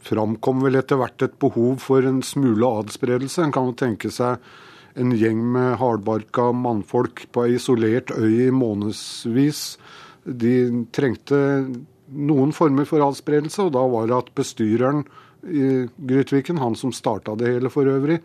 framkom 0.03 0.65
vel 0.65 0.77
etter 0.77 0.99
hvert 0.99 1.25
et 1.25 1.39
behov 1.41 1.79
for 1.81 2.05
en 2.05 2.21
smule 2.25 2.69
adspredelse. 2.81 3.45
En 3.45 3.53
kan 3.55 3.69
jo 3.69 3.77
tenke 3.77 4.11
seg 4.13 4.41
en 4.99 5.13
gjeng 5.17 5.41
med 5.55 5.77
hardbarka 5.81 6.51
mannfolk 6.55 7.25
på 7.33 7.47
ei 7.47 7.57
isolert 7.57 8.13
øy 8.13 8.47
i 8.47 8.53
månedsvis 8.53 9.65
de 10.23 10.85
trengte 10.95 11.39
noen 12.13 12.53
former 12.55 12.87
for 12.87 13.03
adspredelse, 13.03 13.65
og 13.65 13.73
da 13.75 13.83
var 13.89 14.09
det 14.09 14.17
at 14.17 14.33
bestyreren 14.37 15.03
i 15.43 15.89
Grytviken, 15.97 16.61
han 16.61 16.75
som 16.79 16.93
starta 16.95 17.35
det 17.35 17.49
hele 17.55 17.71
for 17.73 17.89
øvrig, 17.89 18.21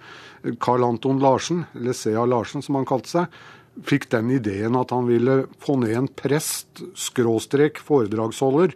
Carl 0.62 0.84
Anton 0.86 1.18
Larsen, 1.22 1.64
eller 1.74 1.96
C.A. 1.96 2.24
Larsen 2.28 2.62
som 2.62 2.78
han 2.78 2.86
kalte 2.86 3.10
seg, 3.10 3.38
fikk 3.86 4.08
den 4.12 4.30
ideen 4.34 4.76
at 4.78 4.92
han 4.94 5.08
ville 5.08 5.44
få 5.62 5.78
ned 5.82 5.94
en 5.96 6.10
prest, 6.10 6.82
skråstrek 6.98 7.78
foredragsholder. 7.82 8.74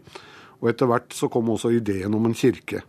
Og 0.63 0.71
etter 0.71 0.91
hvert 0.91 1.15
så 1.15 1.27
kom 1.31 1.51
også 1.51 1.73
ideen 1.75 2.15
om 2.15 2.29
en 2.29 2.37
kirke. 2.39 2.85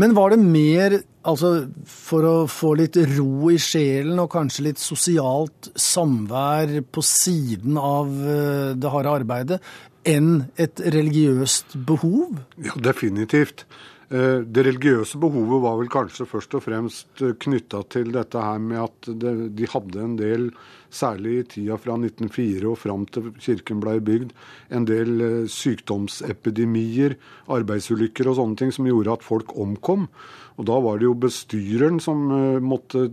Men 0.00 0.14
var 0.16 0.34
det 0.34 0.40
mer 0.42 0.98
altså, 1.28 1.52
for 1.88 2.28
å 2.28 2.36
få 2.50 2.74
litt 2.80 2.98
ro 3.16 3.50
i 3.52 3.58
sjelen 3.62 4.20
og 4.22 4.30
kanskje 4.32 4.68
litt 4.70 4.82
sosialt 4.82 5.70
samvær 5.78 6.78
på 6.92 7.04
siden 7.04 7.78
av 7.80 8.10
eh, 8.22 8.72
det 8.78 8.94
harde 8.94 9.14
arbeidet, 9.20 9.60
enn 10.08 10.48
et 10.60 10.80
religiøst 10.80 11.76
behov? 11.88 12.40
Ja, 12.64 12.76
definitivt. 12.80 13.66
Eh, 14.08 14.40
det 14.40 14.62
religiøse 14.64 15.18
behovet 15.20 15.60
var 15.60 15.74
vel 15.76 15.90
kanskje 15.92 16.24
først 16.30 16.54
og 16.56 16.62
fremst 16.64 17.20
eh, 17.20 17.34
knytta 17.44 17.82
til 17.92 18.14
dette 18.14 18.40
her 18.40 18.60
med 18.64 18.80
at 18.80 19.08
de 19.12 19.68
hadde 19.68 20.00
en 20.00 20.14
del 20.16 20.46
særlig 20.88 21.34
i 21.36 21.42
tida 21.52 21.76
fra 21.76 21.98
1904 21.98 22.70
og 22.70 22.78
fram 22.80 23.04
til 23.12 23.26
kirken 23.36 23.82
ble 23.84 23.98
bygd, 24.00 24.32
en 24.72 24.86
del 24.88 25.12
eh, 25.26 25.50
sykdomsepidemier, 25.52 27.18
arbeidsulykker 27.52 28.30
og 28.32 28.38
sånne 28.40 28.60
ting 28.62 28.72
som 28.72 28.88
gjorde 28.88 29.18
at 29.18 29.26
folk 29.26 29.52
omkom. 29.52 30.08
Og 30.56 30.70
da 30.72 30.80
var 30.82 30.98
det 30.98 31.10
jo 31.10 31.12
bestyreren 31.26 32.00
som 32.02 32.24
måtte 32.64 33.04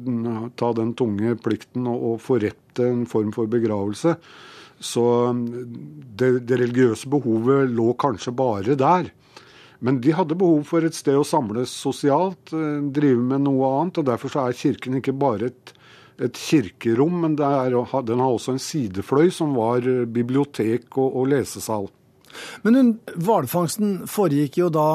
ta 0.58 0.72
den 0.80 0.96
tunge 0.98 1.36
plikten 1.44 1.86
og 1.92 2.24
forrette 2.24 2.88
en 2.88 3.04
form 3.06 3.36
for 3.36 3.52
begravelse. 3.52 4.16
Så 4.82 5.04
det, 5.36 6.32
det 6.48 6.58
religiøse 6.64 7.12
behovet 7.12 7.70
lå 7.76 7.92
kanskje 8.02 8.34
bare 8.34 8.80
der. 8.80 9.12
Men 9.84 10.00
de 10.04 10.14
hadde 10.16 10.38
behov 10.40 10.64
for 10.70 10.86
et 10.86 10.96
sted 10.96 11.18
å 11.18 11.26
samles 11.28 11.74
sosialt, 11.74 12.54
eh, 12.54 12.84
drive 12.96 13.24
med 13.34 13.46
noe 13.48 13.72
annet. 13.82 14.00
og 14.00 14.08
Derfor 14.12 14.38
er 14.46 14.60
kirken 14.60 15.02
ikke 15.02 15.16
bare 15.16 15.52
et 15.52 15.76
et 16.16 16.38
kirkerom, 16.40 17.22
men 17.26 17.36
er, 17.44 17.76
den 18.08 18.22
har 18.24 18.32
også 18.32 18.56
en 18.56 18.62
sidefløy 18.62 19.32
som 19.36 19.56
var 19.58 19.84
eh, 19.84 20.06
bibliotek 20.08 20.88
og, 20.96 21.10
og 21.12 21.30
lesesal. 21.34 21.90
Men 22.66 22.98
hvalfangsten 23.16 24.02
foregikk 24.12 24.60
jo 24.60 24.70
da 24.74 24.90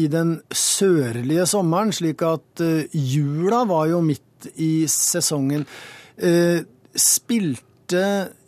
i 0.00 0.06
den 0.12 0.36
sørlige 0.52 1.46
sommeren, 1.48 1.94
slik 1.96 2.20
at 2.26 2.60
uh, 2.60 2.82
jula 2.92 3.62
var 3.70 3.88
jo 3.88 4.02
midt 4.04 4.50
i 4.60 4.84
sesongen. 4.90 5.64
Eh, 6.18 6.60
Spilte 6.94 8.04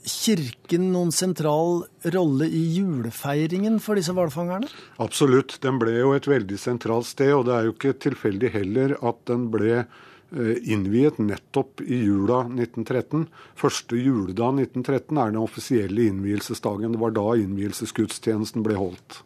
kirken 0.07 0.91
noen 0.95 1.13
sentral 1.15 1.85
rolle 2.15 2.47
i 2.47 2.63
julefeiringen 2.77 3.81
for 3.83 3.99
disse 3.99 4.15
hvalfangerne? 4.15 4.71
Absolutt. 5.03 5.59
Den 5.65 5.81
ble 5.83 5.99
jo 5.99 6.15
et 6.17 6.29
veldig 6.31 6.59
sentralt 6.61 7.09
sted, 7.11 7.33
og 7.35 7.47
det 7.49 7.57
er 7.57 7.67
jo 7.67 7.75
ikke 7.75 7.97
tilfeldig 8.07 8.53
heller 8.55 8.97
at 9.03 9.21
den 9.31 9.49
ble 9.53 9.73
eh, 9.83 10.57
innviet 10.73 11.19
nettopp 11.23 11.83
i 11.85 12.03
jula 12.07 12.45
1913. 12.47 13.27
Første 13.59 13.99
juledag 13.99 14.63
1913 14.63 15.23
er 15.23 15.33
den 15.35 15.43
offisielle 15.43 16.11
innvielsesdagen. 16.11 16.95
Det 16.95 17.03
var 17.03 17.17
da 17.17 17.29
innvielsesgudstjenesten 17.43 18.67
ble 18.67 18.79
holdt. 18.79 19.23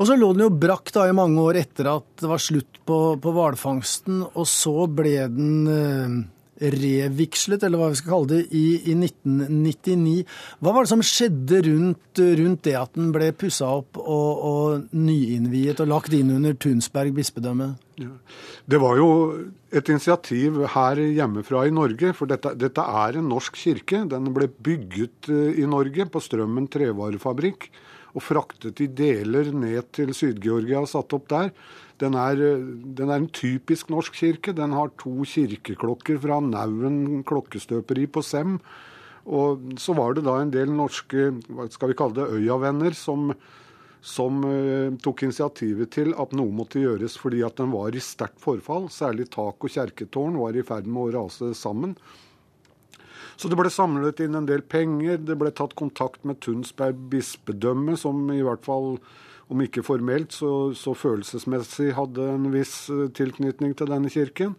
Og 0.00 0.08
så 0.08 0.16
lå 0.16 0.32
den 0.34 0.46
jo 0.46 0.54
brakk 0.56 0.90
da 0.94 1.04
i 1.06 1.16
mange 1.16 1.42
år 1.42 1.60
etter 1.60 1.90
at 1.92 2.08
det 2.18 2.30
var 2.30 2.42
slutt 2.42 2.80
på 2.88 2.98
hvalfangsten, 3.20 4.24
og 4.32 4.48
så 4.48 4.88
ble 4.90 5.18
den 5.30 5.68
eh, 5.70 6.16
revigslet, 6.60 7.64
eller 7.66 7.80
hva 7.80 7.90
vi 7.92 7.98
skal 8.00 8.12
kalle 8.14 8.30
det, 8.30 8.40
i, 8.56 8.92
i 8.92 8.94
1999. 8.96 10.14
Hva 10.64 10.72
var 10.72 10.86
det 10.86 10.92
som 10.92 11.04
skjedde 11.04 11.60
rundt, 11.66 12.22
rundt 12.40 12.62
det 12.66 12.76
at 12.78 12.94
den 12.96 13.10
ble 13.14 13.30
pussa 13.36 13.68
opp 13.80 14.00
og, 14.00 14.44
og, 14.50 14.86
nyinnviet 14.96 15.82
og 15.84 15.90
lagt 15.92 16.16
inn 16.16 16.32
under 16.36 16.56
Tunsberg 16.60 17.14
bispedømme? 17.16 17.72
Ja. 18.00 18.12
Det 18.68 18.80
var 18.82 19.00
jo 19.00 19.10
et 19.76 19.88
initiativ 19.92 20.62
her 20.74 21.00
hjemmefra 21.00 21.66
i 21.68 21.74
Norge, 21.74 22.12
for 22.16 22.30
dette, 22.30 22.54
dette, 22.58 22.84
er 23.06 23.18
en 23.18 23.28
norsk 23.30 23.56
kirke. 23.60 24.04
Den 24.08 24.32
ble 24.36 24.48
bygget 24.48 25.30
eh, 25.32 25.60
i 25.62 25.68
Norge 25.68 26.08
på 26.10 26.22
Strømmen 26.24 26.70
trevarefabrikk 26.72 27.70
og 28.16 28.24
fraktet 28.24 28.80
i 28.80 28.88
deler 28.96 29.50
ned 29.52 29.90
til 29.96 30.14
Syd-Georgia 30.16 30.80
og 30.80 30.88
satt 30.88 31.12
opp 31.16 31.28
der. 31.28 31.50
Den 32.00 32.16
er, 32.18 32.36
den 32.36 33.08
er, 33.08 33.20
en 33.20 33.30
typisk 33.32 33.88
norsk 33.92 34.18
kirke. 34.18 34.52
Den 34.56 34.74
har 34.76 34.92
to 35.00 35.24
kirkeklokker 35.24 36.20
fra 36.20 36.40
Nauen 36.44 37.22
klokkestøperi 37.28 38.04
på 38.12 38.24
Sem. 38.24 38.58
Og 39.26 39.78
så 39.82 39.94
var 39.96 40.14
det 40.14 40.26
da 40.26 40.36
en 40.38 40.52
del 40.54 40.70
norske 40.70 41.30
hva 41.48 41.66
skal 41.72 41.90
vi 41.90 41.96
kalle 41.98 42.18
det, 42.18 42.28
øyavenner 42.36 42.94
som, 42.94 43.32
som 44.04 44.44
uh, 44.46 44.92
tok 45.02 45.24
initiativet 45.26 45.90
til 45.96 46.12
at 46.14 46.36
noe 46.36 46.54
måtte 46.54 46.84
gjøres 46.84 47.16
fordi 47.18 47.42
at 47.46 47.58
den 47.58 47.72
var 47.74 47.96
i 47.96 48.04
sterkt 48.04 48.38
forfall. 48.44 48.86
Særlig 48.92 49.30
tak 49.34 49.56
og 49.56 49.72
kjerketårn 49.72 50.38
var 50.38 50.54
i 50.54 50.64
ferd 50.66 50.86
med 50.86 51.08
å 51.08 51.24
rase 51.24 51.50
sammen. 51.58 51.96
Så 53.36 53.50
det 53.52 53.58
ble 53.58 53.72
samlet 53.72 54.20
inn 54.24 54.36
en 54.38 54.48
del 54.48 54.62
penger. 54.64 55.18
Det 55.20 55.36
ble 55.36 55.50
tatt 55.52 55.74
kontakt 55.76 56.22
med 56.24 56.38
Tunsberg 56.44 57.08
bispedømme, 57.12 57.96
som 58.00 58.30
i 58.32 58.44
hvert 58.44 58.64
fall 58.64 58.96
om 59.52 59.62
ikke 59.62 59.84
formelt, 59.86 60.34
så, 60.34 60.72
så, 60.74 60.94
følelsesmessig 60.96 61.92
hadde 61.96 62.24
en 62.32 62.50
viss 62.54 62.88
eh, 62.90 63.06
tilknytning 63.14 63.76
til 63.78 63.90
denne 63.90 64.10
kirken. 64.10 64.56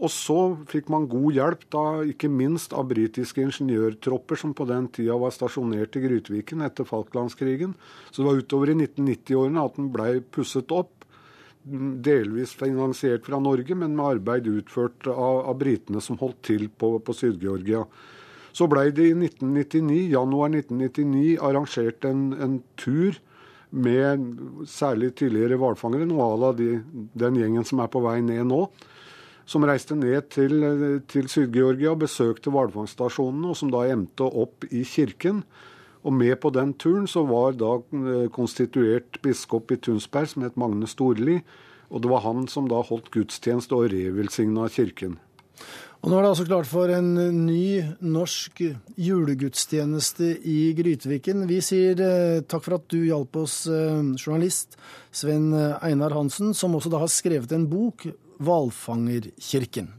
Og 0.00 0.08
så 0.08 0.38
fikk 0.70 0.88
man 0.90 1.08
god 1.12 1.36
hjelp, 1.36 1.66
da 1.70 1.84
ikke 2.08 2.30
minst 2.32 2.72
av 2.72 2.88
britiske 2.88 3.42
ingeniørtropper 3.44 4.40
som 4.40 4.54
på 4.56 4.64
den 4.70 4.88
tida 4.96 5.18
var 5.20 5.34
stasjonert 5.34 5.98
i 5.98 6.02
Grytviken 6.06 6.64
etter 6.64 6.88
Falklandskrigen. 6.88 7.74
Så 8.08 8.22
det 8.22 8.30
var 8.30 8.40
utover 8.40 8.72
i 8.72 8.78
1990-årene 8.78 9.66
at 9.68 9.76
den 9.76 9.90
blei 9.92 10.14
pusset 10.24 10.72
opp. 10.72 11.04
Delvis 11.60 12.54
finansiert 12.56 13.28
fra 13.28 13.38
Norge, 13.44 13.76
men 13.76 13.92
med 13.92 14.16
arbeid 14.16 14.48
utført 14.48 15.04
av, 15.12 15.44
av 15.52 15.58
britene 15.60 16.00
som 16.00 16.16
holdt 16.22 16.40
til 16.48 16.70
på, 16.72 16.94
på 17.04 17.14
Syd-Georgia. 17.14 17.84
Så 18.56 18.66
blei 18.72 18.88
det 18.96 19.10
i 19.12 19.12
1999, 19.12 20.06
januar 20.16 20.48
1999 20.56 21.36
arrangert 21.44 22.08
en, 22.08 22.30
en 22.40 22.62
tur 22.80 23.20
med 23.70 24.66
særlig 24.68 25.12
tidligere 25.18 25.58
hvalfangere, 25.60 26.08
noe 26.08 26.26
à 26.26 26.38
la 26.40 26.52
de, 26.56 26.70
den 27.14 27.38
gjengen 27.38 27.66
som 27.66 27.82
er 27.82 27.90
på 27.92 28.02
vei 28.04 28.18
ned 28.24 28.48
nå. 28.50 28.64
Som 29.50 29.66
reiste 29.66 29.96
ned 29.98 30.28
til, 30.30 30.62
til 31.10 31.26
Syd-Georgia 31.30 31.94
og 31.94 32.04
besøkte 32.04 32.52
hvalfangststasjonene, 32.54 33.50
og 33.50 33.58
som 33.58 33.72
da 33.72 33.82
endte 33.90 34.26
opp 34.26 34.66
i 34.70 34.84
kirken. 34.86 35.42
Og 36.06 36.14
med 36.16 36.36
på 36.40 36.52
den 36.54 36.72
turen 36.80 37.08
så 37.10 37.24
var 37.28 37.56
da 37.58 37.74
eh, 37.80 38.28
konstituert 38.32 39.18
biskop 39.24 39.72
i 39.74 39.80
Tunsberg 39.82 40.30
som 40.30 40.46
het 40.46 40.56
Magne 40.60 40.88
Storli. 40.88 41.40
Og 41.90 42.02
det 42.02 42.12
var 42.12 42.22
han 42.24 42.46
som 42.48 42.70
da 42.70 42.78
holdt 42.86 43.10
gudstjeneste 43.12 43.74
og 43.76 43.90
revelsigna 43.92 44.68
kirken. 44.72 45.18
Og 46.00 46.08
nå 46.08 46.16
er 46.16 46.24
det 46.24 46.28
altså 46.30 46.46
klart 46.48 46.68
for 46.68 46.88
en 46.96 47.10
ny 47.44 47.82
norsk 48.00 48.62
julegudstjeneste 48.96 50.30
i 50.48 50.72
Grytviken. 50.78 51.44
Vi 51.44 51.58
sier 51.60 52.00
eh, 52.00 52.40
takk 52.48 52.64
for 52.64 52.78
at 52.78 52.86
du 52.88 53.02
hjalp 53.04 53.36
oss, 53.42 53.66
eh, 53.68 54.00
journalist 54.16 54.78
Sven 55.12 55.52
Einar 55.52 56.16
Hansen, 56.16 56.54
som 56.56 56.72
også 56.78 56.88
da 56.88 57.02
har 57.02 57.12
skrevet 57.12 57.52
en 57.52 57.68
bok, 57.68 58.08
'Hvalfangerkirken'. 58.40 59.92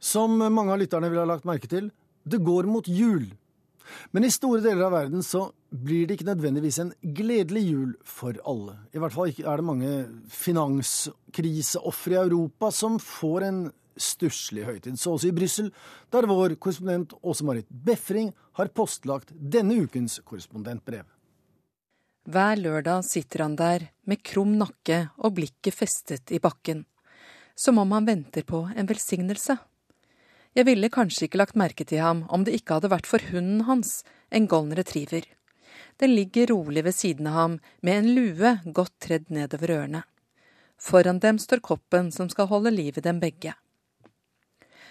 Som 0.00 0.40
mange 0.40 0.72
av 0.72 0.80
lytterne 0.80 1.12
vil 1.12 1.20
ha 1.20 1.28
lagt 1.28 1.44
merke 1.44 1.68
til, 1.68 1.92
det 2.24 2.40
går 2.40 2.64
mot 2.64 2.88
jul. 2.88 3.28
Men 4.12 4.24
i 4.24 4.32
store 4.32 4.64
deler 4.64 4.88
av 4.88 4.96
verden 4.96 5.20
så 5.20 5.50
blir 5.72 6.06
det 6.06 6.18
ikke 6.18 6.28
nødvendigvis 6.28 6.78
en 6.82 6.92
gledelig 7.16 7.62
jul 7.70 7.92
for 8.04 8.36
alle. 8.48 8.76
I 8.92 9.00
hvert 9.00 9.14
fall 9.14 9.32
er 9.32 9.56
det 9.60 9.64
mange 9.64 9.92
finanskriseofre 10.28 12.18
i 12.18 12.20
Europa 12.20 12.70
som 12.74 12.98
får 13.00 13.48
en 13.48 13.62
stusslig 13.96 14.66
høytid. 14.66 14.98
Så 15.00 15.14
også 15.14 15.30
i 15.30 15.36
Brussel, 15.36 15.72
der 16.12 16.28
vår 16.28 16.56
korrespondent 16.60 17.16
Åse 17.22 17.44
Marit 17.44 17.68
Befring 17.68 18.32
har 18.58 18.72
postlagt 18.72 19.32
denne 19.32 19.80
ukens 19.84 20.20
korrespondentbrev. 20.24 21.04
Hver 22.22 22.60
lørdag 22.60 23.02
sitter 23.08 23.42
han 23.42 23.56
der 23.58 23.88
med 24.06 24.22
krum 24.22 24.54
nakke 24.60 25.08
og 25.18 25.34
blikket 25.40 25.74
festet 25.74 26.30
i 26.30 26.38
bakken, 26.38 26.84
som 27.58 27.80
om 27.82 27.90
han 27.96 28.06
venter 28.06 28.46
på 28.46 28.68
en 28.76 28.88
velsignelse. 28.88 29.56
Jeg 30.52 30.68
ville 30.68 30.92
kanskje 30.92 31.26
ikke 31.26 31.40
lagt 31.40 31.56
merke 31.56 31.84
til 31.88 32.04
ham 32.04 32.26
om 32.30 32.44
det 32.44 32.54
ikke 32.60 32.76
hadde 32.76 32.92
vært 32.92 33.08
for 33.08 33.24
hunden 33.32 33.64
hans, 33.66 34.02
en 34.30 34.46
golden 34.46 34.76
retriever. 34.78 35.24
Den 36.02 36.14
ligger 36.14 36.46
rolig 36.46 36.82
ved 36.84 36.94
siden 36.94 37.26
av 37.30 37.32
ham 37.32 37.52
med 37.80 37.98
en 37.98 38.14
lue 38.14 38.56
godt 38.64 38.96
tredd 39.04 39.28
nedover 39.30 39.70
ørene. 39.70 40.00
Foran 40.74 41.20
dem 41.22 41.38
står 41.38 41.62
koppen 41.62 42.08
som 42.10 42.26
skal 42.32 42.48
holde 42.50 42.72
liv 42.74 42.98
i 42.98 43.04
dem 43.04 43.20
begge. 43.22 43.52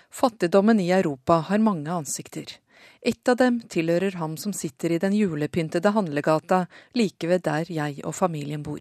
Fattigdommen 0.07 0.80
i 0.80 0.88
Europa 0.95 1.41
har 1.49 1.59
mange 1.59 1.91
ansikter. 1.91 2.47
Et 3.01 3.28
av 3.28 3.36
dem 3.43 3.59
tilhører 3.59 4.16
ham 4.22 4.38
som 4.39 4.55
sitter 4.55 4.95
i 4.95 5.01
den 5.03 5.20
julepyntede 5.20 5.91
handlegata 5.91 6.62
like 6.95 7.28
ved 7.28 7.43
der 7.43 7.68
jeg 7.68 7.99
og 8.07 8.16
familien 8.16 8.64
bor. 8.64 8.80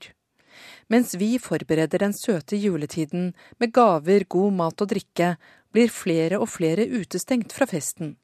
Mens 0.86 1.16
vi 1.18 1.32
forbereder 1.42 1.98
den 2.06 2.14
søte 2.14 2.54
juletiden 2.54 3.32
med 3.58 3.74
gaver, 3.74 4.22
god 4.28 4.54
mat 4.62 4.86
og 4.86 4.94
drikke, 4.94 5.34
blir 5.74 5.90
flere 5.90 6.38
og 6.38 6.46
flere 6.54 6.86
utestengt 6.86 7.50
fra 7.58 7.66
festen. 7.66 8.14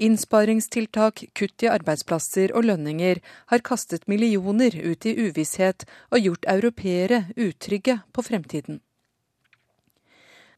Innsparingstiltak, 0.00 1.24
kutt 1.36 1.62
i 1.62 1.68
arbeidsplasser 1.68 2.54
og 2.56 2.64
lønninger 2.64 3.18
har 3.52 3.60
kastet 3.60 4.06
millioner 4.08 4.72
ut 4.72 5.04
i 5.04 5.12
uvisshet 5.26 5.84
og 6.08 6.24
gjort 6.24 6.48
europeere 6.48 7.26
utrygge 7.36 7.98
på 8.08 8.24
fremtiden. 8.24 8.80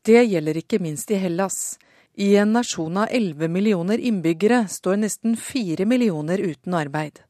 Det 0.06 0.22
gjelder 0.22 0.60
ikke 0.62 0.78
minst 0.82 1.10
i 1.10 1.18
Hellas. 1.18 1.76
I 2.14 2.36
en 2.36 2.54
nasjon 2.54 3.02
av 3.02 3.10
11 3.10 3.50
millioner 3.50 3.98
innbyggere 3.98 4.68
står 4.70 5.02
nesten 5.02 5.36
4 5.36 5.86
millioner 5.90 6.38
uten 6.38 6.78
arbeid. 6.78 7.22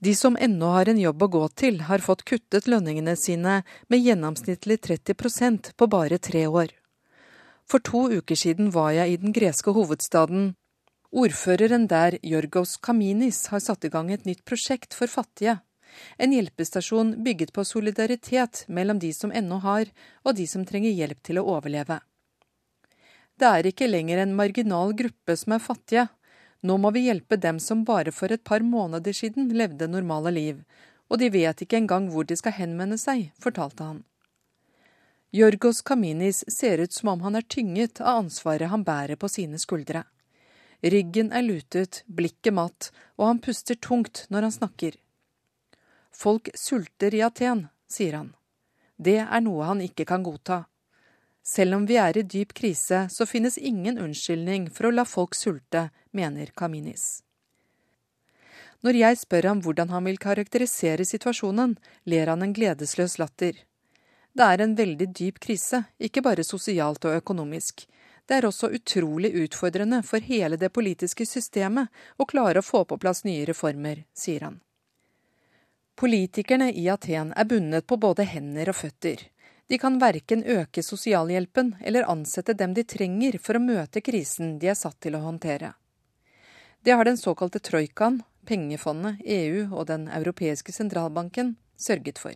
De 0.00 0.14
som 0.16 0.36
ennå 0.40 0.72
har 0.72 0.88
en 0.88 1.00
jobb 1.00 1.22
å 1.22 1.32
gå 1.36 1.44
til, 1.60 1.80
har 1.88 2.04
fått 2.04 2.24
kuttet 2.24 2.66
lønningene 2.68 3.16
sine 3.20 3.60
med 3.88 4.00
gjennomsnittlig 4.00 4.80
30% 4.80 5.74
på 5.76 5.92
bare 5.92 6.18
tre 6.18 6.46
år. 6.46 6.72
For 7.68 7.84
to 7.84 8.08
uker 8.12 8.36
siden 8.36 8.72
var 8.72 8.92
jeg 8.96 9.12
i 9.12 9.20
den 9.20 9.32
greske 9.32 9.72
hovedstaden. 9.72 10.54
Ordføreren 11.14 11.84
der, 11.86 12.16
Jorgos 12.26 12.72
Kaminis, 12.82 13.44
har 13.52 13.60
satt 13.62 13.84
i 13.86 13.88
gang 13.92 14.08
et 14.10 14.24
nytt 14.26 14.40
prosjekt 14.42 14.96
for 14.98 15.06
fattige. 15.06 15.60
En 16.18 16.32
hjelpestasjon 16.34 17.12
bygget 17.22 17.52
på 17.54 17.62
solidaritet 17.62 18.64
mellom 18.66 18.98
de 18.98 19.12
som 19.14 19.30
ennå 19.30 19.60
har, 19.62 19.92
og 20.26 20.34
de 20.34 20.46
som 20.50 20.64
trenger 20.66 20.90
hjelp 20.90 21.20
til 21.22 21.38
å 21.38 21.44
overleve. 21.52 22.00
Det 23.38 23.46
er 23.46 23.68
ikke 23.70 23.86
lenger 23.86 24.24
en 24.24 24.34
marginal 24.34 24.90
gruppe 24.98 25.36
som 25.38 25.54
er 25.54 25.62
fattige. 25.62 26.08
Nå 26.66 26.80
må 26.82 26.90
vi 26.96 27.04
hjelpe 27.06 27.38
dem 27.38 27.60
som 27.62 27.84
bare 27.86 28.10
for 28.10 28.34
et 28.34 28.42
par 28.42 28.66
måneder 28.66 29.14
siden 29.14 29.52
levde 29.54 29.86
normale 29.86 30.32
liv, 30.34 30.64
og 31.06 31.22
de 31.22 31.28
vet 31.30 31.62
ikke 31.62 31.78
engang 31.78 32.08
hvor 32.10 32.26
de 32.26 32.34
skal 32.40 32.56
henvende 32.58 32.98
seg, 32.98 33.28
fortalte 33.38 33.86
han. 33.86 34.02
Jorgos 35.30 35.78
Kaminis 35.82 36.42
ser 36.50 36.82
ut 36.82 36.92
som 36.92 37.12
om 37.14 37.22
han 37.22 37.38
er 37.38 37.46
tynget 37.46 38.02
av 38.02 38.24
ansvaret 38.24 38.74
han 38.74 38.82
bærer 38.82 39.14
på 39.14 39.30
sine 39.30 39.62
skuldre. 39.62 40.02
Ryggen 40.82 41.32
er 41.32 41.44
lutet, 41.46 42.02
blikket 42.06 42.54
matt, 42.54 42.90
og 43.16 43.26
han 43.26 43.42
puster 43.44 43.78
tungt 43.78 44.26
når 44.28 44.48
han 44.48 44.56
snakker. 44.58 44.96
Folk 46.14 46.50
sulter 46.54 47.14
i 47.14 47.22
Aten, 47.26 47.68
sier 47.90 48.18
han. 48.18 48.32
Det 48.96 49.18
er 49.24 49.42
noe 49.42 49.66
han 49.66 49.82
ikke 49.82 50.06
kan 50.06 50.22
godta. 50.22 50.64
Selv 51.44 51.76
om 51.76 51.84
vi 51.86 51.98
er 52.00 52.16
i 52.16 52.22
dyp 52.22 52.54
krise, 52.56 53.04
så 53.10 53.26
finnes 53.28 53.58
ingen 53.58 53.98
unnskyldning 54.00 54.70
for 54.72 54.88
å 54.88 54.94
la 54.94 55.04
folk 55.04 55.34
sulte, 55.36 55.90
mener 56.12 56.54
Kaminis. 56.56 57.20
Når 58.84 58.98
jeg 59.00 59.18
spør 59.20 59.48
ham 59.50 59.60
hvordan 59.64 59.92
han 59.92 60.04
vil 60.08 60.20
karakterisere 60.20 61.04
situasjonen, 61.08 61.76
ler 62.04 62.30
han 62.32 62.44
en 62.44 62.52
gledesløs 62.56 63.18
latter. 63.20 63.56
Det 64.34 64.44
er 64.44 64.60
en 64.60 64.74
veldig 64.76 65.08
dyp 65.14 65.38
krise, 65.40 65.84
ikke 65.96 66.24
bare 66.24 66.44
sosialt 66.44 67.04
og 67.08 67.16
økonomisk. 67.20 67.84
Det 68.26 68.38
er 68.38 68.46
også 68.48 68.70
utrolig 68.72 69.34
utfordrende 69.44 70.00
for 70.02 70.24
hele 70.24 70.56
det 70.56 70.72
politiske 70.72 71.26
systemet 71.28 71.92
å 72.16 72.24
klare 72.24 72.62
å 72.62 72.64
få 72.64 72.84
på 72.88 72.98
plass 72.98 73.24
nye 73.24 73.44
reformer, 73.44 74.04
sier 74.16 74.46
han. 74.46 74.60
Politikerne 75.94 76.72
i 76.72 76.88
Aten 76.90 77.32
er 77.36 77.44
bundet 77.44 77.86
på 77.86 77.98
både 78.00 78.24
hender 78.26 78.72
og 78.72 78.80
føtter. 78.80 79.20
De 79.68 79.78
kan 79.78 79.98
verken 80.00 80.42
øke 80.44 80.82
sosialhjelpen 80.82 81.76
eller 81.80 82.08
ansette 82.10 82.56
dem 82.56 82.74
de 82.74 82.84
trenger 82.84 83.38
for 83.40 83.56
å 83.56 83.62
møte 83.62 84.02
krisen 84.04 84.58
de 84.58 84.72
er 84.72 84.78
satt 84.78 84.98
til 85.04 85.16
å 85.16 85.22
håndtere. 85.24 85.74
Det 86.84 86.92
har 86.92 87.04
den 87.04 87.16
såkalte 87.16 87.62
troikaen, 87.64 88.22
pengefondet, 88.44 89.22
EU 89.24 89.70
og 89.72 89.86
Den 89.86 90.08
europeiske 90.08 90.72
sentralbanken 90.72 91.54
sørget 91.80 92.18
for. 92.20 92.34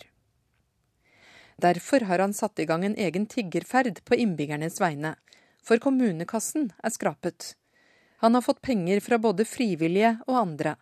Derfor 1.58 2.06
har 2.08 2.22
han 2.22 2.32
satt 2.32 2.58
i 2.58 2.64
gang 2.64 2.84
en 2.86 2.96
egen 2.96 3.26
tiggerferd 3.26 4.00
på 4.04 4.16
innbyggernes 4.16 4.80
vegne, 4.80 5.16
for 5.68 5.80
kommunekassen 5.84 6.70
er 6.82 6.92
skrapet. 6.94 7.52
Han 8.24 8.34
har 8.34 8.42
fått 8.42 8.62
penger 8.64 9.00
fra 9.04 9.18
både 9.20 9.44
frivillige 9.44 10.16
og 10.26 10.38
andre. 10.40 10.74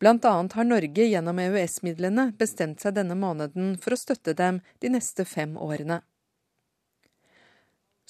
Blant 0.00 0.24
annet 0.24 0.56
har 0.56 0.66
Norge 0.66 1.06
gjennom 1.06 1.38
EØS-midlene 1.38 2.30
bestemt 2.38 2.82
seg 2.82 2.96
denne 2.96 3.14
måneden 3.14 3.76
for 3.80 3.94
å 3.94 4.00
støtte 4.00 4.34
dem 4.34 4.58
de 4.82 4.90
neste 4.96 5.26
fem 5.28 5.54
årene. 5.60 6.00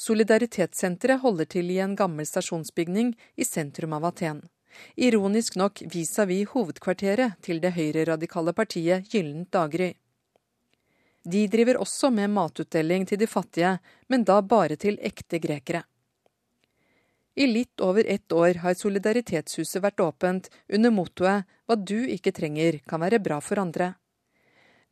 Solidaritetssenteret 0.00 1.22
holder 1.22 1.50
til 1.50 1.70
i 1.70 1.78
en 1.82 1.94
gammel 1.98 2.26
stasjonsbygning 2.26 3.12
i 3.36 3.46
sentrum 3.46 3.92
av 3.94 4.08
Aten. 4.08 4.40
Ironisk 4.96 5.54
nok 5.60 5.84
vis-à-vis 5.92 6.50
hovedkvarteret 6.50 7.38
til 7.46 7.60
det 7.62 7.76
høyreradikale 7.76 8.54
partiet 8.56 9.06
Gyllent 9.12 9.52
daggry. 9.54 9.92
De 11.24 11.46
driver 11.48 11.78
også 11.80 12.10
med 12.10 12.32
matutdeling 12.34 13.06
til 13.06 13.20
de 13.20 13.28
fattige, 13.30 13.76
men 14.08 14.24
da 14.24 14.40
bare 14.42 14.76
til 14.76 14.98
ekte 15.00 15.38
grekere. 15.40 15.84
I 17.35 17.47
litt 17.47 17.80
over 17.80 18.05
ett 18.07 18.32
år 18.32 18.61
har 18.62 18.74
Solidaritetshuset 18.78 19.82
vært 19.82 20.01
åpent 20.01 20.51
under 20.68 20.91
mottoet 20.91 21.45
'Hva 21.66 21.76
du 21.76 22.07
ikke 22.07 22.32
trenger, 22.32 22.78
kan 22.87 23.01
være 23.01 23.18
bra 23.18 23.41
for 23.41 23.57
andre'. 23.59 23.95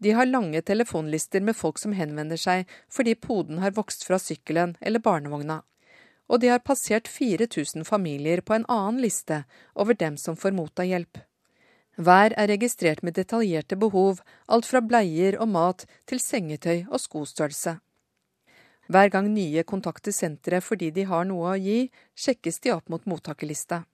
De 0.02 0.10
har 0.10 0.26
lange 0.26 0.62
telefonlister 0.62 1.40
med 1.40 1.56
folk 1.56 1.78
som 1.78 1.92
henvender 1.92 2.36
seg 2.36 2.66
fordi 2.90 3.14
poden 3.14 3.58
har 3.62 3.70
vokst 3.76 4.02
fra 4.04 4.18
sykkelen 4.18 4.74
eller 4.80 4.98
barnevogna. 4.98 5.62
Og 6.28 6.40
de 6.40 6.48
har 6.48 6.58
passert 6.58 7.06
4000 7.06 7.84
familier 7.86 8.40
på 8.40 8.54
en 8.54 8.66
annen 8.68 9.00
liste 9.00 9.44
over 9.76 9.94
dem 9.94 10.16
som 10.16 10.36
får 10.36 10.56
motta 10.58 10.82
hjelp. 10.82 11.18
Hver 11.96 12.34
er 12.36 12.48
registrert 12.48 13.02
med 13.02 13.14
detaljerte 13.14 13.76
behov, 13.76 14.22
alt 14.48 14.66
fra 14.66 14.80
bleier 14.80 15.38
og 15.38 15.48
mat 15.48 15.86
til 16.06 16.18
sengetøy 16.18 16.88
og 16.88 16.98
skostørrelse. 16.98 17.78
Hver 18.92 19.08
gang 19.08 19.30
nye 19.32 19.62
kontakter 19.64 20.12
senteret 20.12 20.64
fordi 20.66 20.90
de 20.92 21.06
har 21.08 21.24
noe 21.24 21.54
å 21.54 21.60
gi, 21.60 21.86
sjekkes 22.18 22.60
de 22.60 22.74
opp 22.74 22.90
mot 22.92 23.06
mottakerlista. 23.08 23.84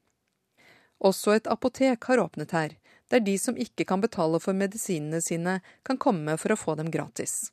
Også 0.99 1.37
et 1.37 1.47
apotek 1.47 2.09
har 2.11 2.19
åpnet 2.19 2.55
her, 2.57 2.75
der 3.13 3.23
de 3.23 3.37
som 3.39 3.55
ikke 3.55 3.87
kan 3.87 4.03
betale 4.03 4.41
for 4.43 4.59
medisinene 4.59 5.21
sine, 5.23 5.61
kan 5.87 6.01
komme 6.03 6.35
for 6.43 6.51
å 6.51 6.59
få 6.59 6.75
dem 6.81 6.91
gratis. 6.91 7.53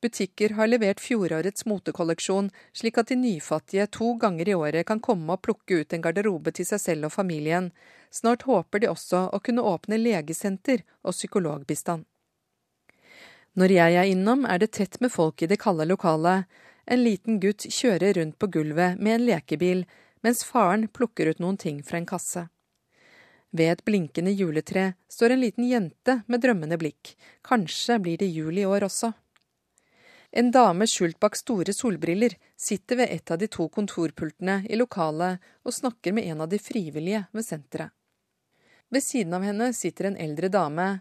Butikker 0.00 0.54
har 0.56 0.70
levert 0.70 1.02
fjorårets 1.02 1.66
motekolleksjon, 1.66 2.52
slik 2.72 3.00
at 3.02 3.10
de 3.10 3.18
nyfattige 3.18 3.88
to 3.98 4.14
ganger 4.22 4.48
i 4.48 4.54
året 4.54 4.86
kan 4.88 5.02
komme 5.04 5.34
og 5.34 5.42
plukke 5.42 5.82
ut 5.82 5.92
en 5.92 6.04
garderobe 6.04 6.54
til 6.54 6.68
seg 6.70 6.80
selv 6.80 7.10
og 7.10 7.16
familien. 7.18 7.72
Snart 8.14 8.46
håper 8.48 8.80
de 8.84 8.92
også 8.94 9.26
å 9.34 9.42
kunne 9.42 9.66
åpne 9.66 9.98
legesenter 10.00 10.86
og 11.02 11.18
psykologbistand. 11.18 12.06
Når 13.58 13.72
jeg 13.74 13.94
er 13.98 14.06
innom, 14.06 14.44
er 14.46 14.60
det 14.62 14.70
tett 14.76 15.00
med 15.02 15.10
folk 15.10 15.42
i 15.42 15.48
det 15.50 15.56
kalde 15.58 15.82
lokalet. 15.88 16.46
En 16.86 17.00
liten 17.02 17.40
gutt 17.42 17.64
kjører 17.66 18.14
rundt 18.14 18.36
på 18.38 18.46
gulvet 18.54 19.00
med 19.02 19.16
en 19.16 19.24
lekebil, 19.26 19.80
mens 20.22 20.44
faren 20.46 20.86
plukker 20.94 21.32
ut 21.32 21.40
noen 21.42 21.58
ting 21.58 21.80
fra 21.82 21.98
en 21.98 22.06
kasse. 22.06 22.44
Ved 23.50 23.72
et 23.72 23.82
blinkende 23.84 24.30
juletre 24.30 24.92
står 25.10 25.34
en 25.34 25.42
liten 25.42 25.66
jente 25.66 26.20
med 26.26 26.44
drømmende 26.44 26.78
blikk. 26.78 27.16
Kanskje 27.42 27.98
blir 28.04 28.20
det 28.20 28.30
jul 28.30 28.60
i 28.62 28.66
år 28.68 28.86
også. 28.86 29.10
En 30.30 30.52
dame 30.54 30.86
skjult 30.86 31.18
bak 31.18 31.34
store 31.40 31.74
solbriller 31.74 32.36
sitter 32.54 33.00
ved 33.00 33.10
et 33.10 33.30
av 33.32 33.42
de 33.42 33.48
to 33.50 33.66
kontorpultene 33.72 34.60
i 34.68 34.78
lokalet 34.78 35.42
og 35.64 35.74
snakker 35.74 36.14
med 36.14 36.30
en 36.30 36.44
av 36.44 36.52
de 36.52 36.62
frivillige 36.62 37.24
ved 37.32 37.48
senteret. 37.48 37.90
Ved 38.88 39.02
siden 39.04 39.34
av 39.34 39.42
henne 39.44 39.72
sitter 39.76 40.08
en 40.08 40.20
eldre 40.20 40.48
dame, 40.52 41.00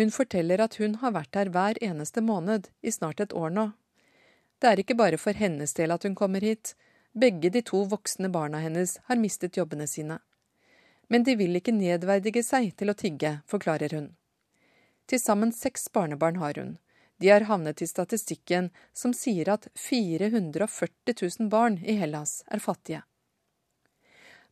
hun 0.00 0.12
forteller 0.14 0.60
at 0.64 0.78
hun 0.80 0.96
har 1.02 1.14
vært 1.14 1.36
her 1.36 1.50
hver 1.52 1.78
eneste 1.84 2.22
måned 2.24 2.70
i 2.80 2.92
snart 2.92 3.20
et 3.20 3.34
år 3.36 3.52
nå. 3.54 3.70
Det 4.60 4.68
er 4.68 4.82
ikke 4.82 4.96
bare 4.96 5.18
for 5.20 5.36
hennes 5.36 5.72
del 5.76 5.92
at 5.94 6.04
hun 6.04 6.16
kommer 6.16 6.44
hit. 6.44 6.74
Begge 7.12 7.50
de 7.50 7.62
to 7.66 7.82
voksne 7.90 8.28
barna 8.32 8.60
hennes 8.62 8.98
har 9.08 9.20
mistet 9.20 9.56
jobbene 9.56 9.86
sine. 9.88 10.20
Men 11.08 11.24
de 11.26 11.34
vil 11.36 11.56
ikke 11.58 11.74
nedverdige 11.74 12.44
seg 12.46 12.70
til 12.78 12.92
å 12.92 12.94
tigge, 12.94 13.40
forklarer 13.50 13.96
hun. 13.96 14.12
Til 15.10 15.18
sammen 15.18 15.50
seks 15.52 15.88
barnebarn 15.92 16.38
har 16.38 16.60
hun. 16.60 16.76
De 17.20 17.28
har 17.28 17.48
havnet 17.48 17.82
i 17.82 17.88
statistikken 17.88 18.70
som 18.96 19.12
sier 19.16 19.48
at 19.52 19.66
440 19.76 21.16
000 21.40 21.48
barn 21.52 21.80
i 21.82 21.98
Hellas 21.98 22.44
er 22.46 22.62
fattige. 22.62 23.02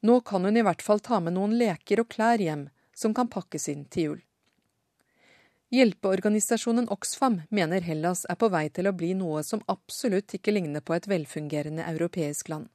Nå 0.00 0.20
kan 0.20 0.44
hun 0.44 0.56
i 0.56 0.64
hvert 0.66 0.82
fall 0.82 1.00
ta 1.00 1.20
med 1.20 1.38
noen 1.38 1.56
leker 1.58 2.02
og 2.02 2.10
klær 2.12 2.42
hjem 2.42 2.68
som 2.94 3.14
kan 3.14 3.30
pakkes 3.30 3.68
inn 3.72 3.86
til 3.86 4.10
jul. 4.10 4.20
Hjelpeorganisasjonen 5.68 6.88
Oxfam 6.88 7.42
mener 7.50 7.84
Hellas 7.84 8.22
er 8.24 8.38
på 8.40 8.48
vei 8.48 8.70
til 8.72 8.88
å 8.88 8.94
bli 8.96 9.10
noe 9.12 9.42
som 9.44 9.60
absolutt 9.68 10.32
ikke 10.38 10.54
ligner 10.54 10.80
på 10.80 10.94
et 10.96 11.08
velfungerende 11.10 11.84
europeisk 11.90 12.48
land. 12.48 12.70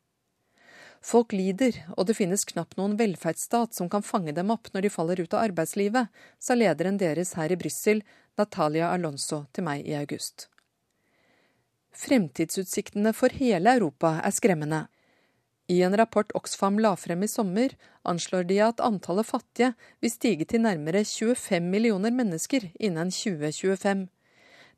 Folk 1.02 1.34
lider, 1.34 1.80
og 1.98 2.06
det 2.06 2.16
finnes 2.20 2.46
knapt 2.46 2.78
noen 2.78 2.94
velferdsstat 3.00 3.74
som 3.74 3.90
kan 3.90 4.06
fange 4.06 4.32
dem 4.38 4.54
opp 4.54 4.70
når 4.72 4.86
de 4.86 4.94
faller 4.94 5.24
ut 5.26 5.34
av 5.34 5.42
arbeidslivet, 5.50 6.08
sa 6.40 6.56
lederen 6.56 7.02
deres 7.02 7.34
her 7.34 7.52
i 7.52 7.58
Brussel, 7.58 8.06
Natalia 8.38 8.94
Alonso, 8.94 9.42
til 9.52 9.66
meg 9.66 9.90
i 9.90 9.98
august. 9.98 10.48
Fremtidsutsiktene 11.98 13.12
for 13.18 13.34
hele 13.42 13.74
Europa 13.74 14.20
er 14.22 14.38
skremmende. 14.38 14.86
I 15.74 15.82
en 15.82 15.98
rapport 15.98 16.32
Oxfam 16.38 16.78
la 16.84 16.94
frem 17.00 17.24
i 17.24 17.28
sommer, 17.32 17.74
anslår 18.04 18.46
de 18.50 18.60
at 18.62 18.82
antallet 18.84 19.26
fattige 19.26 19.72
vil 20.04 20.12
stige 20.12 20.46
til 20.46 20.62
nærmere 20.66 21.02
25 21.08 21.70
millioner 21.74 22.14
mennesker 22.14 22.68
innen 22.80 23.10
2025. 23.10 24.08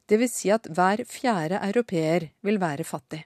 Det 0.07 0.19
vil 0.21 0.31
si 0.31 0.51
at 0.53 0.69
hver 0.71 1.03
fjerde 1.09 1.59
europeer 1.67 2.29
vil 2.45 2.61
være 2.61 2.85
fattig. 2.87 3.25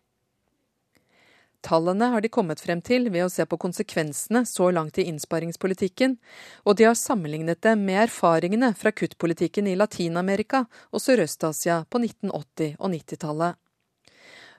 Tallene 1.62 2.08
har 2.14 2.24
de 2.24 2.32
kommet 2.32 2.62
frem 2.64 2.82
til 2.82 3.10
ved 3.12 3.26
å 3.26 3.32
se 3.32 3.44
på 3.46 3.60
konsekvensene 3.60 4.46
så 4.48 4.70
langt 4.72 4.98
i 4.98 5.06
innsparingspolitikken, 5.12 6.16
og 6.64 6.80
de 6.80 6.88
har 6.88 6.96
sammenlignet 6.96 7.60
det 7.66 7.76
med 7.78 8.06
erfaringene 8.06 8.72
fra 8.80 8.96
kuttpolitikken 8.96 9.68
i 9.68 9.76
Latin-Amerika 9.76 10.64
og 10.90 11.04
Sørøst-Asia 11.04 11.84
på 11.92 12.02
1980- 12.08 12.80
og 12.80 12.96
90-tallet. 12.96 13.60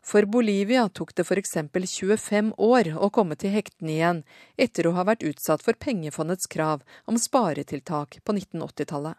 For 0.02 0.24
Bolivia 0.24 0.88
tok 0.88 1.12
det 1.14 1.26
f.eks. 1.26 1.56
25 1.72 2.52
år 2.56 2.92
å 2.96 3.10
komme 3.12 3.36
til 3.36 3.52
hektene 3.52 3.92
igjen, 3.92 4.22
etter 4.56 4.88
å 4.88 4.94
ha 4.96 5.04
vært 5.04 5.26
utsatt 5.28 5.62
for 5.64 5.76
pengefondets 5.76 6.48
krav 6.50 6.82
om 7.04 7.18
sparetiltak 7.20 8.20
på 8.24 8.36
1980-tallet. 8.38 9.18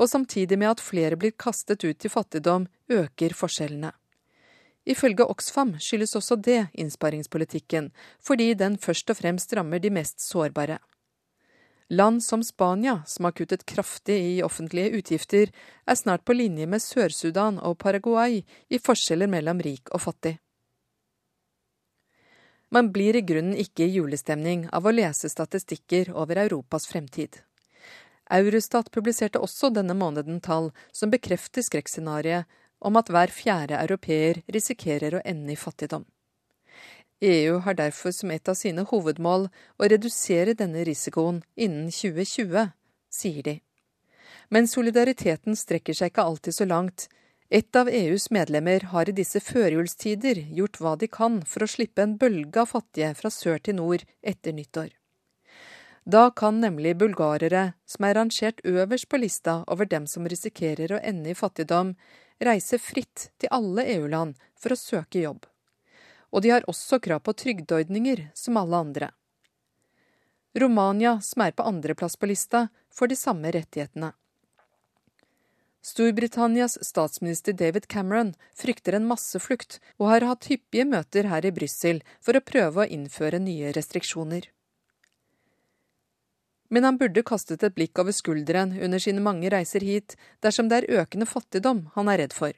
Og 0.00 0.08
samtidig 0.08 0.58
med 0.58 0.72
at 0.72 0.82
flere 0.82 1.18
blir 1.20 1.36
kastet 1.36 1.84
ut 1.84 2.04
i 2.04 2.10
fattigdom, 2.10 2.66
øker 2.90 3.36
forskjellene. 3.36 3.92
Ifølge 4.88 5.28
Oxfam 5.30 5.76
skyldes 5.78 6.16
også 6.18 6.40
det 6.42 6.64
innsparingspolitikken, 6.74 7.92
fordi 8.18 8.54
den 8.58 8.80
først 8.82 9.12
og 9.12 9.20
fremst 9.20 9.52
rammer 9.54 9.78
de 9.78 9.92
mest 9.94 10.18
sårbare. 10.24 10.80
Land 11.92 12.24
som 12.24 12.44
Spania, 12.44 13.02
som 13.06 13.24
har 13.24 13.32
kuttet 13.32 13.66
kraftig 13.66 14.38
i 14.38 14.42
offentlige 14.42 14.90
utgifter, 14.96 15.50
er 15.84 15.94
snart 15.94 16.24
på 16.24 16.32
linje 16.32 16.64
med 16.66 16.80
Sør-Sudan 16.80 17.58
og 17.60 17.76
Paraguay 17.84 18.38
i 18.72 18.78
forskjeller 18.80 19.28
mellom 19.28 19.60
rik 19.60 19.92
og 19.92 20.00
fattig. 20.00 20.38
Man 22.72 22.88
blir 22.94 23.18
i 23.18 23.20
grunnen 23.28 23.58
ikke 23.60 23.84
i 23.84 23.92
julestemning 23.98 24.64
av 24.72 24.88
å 24.88 24.94
lese 24.96 25.28
statistikker 25.28 26.14
over 26.16 26.40
Europas 26.46 26.88
fremtid. 26.88 27.42
Eurostat 28.32 28.88
publiserte 28.88 29.44
også 29.44 29.68
denne 29.76 29.92
måneden 29.92 30.40
tall 30.40 30.70
som 30.96 31.12
bekrefter 31.12 31.60
skrekkscenarioet 31.68 32.48
om 32.80 32.96
at 32.96 33.12
hver 33.12 33.36
fjerde 33.36 33.76
europeer 33.84 34.40
risikerer 34.48 35.18
å 35.18 35.24
ende 35.28 35.52
i 35.52 35.60
fattigdom. 35.60 36.08
EU 37.22 37.58
har 37.62 37.74
derfor 37.78 38.10
som 38.10 38.30
et 38.34 38.48
av 38.50 38.56
sine 38.58 38.82
hovedmål 38.82 39.46
å 39.78 39.88
redusere 39.90 40.56
denne 40.58 40.82
risikoen 40.88 41.42
innen 41.54 41.90
2020, 41.94 42.72
sier 43.14 43.42
de. 43.46 43.60
Men 44.50 44.66
solidariteten 44.68 45.56
strekker 45.56 45.94
seg 45.94 46.10
ikke 46.10 46.24
alltid 46.26 46.56
så 46.56 46.66
langt. 46.66 47.06
Et 47.52 47.76
av 47.76 47.88
EUs 47.88 48.30
medlemmer 48.34 48.88
har 48.90 49.08
i 49.08 49.14
disse 49.14 49.38
førjulstider 49.44 50.40
gjort 50.56 50.80
hva 50.80 50.96
de 50.98 51.08
kan 51.08 51.38
for 51.46 51.62
å 51.62 51.70
slippe 51.70 52.02
en 52.02 52.16
bølge 52.18 52.64
av 52.64 52.72
fattige 52.72 53.12
fra 53.14 53.30
sør 53.30 53.62
til 53.62 53.78
nord 53.78 54.02
etter 54.20 54.56
nyttår. 54.56 54.90
Da 56.02 56.24
kan 56.34 56.58
nemlig 56.58 56.96
bulgarere, 56.98 57.76
som 57.86 58.08
er 58.08 58.16
rangert 58.18 58.58
øverst 58.66 59.06
på 59.08 59.20
lista 59.22 59.60
over 59.70 59.86
dem 59.86 60.08
som 60.10 60.26
risikerer 60.26 60.96
å 60.96 61.00
ende 61.00 61.30
i 61.30 61.38
fattigdom, 61.38 61.94
reise 62.42 62.82
fritt 62.82 63.30
til 63.38 63.52
alle 63.54 63.86
EU-land 63.94 64.34
for 64.58 64.74
å 64.74 64.80
søke 64.80 65.22
jobb. 65.22 65.46
Og 66.32 66.42
de 66.42 66.52
har 66.54 66.64
også 66.70 66.98
krav 67.04 67.20
på 67.26 67.34
trygdeordninger 67.36 68.30
som 68.34 68.56
alle 68.56 68.80
andre. 68.86 69.10
Romania, 70.58 71.18
som 71.20 71.44
er 71.44 71.52
på 71.56 71.64
andreplass 71.68 72.16
på 72.16 72.28
lista, 72.28 72.66
får 72.92 73.12
de 73.12 73.16
samme 73.16 73.52
rettighetene. 73.52 74.12
Storbritannias 75.82 76.78
statsminister 76.86 77.56
David 77.58 77.88
Cameron 77.88 78.34
frykter 78.54 78.96
en 78.96 79.08
masseflukt, 79.08 79.80
og 79.98 80.12
har 80.12 80.28
hatt 80.28 80.46
hyppige 80.52 80.86
møter 80.86 81.26
her 81.32 81.44
i 81.44 81.54
Brussel 81.54 82.04
for 82.22 82.38
å 82.38 82.44
prøve 82.44 82.84
å 82.84 82.90
innføre 82.98 83.42
nye 83.42 83.72
restriksjoner 83.74 84.52
men 86.72 86.84
han 86.88 86.96
burde 86.96 87.20
kastet 87.28 87.62
et 87.66 87.74
blikk 87.76 88.00
over 88.00 88.14
skulderen 88.16 88.70
under 88.80 89.02
sine 89.04 89.20
mange 89.20 89.50
reiser 89.52 89.84
hit 89.84 90.14
dersom 90.44 90.70
det 90.70 90.78
er 90.78 91.02
økende 91.02 91.28
fattigdom 91.28 91.82
han 91.96 92.08
er 92.08 92.22
redd 92.22 92.32
for. 92.32 92.56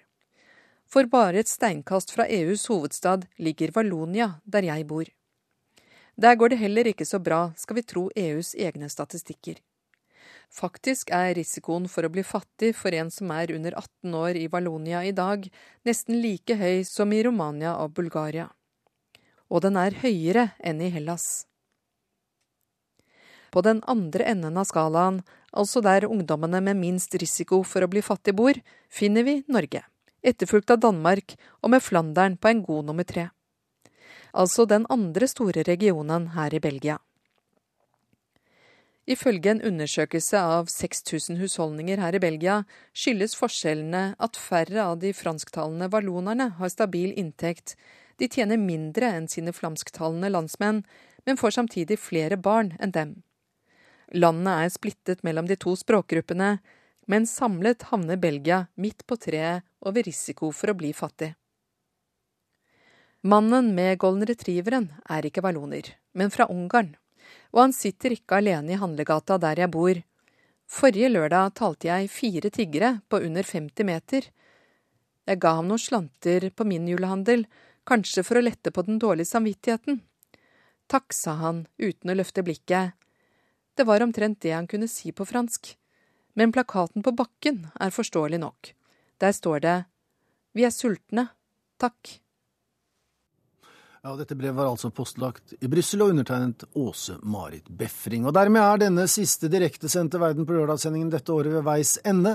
For 0.95 1.09
bare 1.11 1.41
et 1.43 1.51
steinkast 1.51 2.13
fra 2.15 2.23
EUs 2.31 2.69
hovedstad 2.71 3.25
ligger 3.43 3.73
Valonia, 3.75 4.29
der 4.47 4.63
jeg 4.63 4.87
bor. 4.87 5.09
Der 6.15 6.37
går 6.39 6.53
det 6.53 6.59
heller 6.61 6.87
ikke 6.87 7.05
så 7.05 7.19
bra, 7.19 7.49
skal 7.59 7.81
vi 7.81 7.83
tro 7.83 8.05
EUs 8.15 8.53
egne 8.55 8.87
statistikker. 8.87 9.57
Faktisk 10.55 11.09
er 11.11 11.33
risikoen 11.35 11.89
for 11.91 12.07
å 12.07 12.11
bli 12.15 12.23
fattig 12.23 12.77
for 12.79 12.95
en 12.95 13.11
som 13.11 13.33
er 13.35 13.51
under 13.57 13.75
18 13.75 14.15
år 14.15 14.39
i 14.39 14.45
Valonia 14.53 15.01
i 15.03 15.11
dag, 15.11 15.49
nesten 15.83 16.21
like 16.23 16.55
høy 16.61 16.85
som 16.87 17.11
i 17.11 17.25
Romania 17.27 17.73
og 17.83 17.97
Bulgaria. 17.97 18.47
Og 19.51 19.65
den 19.67 19.75
er 19.81 19.99
høyere 19.99 20.53
enn 20.63 20.79
i 20.79 20.93
Hellas. 20.95 21.49
På 23.51 23.65
den 23.67 23.83
andre 23.91 24.31
enden 24.31 24.63
av 24.63 24.71
skalaen, 24.71 25.25
altså 25.51 25.83
der 25.83 26.07
ungdommene 26.07 26.63
med 26.63 26.79
minst 26.79 27.19
risiko 27.19 27.65
for 27.67 27.83
å 27.83 27.91
bli 27.91 28.03
fattig 28.03 28.37
bor, 28.39 28.55
finner 28.87 29.27
vi 29.27 29.41
Norge, 29.51 29.83
etterfulgt 30.25 30.73
av 30.75 30.83
Danmark 30.83 31.37
og 31.63 31.75
med 31.75 31.85
Flandern 31.85 32.37
på 32.37 32.51
en 32.51 32.63
god 32.65 32.91
nummer 32.91 33.07
tre. 33.09 33.29
Altså 34.35 34.67
den 34.67 34.87
andre 34.91 35.29
store 35.31 35.63
regionen 35.69 36.33
her 36.35 36.55
i 36.55 36.63
Belgia. 36.63 36.99
Ifølge 39.05 39.51
en 39.53 39.61
undersøkelse 39.61 40.41
av 40.41 40.71
6000 40.73 41.37
husholdninger 41.37 42.01
her 42.01 42.17
i 42.17 42.23
Belgia 42.23 42.63
skyldes 42.97 43.37
forskjellene 43.37 44.15
at 44.17 44.41
færre 44.41 44.81
av 44.81 44.97
de 45.03 45.13
fransktalende 45.13 45.91
vallonerne 45.93 46.49
har 46.57 46.73
stabil 46.73 47.13
inntekt, 47.21 47.77
de 48.17 48.31
tjener 48.31 48.57
mindre 48.57 49.11
enn 49.13 49.29
sine 49.29 49.53
flamsktalende 49.53 50.31
landsmenn, 50.33 50.81
men 51.27 51.37
får 51.41 51.57
samtidig 51.59 51.99
flere 52.01 52.39
barn 52.41 52.73
enn 52.81 52.95
dem. 52.97 53.13
Landet 54.15 54.55
er 54.55 54.73
splittet 54.73 55.25
mellom 55.27 55.49
de 55.51 55.59
to 55.61 55.75
språkgruppene, 55.77 56.59
men 57.07 57.29
samlet 57.29 57.85
havner 57.91 58.17
Belgia 58.17 58.65
midt 58.81 59.05
på 59.07 59.19
treet 59.21 59.67
og 59.85 59.97
ved 59.97 60.09
risiko 60.09 60.51
for 60.53 60.73
å 60.73 60.77
bli 60.79 60.93
fattig. 60.97 61.35
Mannen 63.25 63.71
med 63.77 63.99
golden 64.03 64.27
retrieveren 64.29 64.91
er 65.09 65.25
ikke 65.25 65.45
valloner, 65.45 65.95
men 66.13 66.33
fra 66.33 66.49
Ungarn, 66.53 66.95
og 67.55 67.61
han 67.63 67.77
sitter 67.77 68.13
ikke 68.17 68.41
alene 68.41 68.75
i 68.75 68.81
handlegata 68.81 69.39
der 69.41 69.63
jeg 69.63 69.73
bor. 69.73 70.01
Forrige 70.69 71.09
lørdag 71.13 71.55
talte 71.61 71.89
jeg 71.89 72.13
fire 72.13 72.51
tiggere 72.53 72.91
på 73.09 73.23
under 73.25 73.47
50 73.47 73.89
meter. 73.89 74.29
Jeg 75.25 75.41
ga 75.41 75.55
ham 75.57 75.71
noen 75.71 75.81
slanter 75.81 76.51
på 76.53 76.67
min 76.69 76.89
julehandel, 76.89 77.47
kanskje 77.89 78.25
for 78.25 78.41
å 78.41 78.45
lette 78.45 78.73
på 78.73 78.85
den 78.85 79.01
dårlige 79.01 79.33
samvittigheten. 79.33 80.03
Takk, 80.93 81.17
sa 81.17 81.39
han 81.41 81.65
uten 81.81 82.13
å 82.13 82.19
løfte 82.19 82.45
blikket, 82.45 82.93
det 83.75 83.85
var 83.89 84.05
omtrent 84.05 84.41
det 84.41 84.53
han 84.55 84.69
kunne 84.71 84.89
si 84.89 85.13
på 85.13 85.27
fransk. 85.27 85.75
Men 86.35 86.53
plakaten 86.53 87.03
på 87.03 87.13
bakken 87.15 87.69
er 87.81 87.95
forståelig 87.95 88.39
nok. 88.43 88.75
Der 89.21 89.33
står 89.33 89.65
det 89.65 89.79
Vi 90.55 90.65
er 90.67 90.71
sultne. 90.75 91.29
Takk. 91.81 92.21
Ja, 94.05 94.13
Dette 94.19 94.37
brevet 94.37 94.59
var 94.59 94.69
altså 94.69 94.91
postlagt 94.93 95.55
i 95.65 95.69
Brussel 95.73 96.03
og 96.05 96.11
undertegnet 96.13 96.67
Åse 96.77 97.15
Marit 97.25 97.71
Befring. 97.73 98.27
Og 98.29 98.35
dermed 98.37 98.61
er 98.61 98.83
denne 98.83 99.07
siste 99.09 99.49
direktesendte 99.49 100.21
Verden 100.21 100.45
på 100.45 100.53
lørdag-sendingen 100.53 101.09
dette 101.13 101.33
året 101.33 101.55
ved 101.55 101.65
veis 101.65 101.95
ende. 102.05 102.35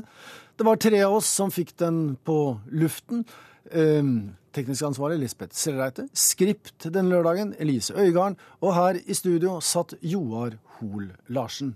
Det 0.58 0.66
var 0.66 0.82
tre 0.82 1.04
av 1.06 1.20
oss 1.20 1.30
som 1.30 1.54
fikk 1.54 1.76
den 1.78 2.00
på 2.26 2.40
luften. 2.74 3.22
Um, 3.70 4.32
teknisk 4.50 4.88
ansvarlig 4.90 5.22
Lisbeth 5.22 5.54
Sellreite. 5.54 6.08
Skript 6.10 6.90
den 6.90 7.14
lørdagen 7.14 7.54
Elise 7.62 7.94
Øygarden. 7.94 8.40
Og 8.66 8.74
her 8.74 8.98
i 9.06 9.14
studio 9.14 9.60
satt 9.62 9.94
Joar 10.02 10.58
Hoel 10.80 11.12
Larsen. 11.30 11.76